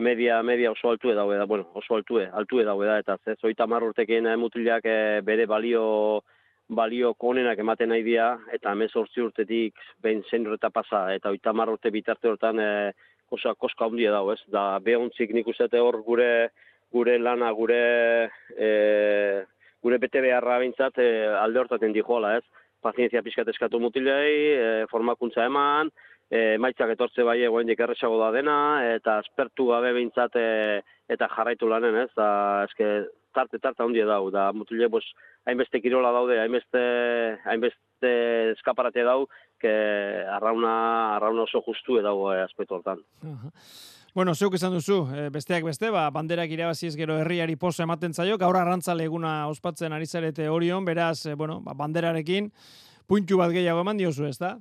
media, 0.02 0.40
media 0.44 0.72
oso 0.72 0.90
altu 0.90 1.12
edaue 1.14 1.38
da, 1.38 1.46
bueno, 1.46 1.68
oso 1.78 1.94
altu 1.96 2.18
altu 2.20 2.62
edaue 2.64 2.88
da, 2.88 2.98
eta 3.04 3.18
ez, 3.30 3.38
oita 3.46 3.68
urtekin 3.70 4.26
e, 4.26 4.36
mutilak 4.36 4.86
e, 4.86 5.22
bere 5.22 5.46
balio 5.46 6.24
balio 6.70 7.14
konenak 7.14 7.60
ematen 7.60 7.90
nahi 7.90 8.04
dira, 8.04 8.40
eta 8.54 8.72
emezortzi 8.72 9.22
urtetik 9.22 9.76
behin 10.02 10.24
senioreta 10.30 10.70
pasa, 10.70 11.14
eta 11.14 11.30
oita 11.30 11.52
urte 11.52 11.92
bitarte 11.92 12.28
hortan 12.28 12.60
e, 12.60 12.92
kosa, 13.30 13.54
koska 13.54 13.86
handia 13.86 14.12
dago, 14.12 14.34
ez? 14.34 14.42
Da, 14.48 14.80
behontzik 14.80 15.34
nik 15.34 15.48
uste 15.48 15.80
hor 15.80 16.02
gure 16.02 16.50
gure 16.92 17.20
lana, 17.20 17.52
gure 17.52 18.30
e, 18.58 19.46
gure 19.82 19.98
bete 19.98 20.22
beharra 20.22 20.60
bintzat 20.60 20.98
e, 20.98 21.28
alde 21.28 21.60
hortaten 21.60 21.94
dijoala, 21.94 22.38
ez? 22.38 22.44
Pazientzia 22.84 23.24
pixkat 23.26 23.50
eskatu 23.52 23.80
mutilei, 23.82 24.36
e, 24.56 24.70
formakuntza 24.92 25.46
eman, 25.50 25.92
e, 26.30 26.58
maitzak 26.62 26.94
etortze 26.94 27.26
bai 27.28 27.40
egoen 27.44 27.70
erresago 27.74 28.20
da 28.22 28.32
dena, 28.32 28.58
eta 28.96 29.20
aspertu 29.24 29.68
gabe 29.72 29.94
behintzat 29.98 30.36
e, 30.40 30.82
eta 31.10 31.30
jarraitu 31.36 31.70
lanen, 31.70 31.96
ez, 32.06 32.10
da, 32.16 32.30
eske, 32.70 32.90
tarte, 33.34 33.60
tarte 33.60 33.84
handie 33.84 34.06
dau, 34.06 34.30
da 34.32 34.52
mutile, 34.54 34.88
bos, 34.88 35.06
hainbeste 35.50 35.82
kirola 35.82 36.12
daude, 36.16 36.40
hainbeste, 36.42 36.82
hainbeste 37.46 38.14
eskaparate 38.56 39.06
dau, 39.06 39.28
que 39.60 39.72
arrauna, 40.38 41.16
arrauna 41.18 41.48
oso 41.48 41.64
justu 41.66 42.00
edau 42.00 42.30
e, 42.32 42.42
aspektu 42.46 42.80
hortan. 42.80 43.04
Bueno, 44.20 44.34
zeuk 44.36 44.57
esan 44.57 44.74
duzu, 44.76 44.97
e, 45.15 45.22
besteak 45.32 45.63
beste, 45.63 45.88
ba, 45.95 46.01
banderak 46.11 46.51
irabazi 46.51 46.89
ez 46.89 46.95
gero 46.99 47.15
herriari 47.22 47.53
poso 47.55 47.86
ematen 47.86 48.11
zaio, 48.11 48.36
gaur 48.41 48.57
arrantzale 48.59 49.05
eguna 49.07 49.30
ospatzen 49.47 49.93
ari 49.95 50.09
zarete 50.11 50.49
orion, 50.51 50.84
beraz, 50.84 51.22
e, 51.24 51.36
bueno, 51.39 51.61
ba, 51.63 51.72
banderarekin, 51.80 52.49
puntu 53.07 53.38
bat 53.39 53.53
gehiago 53.55 53.80
eman 53.86 54.01
diozu, 54.01 54.26
ez 54.28 54.36
da? 54.41 54.57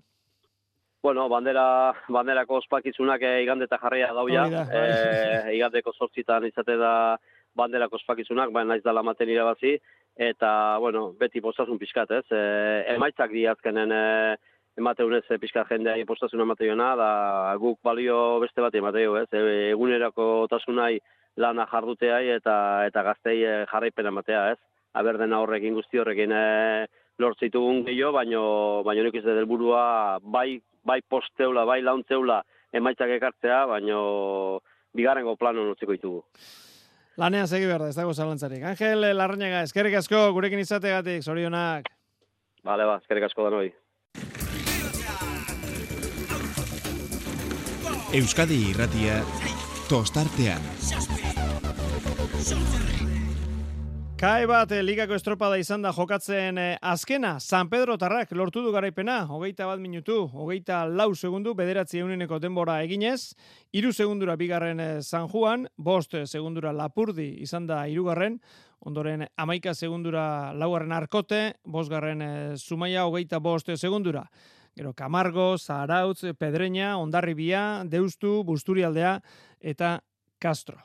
Bueno, 1.03 1.25
bandera, 1.33 1.65
banderako 2.07 2.61
ospakizunak 2.61 3.25
e, 3.27 3.33
igandeta 3.43 3.81
jarria 3.83 4.13
dauia, 4.15 4.45
bai. 4.47 4.63
e, 4.79 5.57
igandeko 5.57 5.91
sortzitan 5.91 6.47
izate 6.47 6.79
da 6.79 6.93
banderako 7.59 7.99
ospakizunak, 7.99 8.55
baina 8.55 8.77
naiz 8.77 8.85
dala 8.87 9.03
maten 9.03 9.35
irabazi, 9.35 9.75
eta, 10.31 10.53
bueno, 10.79 11.09
beti 11.19 11.43
postasun 11.43 11.83
pixkat, 11.83 12.15
ez? 12.21 12.27
E, 12.31 12.45
emaitzak 12.95 13.35
di 13.35 13.43
azkenen, 13.51 13.91
e, 13.91 14.39
emateunez 14.79 15.25
e, 15.31 15.39
pixka 15.43 15.65
jendea 15.69 15.99
ipostazuna 16.01 16.47
emateuna, 16.47 16.93
da 16.99 17.11
guk 17.61 17.81
balio 17.85 18.39
beste 18.43 18.63
bat 18.65 18.75
emateu, 18.79 19.17
ez? 19.21 19.29
E, 19.33 19.43
egunerako 19.73 20.47
tasunai 20.51 20.99
lana 21.39 21.67
jarduteai 21.71 22.29
eta 22.37 22.55
eta 22.87 23.05
gaztei 23.07 23.43
e, 23.43 23.55
jarraipen 23.71 24.11
ematea, 24.13 24.53
ez? 24.55 24.59
Aber 24.99 25.19
dena 25.21 25.43
horrekin 25.43 25.77
guzti 25.77 26.01
horrekin 26.01 26.33
e, 26.35 26.87
lortzitugun 27.19 27.85
gehiago, 27.87 28.15
baino, 28.17 28.45
baino 28.87 29.05
nik 29.05 29.19
izan 29.19 29.37
delburua 29.39 29.83
bai, 30.23 30.61
bai 30.87 31.01
posteula, 31.03 31.67
bai 31.69 31.81
launtzeula 31.83 32.41
emaitzak 32.73 33.13
ekartzea, 33.19 33.65
baino 33.67 34.01
bigarrengo 34.95 35.37
planon 35.37 35.75
utziko 35.75 35.97
ditugu. 35.97 36.25
Lanean 37.19 37.49
segi 37.51 37.67
behar 37.67 37.83
da, 37.83 37.91
ez 37.91 37.99
dago 37.99 38.15
zalantzarik. 38.15 38.63
Angel 38.63 39.03
Larrañaga, 39.19 39.65
eskerrik 39.67 39.99
asko, 39.99 40.29
gurekin 40.37 40.63
izategatik, 40.63 41.25
zorionak. 41.27 41.91
Bale, 42.63 42.87
ba, 42.87 43.01
eskerrik 43.03 43.27
asko 43.27 43.49
da 43.49 43.57
noi. 43.57 43.73
Euskadi 48.09 48.57
irratia 48.71 49.19
tostartean. 49.85 50.63
Kae 54.17 54.47
bat 54.49 54.73
eh, 54.73 54.81
ligako 54.81 55.13
estropada 55.13 55.59
izan 55.61 55.85
da 55.85 55.93
jokatzen 55.93 56.57
eh, 56.57 56.79
azkena, 56.81 57.35
San 57.37 57.69
Pedro 57.69 57.99
Tarrak 58.01 58.33
lortu 58.33 58.65
du 58.65 58.73
garaipena, 58.73 59.19
hogeita 59.29 59.69
bat 59.69 59.85
minutu, 59.85 60.23
hogeita 60.25 60.87
lau 60.89 61.11
segundu, 61.13 61.53
bederatzi 61.53 62.01
euneneko 62.01 62.41
denbora 62.41 62.81
eginez, 62.81 63.35
iru 63.77 63.93
segundura 63.93 64.41
bigarren 64.41 64.81
eh, 64.81 64.91
San 65.05 65.29
Juan, 65.29 65.69
bost 65.77 66.17
segundura 66.25 66.73
Lapurdi 66.73 67.35
izan 67.45 67.69
da 67.69 67.85
irugarren, 67.93 68.41
ondoren 68.89 69.29
amaika 69.37 69.77
segundura 69.77 70.55
laugarren 70.57 70.97
Arkote, 70.97 71.59
bosgarren 71.67 72.57
Zumaia, 72.57 73.05
hogeita 73.05 73.37
bost 73.39 73.69
segundura. 73.77 74.31
Gero 74.79 74.95
Camargo, 74.95 75.59
Zarautz, 75.59 76.23
Pedreña, 76.39 76.99
Ondarribia, 76.99 77.83
Deustu, 77.83 78.45
Busturialdea 78.45 79.19
eta 79.59 80.05
Castro. 80.39 80.79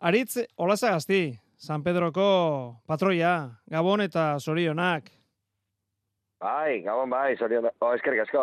Aritz, 0.00 0.48
olaza 0.56 0.90
gazti, 0.90 1.38
San 1.54 1.84
Pedroko 1.84 2.82
patroia, 2.90 3.62
Gabon 3.70 4.02
eta 4.02 4.34
Zorionak. 4.40 5.12
Bai, 6.42 6.82
gabon 6.82 7.08
bai, 7.08 7.36
zorionak. 7.38 7.78
Oh, 7.78 7.94
eskerrik 7.94 8.26
asko. 8.26 8.42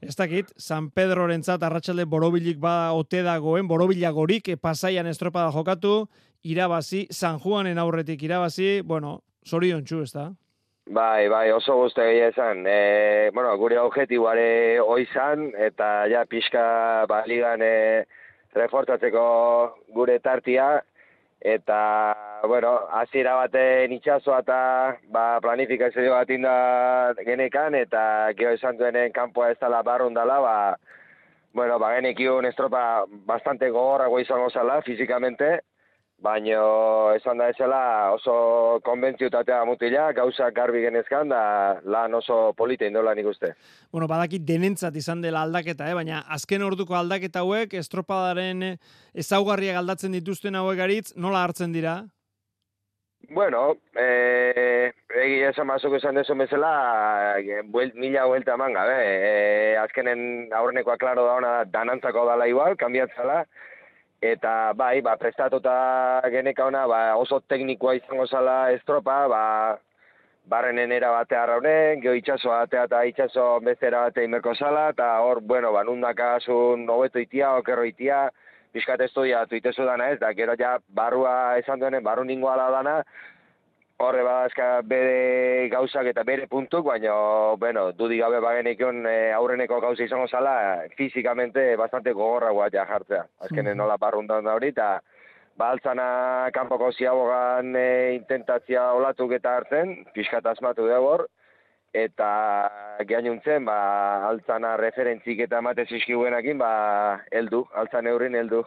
Ez 0.00 0.16
dakit, 0.16 0.48
San 0.56 0.88
Pedrorentzat 0.90 1.62
arratsalde 1.62 2.08
borobilik 2.08 2.56
ba 2.58 2.94
ote 2.96 3.20
dagoen, 3.22 3.68
borobilagorik 3.68 4.48
pasaian 4.56 5.06
estropada 5.12 5.52
jokatu, 5.52 6.08
irabazi, 6.42 7.04
San 7.10 7.36
Juanen 7.38 7.78
aurretik 7.78 8.24
irabazi, 8.24 8.80
bueno, 8.80 9.20
zorion 9.44 9.84
txu, 9.84 10.02
ez 10.08 10.12
da? 10.16 10.30
Bai, 10.90 11.28
bai, 11.30 11.50
oso 11.54 11.76
guzti 11.78 12.02
egia 12.02 12.28
esan. 12.32 12.66
E, 12.66 13.30
bueno, 13.34 13.54
gure 13.56 13.78
objetiboare 13.78 14.80
oizan, 14.82 15.52
eta 15.54 16.08
ja 16.10 16.24
pixka 16.26 17.06
ba, 17.08 17.22
ligan 17.26 17.62
e, 17.62 18.02
refortatzeko 18.58 19.22
gure 19.94 20.18
tartia, 20.18 20.82
eta, 21.40 21.78
bueno, 22.50 22.74
hasiera 22.98 23.36
baten 23.38 23.94
itxasoa 23.94 24.40
eta 24.42 24.58
ba, 25.14 25.24
planifikazio 25.40 26.12
bat 26.12 26.30
inda 26.30 27.14
genekan, 27.24 27.78
eta 27.78 28.04
gero 28.36 28.52
esan 28.58 28.76
duenen 28.76 29.14
kanpoa 29.14 29.52
ez 29.52 29.58
dala 29.62 29.82
barrun 29.86 30.14
dala, 30.18 30.40
ba, 30.42 30.56
bueno, 31.54 31.78
ba, 31.78 31.94
genekiun 31.94 32.50
estropa 32.50 33.04
bastante 33.26 33.70
gogorrago 33.70 34.18
izango 34.18 34.50
zala, 34.50 34.82
fizikamente, 34.82 35.60
baino 36.22 37.12
esan 37.16 37.40
da 37.42 37.48
ezela 37.50 37.82
oso 38.14 38.80
konbentziutatea 38.86 39.64
mutila, 39.66 40.06
gauza 40.16 40.50
garbi 40.54 40.84
genezkan, 40.84 41.28
da 41.32 41.80
lan 41.84 42.14
oso 42.14 42.52
polite 42.58 42.86
indola 42.86 43.14
nik 43.18 43.28
uste. 43.32 43.52
Bueno, 43.92 44.08
badakit 44.10 44.46
denentzat 44.46 44.96
izan 44.96 45.22
dela 45.24 45.42
aldaketa, 45.42 45.90
eh? 45.90 45.98
baina 45.98 46.22
azken 46.36 46.62
orduko 46.62 46.96
aldaketa 46.98 47.42
hauek, 47.42 47.74
estropadaren 47.82 48.76
ezaugarriak 49.12 49.82
aldatzen 49.82 50.14
dituzten 50.18 50.58
hauek 50.58 50.78
garitz, 50.78 51.12
nola 51.16 51.42
hartzen 51.44 51.74
dira? 51.74 52.02
Bueno, 53.30 53.76
eh, 53.96 54.92
egi 55.22 55.42
esan 55.46 55.70
bazuk 55.70 55.94
esan 55.96 56.18
dezu 56.18 56.34
bezala, 56.36 57.38
eh, 57.38 57.62
buelt, 57.64 57.94
mila 57.94 58.26
vuelta 58.26 58.54
eman 58.58 58.74
gabe. 58.74 58.96
Eh, 58.98 59.76
azkenen 59.80 60.50
aurrenekoa 60.52 60.96
klaro 60.98 61.26
da 61.26 61.36
ona 61.38 61.52
danantzako 61.64 62.26
dala 62.26 62.48
igual, 62.50 62.76
kambiatzala, 62.76 63.44
eta 64.22 64.72
bai, 64.78 65.00
ba, 65.02 65.16
prestatuta 65.18 66.22
geneka 66.30 66.68
ona, 66.70 66.86
ba, 66.86 67.00
oso 67.18 67.40
teknikoa 67.50 67.96
izango 67.98 68.26
zala 68.30 68.70
estropa, 68.70 69.16
ba, 69.28 69.42
barrenen 70.46 70.92
era 70.94 71.10
batea 71.10 71.42
raunen, 71.50 72.00
geho 72.02 72.14
itxaso 72.14 72.52
batea 72.54 72.86
eta 72.86 73.02
itxaso 73.10 73.46
bezera 73.66 74.06
batea 74.06 74.28
imerko 74.28 74.54
zala, 74.54 74.88
eta 74.94 75.08
hor, 75.26 75.42
bueno, 75.42 75.72
ba, 75.74 75.82
nundakasun 75.84 76.86
hobeto 76.88 77.18
itia, 77.18 77.50
okerro 77.58 77.84
itia, 77.88 78.28
pixkat 78.72 79.02
estudiatu 79.08 79.58
itezu 79.58 79.84
dana 79.84 80.12
ez, 80.14 80.20
da, 80.22 80.30
gero 80.38 80.54
ja, 80.58 80.76
barrua 80.88 81.58
esan 81.58 81.82
duenen, 81.82 82.04
barru 82.06 82.24
ningoa 82.24 82.54
da 82.56 82.70
dana, 82.78 82.96
horre 84.02 84.22
badazka 84.26 84.68
bere 84.88 85.68
gauzak 85.72 86.08
eta 86.10 86.24
bere 86.26 86.46
puntuk, 86.50 86.84
baina, 86.86 87.14
bueno, 87.60 87.90
dudik 87.98 88.20
gabe 88.22 88.40
bagenikon 88.44 89.06
e, 89.06 89.16
aurreneko 89.36 89.80
gauza 89.84 90.04
izango 90.04 90.26
zala, 90.28 90.54
fizikamente 90.98 91.76
bastante 91.76 92.12
gogorra 92.12 92.50
guat 92.50 92.74
ja 92.74 92.86
jartzea. 92.88 93.24
Azkenen 93.46 93.78
nola 93.78 93.98
barrundan 94.02 94.44
da 94.48 94.56
hori, 94.58 94.72
eta 94.74 94.88
baltzana 95.58 96.50
kanpoko 96.54 96.90
ziabogan 96.92 97.76
e, 97.76 97.86
intentatzia 98.16 98.90
olatuk 98.96 99.36
eta 99.38 99.56
hartzen, 99.60 99.96
pixkat 100.16 100.46
asmatu 100.54 100.88
dugu 100.88 101.12
hor, 101.14 101.26
eta 101.92 102.28
gehainuntzen, 103.08 103.66
ba, 103.68 103.78
altzana 104.28 104.76
referentzik 104.80 105.44
eta 105.46 105.60
emate 105.60 105.86
zizkiguenakin, 105.88 106.58
ba, 106.58 106.72
eldu, 107.30 107.66
altzan 107.76 108.08
eurin 108.08 108.34
eldu. 108.34 108.64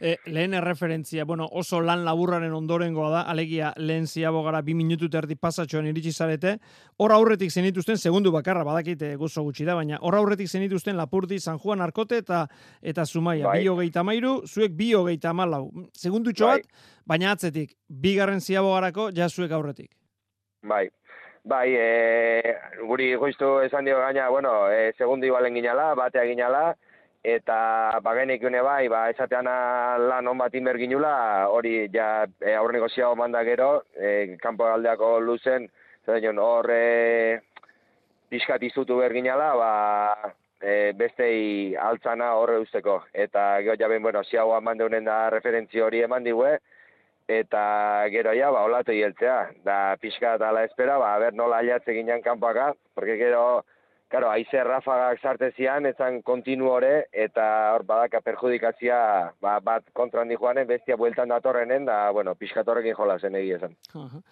E, 0.00 0.16
lehen 0.26 0.54
erreferentzia, 0.54 1.24
bueno, 1.24 1.48
oso 1.50 1.80
lan 1.82 2.04
laburraren 2.06 2.52
ondorengoa 2.54 3.08
da, 3.10 3.22
alegia 3.26 3.72
lehen 3.76 4.06
ziabogara 4.06 4.60
bi 4.62 4.76
minutu 4.78 5.08
terdi 5.10 5.34
pasatxoan 5.34 5.88
iritsi 5.90 6.12
zarete, 6.12 6.52
hor 7.02 7.14
aurretik 7.16 7.50
zenituzten, 7.50 7.98
segundu 7.98 8.30
bakarra, 8.30 8.62
badakite 8.64 9.10
guzo 9.18 9.42
gutxi 9.42 9.66
da, 9.66 9.74
baina 9.74 9.98
hor 10.00 10.14
aurretik 10.14 10.46
zenituzten 10.46 10.96
Lapurdi, 10.96 11.40
San 11.40 11.58
Juan 11.58 11.82
Arkote 11.82 12.22
eta 12.22 12.44
eta 12.80 13.04
Zumaia, 13.06 13.48
Bai. 13.48 13.58
bi 13.58 13.72
hogeita 13.72 14.04
mairu, 14.06 14.36
zuek 14.46 14.76
bi 14.78 14.92
hogeita 14.94 15.30
amalau. 15.30 15.66
Segundu 15.92 16.30
bat, 16.38 16.62
baina 17.04 17.32
atzetik, 17.32 17.74
bigarren 17.88 18.40
ziabogarako 18.40 19.10
ja 19.10 19.28
zuek 19.28 19.50
aurretik. 19.50 19.90
Bai, 20.62 20.88
bai, 21.44 21.74
e, 21.74 22.54
guri 22.86 23.14
goiztu 23.16 23.58
esan 23.64 23.84
dio 23.84 23.98
gaina, 23.98 24.28
bueno, 24.28 24.70
e, 24.70 24.92
segundo 24.96 25.26
ibalen 25.26 25.54
ginala, 25.54 25.94
batea 25.94 26.24
ginala, 26.24 26.76
eta 27.34 27.98
bagenik 28.02 28.42
une 28.44 28.62
bai, 28.62 28.88
ba, 28.88 29.08
esatean 29.10 29.48
lan 30.08 30.28
on 30.28 30.38
bat 30.38 30.54
inber 30.54 30.78
ginula, 30.80 31.48
hori 31.52 31.88
ja 31.92 32.26
e, 32.40 32.54
aurreneko 32.54 32.88
ziago 32.88 33.16
manda 33.16 33.42
gero, 33.44 33.84
e, 33.96 34.36
kanpo 34.42 34.66
aldeako 34.66 35.18
luzen, 35.20 35.68
dion, 36.08 36.38
hor 36.40 36.70
e, 36.72 37.40
pixkat 38.30 38.62
izutu 38.64 38.96
behar 39.00 39.12
ginala, 39.12 39.52
ba, 39.56 40.32
e, 40.60 40.92
bestei 40.96 41.76
altzana 41.76 42.32
horre 42.40 42.58
usteko. 42.64 43.02
Eta 43.12 43.60
gero 43.62 43.76
jaben, 43.80 44.02
bueno, 44.02 44.24
ziago 44.24 44.56
eman 44.56 44.78
deunen 44.78 45.04
da 45.04 45.28
referentzi 45.30 45.80
hori 45.84 46.02
eman 46.06 46.24
digue, 46.24 46.58
eta 47.28 47.62
gero 48.12 48.32
ja, 48.36 48.50
ba, 48.54 48.64
olatu 48.68 48.92
hieltzea. 48.96 49.38
Da, 49.64 49.96
pixka 50.00 50.36
eta 50.38 50.48
ala 50.48 50.64
espera, 50.68 50.98
ba, 50.98 51.16
ber, 51.20 51.34
nola 51.34 51.60
aliatze 51.60 51.94
ginen 51.96 52.22
kanpoaka, 52.22 52.72
porque 52.94 53.16
gero, 53.20 53.64
Claro, 54.08 54.30
aize 54.32 54.62
rafagak 54.64 55.20
sarte 55.20 55.50
zian, 55.52 55.84
etzan 55.84 56.22
kontinu 56.24 56.70
hore, 56.72 56.92
eta 57.12 57.74
hor 57.74 57.84
badaka 57.88 58.22
perjudikazia 58.24 59.00
ba, 59.44 59.58
bat 59.60 59.84
kontra 59.92 60.22
handi 60.24 60.38
joanen, 60.40 60.66
bestia 60.66 60.96
bueltan 60.96 61.28
datorrenen, 61.28 61.84
da, 61.84 62.06
bueno, 62.16 62.32
pixkatorrekin 62.34 62.96
jola 62.96 63.18
zen 63.20 63.36
egia 63.36 63.58
esan. 63.60 63.76
Aha. 63.94 64.22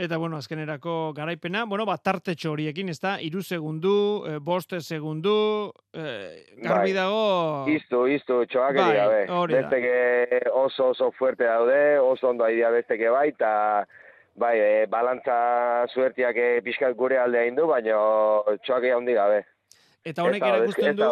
Eta, 0.00 0.16
bueno, 0.16 0.38
azkenerako 0.38 1.12
garaipena, 1.16 1.64
bueno, 1.66 1.84
bat 1.84 2.04
tartetxo 2.06 2.52
horiekin, 2.54 2.88
ez 2.88 3.00
da, 3.02 3.16
iru 3.20 3.42
segundu, 3.42 3.94
eh, 4.30 4.36
boste 4.40 4.78
segundu, 4.80 5.34
eh, 5.92 6.54
garbi 6.62 6.92
Bai. 6.92 6.94
dago... 6.94 7.24
Iztu, 7.68 8.04
iztu, 8.14 8.44
txoak 8.46 8.78
Bai, 8.78 9.26
hori 9.26 9.58
da. 9.58 9.64
Besteke 9.66 10.54
oso 10.54 10.92
oso 10.94 11.10
fuerte 11.18 11.50
daude, 11.50 11.98
oso 11.98 12.30
ondo 12.30 12.46
aidea 12.46 12.70
besteke 12.70 13.10
bai, 13.10 13.28
eta 13.34 13.50
bai, 14.40 14.56
e, 14.58 14.86
balantza 14.90 15.86
suertiak 15.92 16.36
e, 16.36 16.50
pixkat 16.64 16.96
gure 16.96 17.18
aldea 17.20 17.46
indu, 17.50 17.66
baina 17.68 17.96
txoak 18.64 18.86
handi 18.96 19.16
gabe. 19.18 19.42
Eta 20.00 20.24
honek 20.24 20.40
erakusten 20.48 20.96
du, 20.96 21.08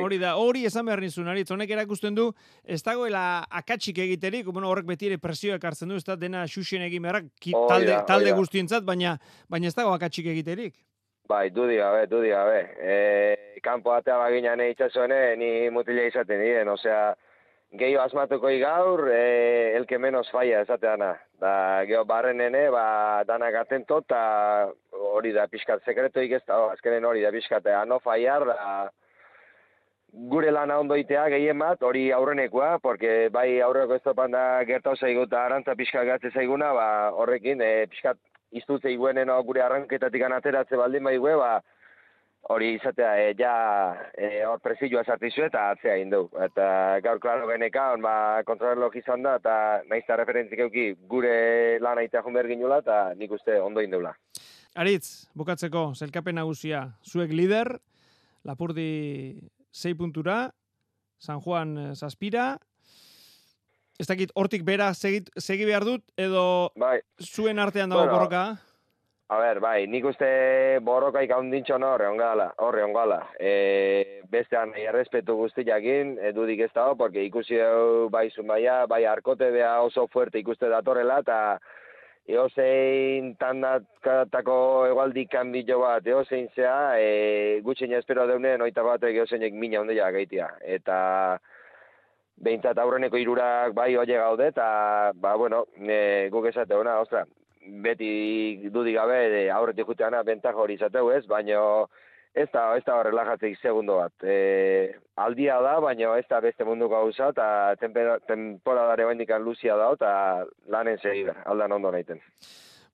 hori 0.00 0.16
da, 0.16 0.30
hori 0.40 0.62
esan 0.64 0.86
behar 0.88 1.02
nizun, 1.04 1.26
aritz, 1.28 1.50
honek 1.52 1.74
erakusten 1.74 2.14
du, 2.16 2.30
ez 2.64 2.78
dagoela 2.82 3.44
akatsik 3.60 3.98
egiterik, 4.06 4.46
bueno, 4.48 4.70
horrek 4.72 4.86
beti 4.88 5.10
ere 5.10 5.18
presioa 5.20 5.58
ekartzen 5.60 5.92
du, 5.92 5.98
ez 6.00 6.06
da 6.06 6.16
dena 6.16 6.46
xuxen 6.48 6.80
egin 6.86 7.04
beharrak, 7.04 7.28
ki- 7.38 7.52
Hori 7.58 7.68
talde, 7.74 7.98
talde 8.08 8.32
guztientzat, 8.38 8.86
baina, 8.88 9.18
baina 9.52 9.68
ez 9.68 9.74
dago 9.76 9.92
akatsik 9.92 10.30
egiterik. 10.32 10.80
Bai, 11.28 11.50
dudi 11.52 11.76
gabe, 11.76 12.06
dudi 12.08 12.32
gabe. 12.32 12.62
E, 12.80 13.60
kanpo 13.62 13.92
atea 13.92 14.16
baginan 14.24 14.64
itxasuene, 14.64 15.20
ni 15.36 15.52
mutila 15.70 16.08
izaten 16.08 16.40
diren, 16.40 16.72
osea, 16.72 17.12
gehiago 17.72 18.04
asmatuko 18.04 18.50
gaur, 18.60 19.06
e, 19.08 19.76
elke 19.76 19.98
menos 19.98 20.28
falla 20.30 20.60
esateana. 20.60 21.12
Da, 21.40 21.52
geho 21.88 22.04
barrenene, 22.04 22.68
ba, 22.70 23.24
danak 23.26 23.56
atento, 23.62 24.02
eta 24.04 24.70
hori 25.12 25.32
da 25.32 25.46
pixkat 25.50 25.82
sekretoik 25.84 26.36
ez 26.36 26.42
da, 26.46 26.58
oh, 26.60 26.70
azkenen 26.70 27.04
hori 27.04 27.22
da 27.24 27.32
pixkat, 27.32 27.66
eh, 27.66 27.78
no 27.88 27.98
fallar, 28.04 28.44
da, 28.46 28.90
gure 30.12 30.52
lana 30.52 30.78
ondo 30.78 30.98
itea 31.00 31.24
gehien 31.32 31.58
bat, 31.58 31.82
hori 31.82 32.10
aurrenekoa, 32.12 32.76
porque 32.84 33.30
bai 33.32 33.60
aurreko 33.64 33.96
ez 33.96 34.04
topan 34.04 34.36
da 34.36 34.44
gertau 34.68 34.94
zaigu 34.96 35.24
eta 35.24 35.46
arantza 35.46 35.74
pixka 35.74 36.04
gatze 36.04 36.30
zaiguna, 36.34 36.74
ba, 36.76 36.88
horrekin, 37.16 37.64
e, 37.64 37.86
pixkat 37.88 38.20
iztutze 38.52 38.92
iguenen 38.92 39.32
gure 39.46 39.64
arranketatik 39.64 40.28
ateratze 40.28 40.76
baldin 40.76 41.08
baigue, 41.08 41.36
ba, 41.40 41.62
hori 42.50 42.72
izatea, 42.74 43.12
e, 43.22 43.34
ja, 43.38 43.52
e, 44.18 44.42
hor 44.48 44.58
presioa 44.64 45.04
sartizu 45.04 45.44
eta 45.46 45.68
atzea 45.72 45.94
egin 45.94 46.10
du. 46.10 46.22
Eta 46.42 46.66
gaur, 47.04 47.20
klaro, 47.22 47.46
geneka, 47.50 47.92
on, 47.94 48.02
ba, 48.02 48.42
kontrarloj 48.48 48.90
izan 48.98 49.22
da, 49.22 49.36
eta 49.38 49.54
nahiz 49.88 50.02
eta 50.04 50.18
referentzik 50.18 50.64
euki 50.66 50.88
gure 51.08 51.78
lan 51.84 52.02
aitea 52.02 52.24
jun 52.24 52.34
behar 52.34 52.50
ginula, 52.50 52.80
eta 52.82 52.98
nik 53.18 53.32
uste 53.38 53.60
ondo 53.62 53.84
indula. 53.84 54.14
Aritz, 54.74 55.28
bukatzeko, 55.36 55.92
zelkapen 55.94 56.38
nagusia, 56.40 56.86
zuek 57.04 57.32
lider, 57.36 57.76
Lapurdi 58.42 59.38
6 59.70 59.94
puntura, 59.96 60.50
San 61.22 61.40
Juan 61.40 61.76
eh, 61.78 61.94
Zaspira, 61.94 62.56
ez 64.00 64.08
dakit, 64.08 64.32
hortik 64.34 64.64
bera 64.66 64.90
segi, 64.98 65.22
segi 65.38 65.68
behar 65.68 65.86
dut, 65.86 66.02
edo 66.18 66.72
bai. 66.80 66.98
zuen 67.22 67.60
artean 67.62 67.92
dago 67.92 68.02
Bueno, 68.02 68.16
borroka? 68.16 68.44
A 69.32 69.38
ber, 69.40 69.60
bai, 69.64 69.86
nik 69.88 70.04
uste 70.04 70.26
borroka 70.84 71.22
ikaundintxon 71.24 71.86
horre 71.88 72.04
ongala, 72.10 72.50
horre 72.66 72.82
ongala. 72.84 73.16
E, 73.40 74.20
bestean 74.28 74.74
errespetu 74.76 75.38
guzti 75.38 75.64
jakin, 75.64 76.18
edudik 76.28 76.60
ez 76.66 76.68
dago, 76.74 76.98
porque 77.00 77.24
ikusi 77.24 77.56
hau 77.64 78.10
bai 78.12 78.26
zumaia, 78.28 78.82
bai 78.90 79.06
arkote 79.08 79.48
bea 79.54 79.72
oso 79.86 80.04
fuerte 80.12 80.42
ikuste 80.42 80.68
datorrela, 80.68 81.22
eta 81.24 81.38
eozein 82.28 83.32
tandatako 83.40 84.60
egualdik 84.90 85.32
kanbilo 85.32 85.80
bat, 85.86 86.12
eozein 86.12 86.50
zea, 86.52 86.78
e, 87.00 87.60
gutxin 87.64 87.96
espero 87.96 88.28
deunen, 88.28 88.68
oita 88.68 88.84
bat 88.84 89.08
eozeinek 89.08 89.56
mina 89.56 89.80
ondela 89.80 90.12
gaitia. 90.12 90.52
Eta 90.60 90.98
behintzat 92.36 92.84
aurreneko 92.84 93.16
irurak 93.16 93.72
bai 93.80 93.94
oie 93.96 94.24
gaude, 94.26 94.52
eta, 94.52 94.66
ba, 95.14 95.38
bueno, 95.40 95.70
e, 95.80 96.28
guk 96.28 96.52
esate 96.52 96.76
hona, 96.76 97.00
ostra, 97.00 97.24
beti 97.82 98.70
dudik 98.72 98.96
gabe 98.96 99.48
aurretik 99.50 99.86
juteana 99.86 100.22
bentak 100.22 100.56
hori 100.56 100.74
izateu 100.74 101.10
ez, 101.14 101.24
baino 101.26 101.88
ez 102.34 102.48
da, 102.52 102.64
ez 102.76 102.82
da 102.86 103.02
relajatzeik 103.04 103.58
segundo 103.60 103.98
bat. 104.00 104.24
E, 104.24 104.94
aldia 105.20 105.60
da, 105.62 105.78
baino 105.84 106.14
ez 106.16 106.24
da 106.30 106.40
beste 106.40 106.64
mundu 106.64 106.88
gauza, 106.88 107.28
eta 107.34 107.76
temporadare 108.26 109.06
baindikan 109.08 109.44
luzia 109.44 109.76
da, 109.76 109.92
eta 109.98 110.12
lanen 110.72 110.98
segida, 111.02 111.36
aldan 111.46 111.78
ondo 111.78 111.92
naiten. 111.92 112.22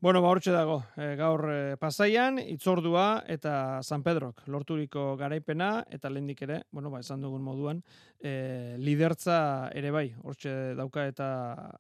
Bueno, 0.00 0.20
ba, 0.22 0.28
hortxe 0.30 0.52
dago, 0.54 0.76
e, 0.94 1.16
gaur 1.18 1.42
e, 1.50 1.76
pasaian, 1.76 2.36
itzordua 2.38 3.24
eta 3.26 3.80
San 3.82 4.04
Pedrok, 4.06 4.44
lorturiko 4.46 5.16
garaipena, 5.18 5.82
eta 5.90 6.06
lehendik 6.06 6.44
ere, 6.46 6.60
bueno, 6.70 6.92
ba, 6.92 7.00
esan 7.02 7.24
dugun 7.24 7.42
moduan, 7.42 7.80
e, 8.22 8.76
lidertza 8.78 9.72
ere 9.74 9.90
bai, 9.90 10.04
hortxe 10.22 10.54
dauka 10.78 11.08
eta 11.10 11.26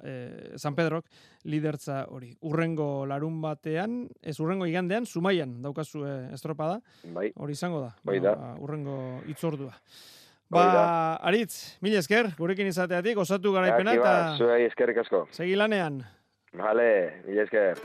e, 0.02 0.16
San 0.58 0.74
Pedrok, 0.74 1.06
lidertza 1.46 2.00
hori. 2.10 2.32
Urrengo 2.42 3.06
larun 3.06 3.38
batean, 3.38 4.08
ez 4.18 4.34
urrengo 4.42 4.66
igandean, 4.66 5.06
sumaian 5.06 5.54
daukazu 5.62 6.02
e, 6.02 6.18
estropada, 6.34 6.80
bai. 7.14 7.30
hori 7.38 7.54
izango 7.54 7.86
da, 7.86 7.94
bai 8.02 8.18
da. 8.18 8.34
Ba, 8.34 8.54
urrengo 8.58 8.98
itzordua. 9.30 9.78
Ba, 10.50 10.66
Aritz, 11.22 11.78
mil 11.86 11.94
esker, 11.94 12.32
gurekin 12.34 12.66
izateatik, 12.66 13.22
osatu 13.22 13.54
garaipena, 13.54 13.94
Aki, 13.94 14.02
ba, 14.02 14.20
eta 14.34 14.38
zuei 14.42 14.64
eskerrik 14.66 15.04
asko. 15.06 15.28
segi 15.30 15.54
lanean. 15.54 16.02
Vale, 16.52 17.22
mila 17.26 17.42
esker. 17.42 17.78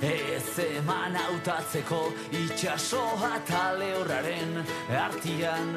Ez 0.00 0.58
eman 0.58 1.16
hautatzeko 1.16 2.00
itxasoa 2.32 3.30
eta 3.36 3.62
lehorraren 3.78 4.58
artian 5.00 5.72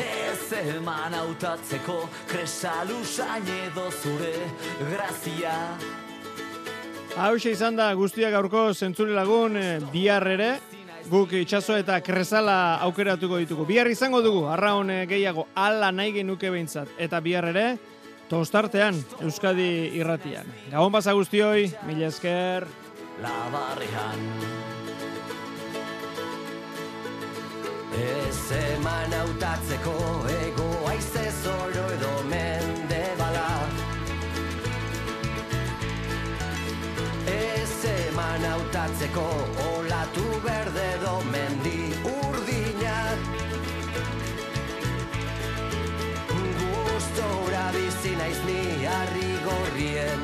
Ez 0.00 0.52
eman 0.76 1.14
hautatzeko 1.14 1.98
kresalusain 2.28 3.48
edo 3.56 3.90
zure 3.90 4.34
grazia 4.92 5.56
Hau 7.18 7.34
izan 7.36 7.76
da 7.76 7.90
guztia 7.94 8.30
gaurko 8.30 8.70
zentzure 8.74 9.12
lagun 9.14 9.56
eh, 9.58 9.78
bihar 9.92 10.26
ere, 10.30 10.50
guk 11.10 11.32
itxaso 11.34 11.76
eta 11.76 11.98
kresala 12.00 12.78
aukeratuko 12.86 13.40
ditugu. 13.42 13.66
Bihar 13.66 13.90
izango 13.90 14.22
dugu, 14.22 14.44
arraun 14.46 14.90
eh, 14.90 15.06
gehiago 15.10 15.48
ala 15.54 15.90
nahi 15.92 16.12
genuke 16.20 16.50
behintzat. 16.50 16.88
Eta 16.98 17.20
bihar 17.20 17.50
ere, 17.50 17.66
tostartean, 18.30 19.00
Euskadi 19.26 19.90
irratian. 19.98 20.46
Gabon 20.70 20.92
basa 20.92 21.12
guztioi, 21.18 21.70
mila 21.88 22.06
esker. 22.12 22.68
labarrean 23.20 24.22
Ez 28.00 28.42
eman 28.56 29.12
hautatzeko 29.18 29.96
ego 30.38 30.68
aize 30.88 31.26
zoro 31.42 31.84
edo 31.96 32.12
hautatzeko 39.10 39.76
olatu 39.76 40.40
berde 40.44 40.94
edo 40.94 41.22
mendi 41.32 41.92
urdina. 42.04 43.16
Gustora 46.28 47.72
bizi 47.72 48.16
naiz 48.16 48.38
ni 48.46 48.86
harri 48.86 49.30
gorrien 49.44 50.20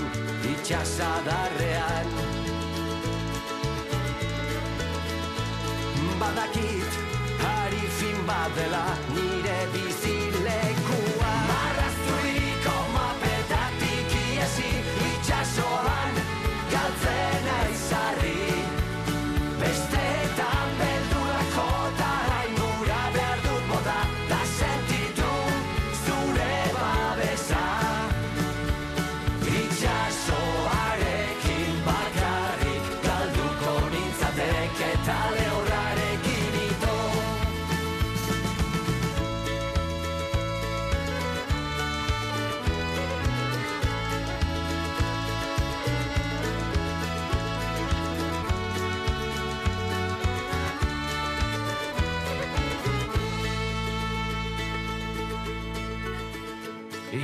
itxasadarrean. 0.52 2.06
Badakit, 6.20 6.92
hari 7.38 7.86
fin 7.98 8.26
badela 8.26 8.86
nire 9.14 9.58
bizilekua 9.72 10.05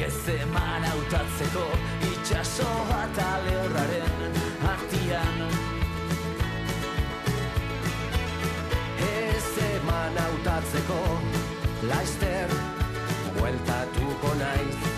Ez 0.03 0.29
eman 0.29 0.85
autatzeko 0.85 1.65
itxaso 2.11 2.71
bat 2.89 3.19
alerraren 3.23 4.39
artian 4.73 5.39
Ez 9.09 9.53
eman 9.69 10.19
autatzeko 10.25 11.03
laister 11.93 12.57
Hueltatuko 13.37 14.35
naiz. 14.43 14.92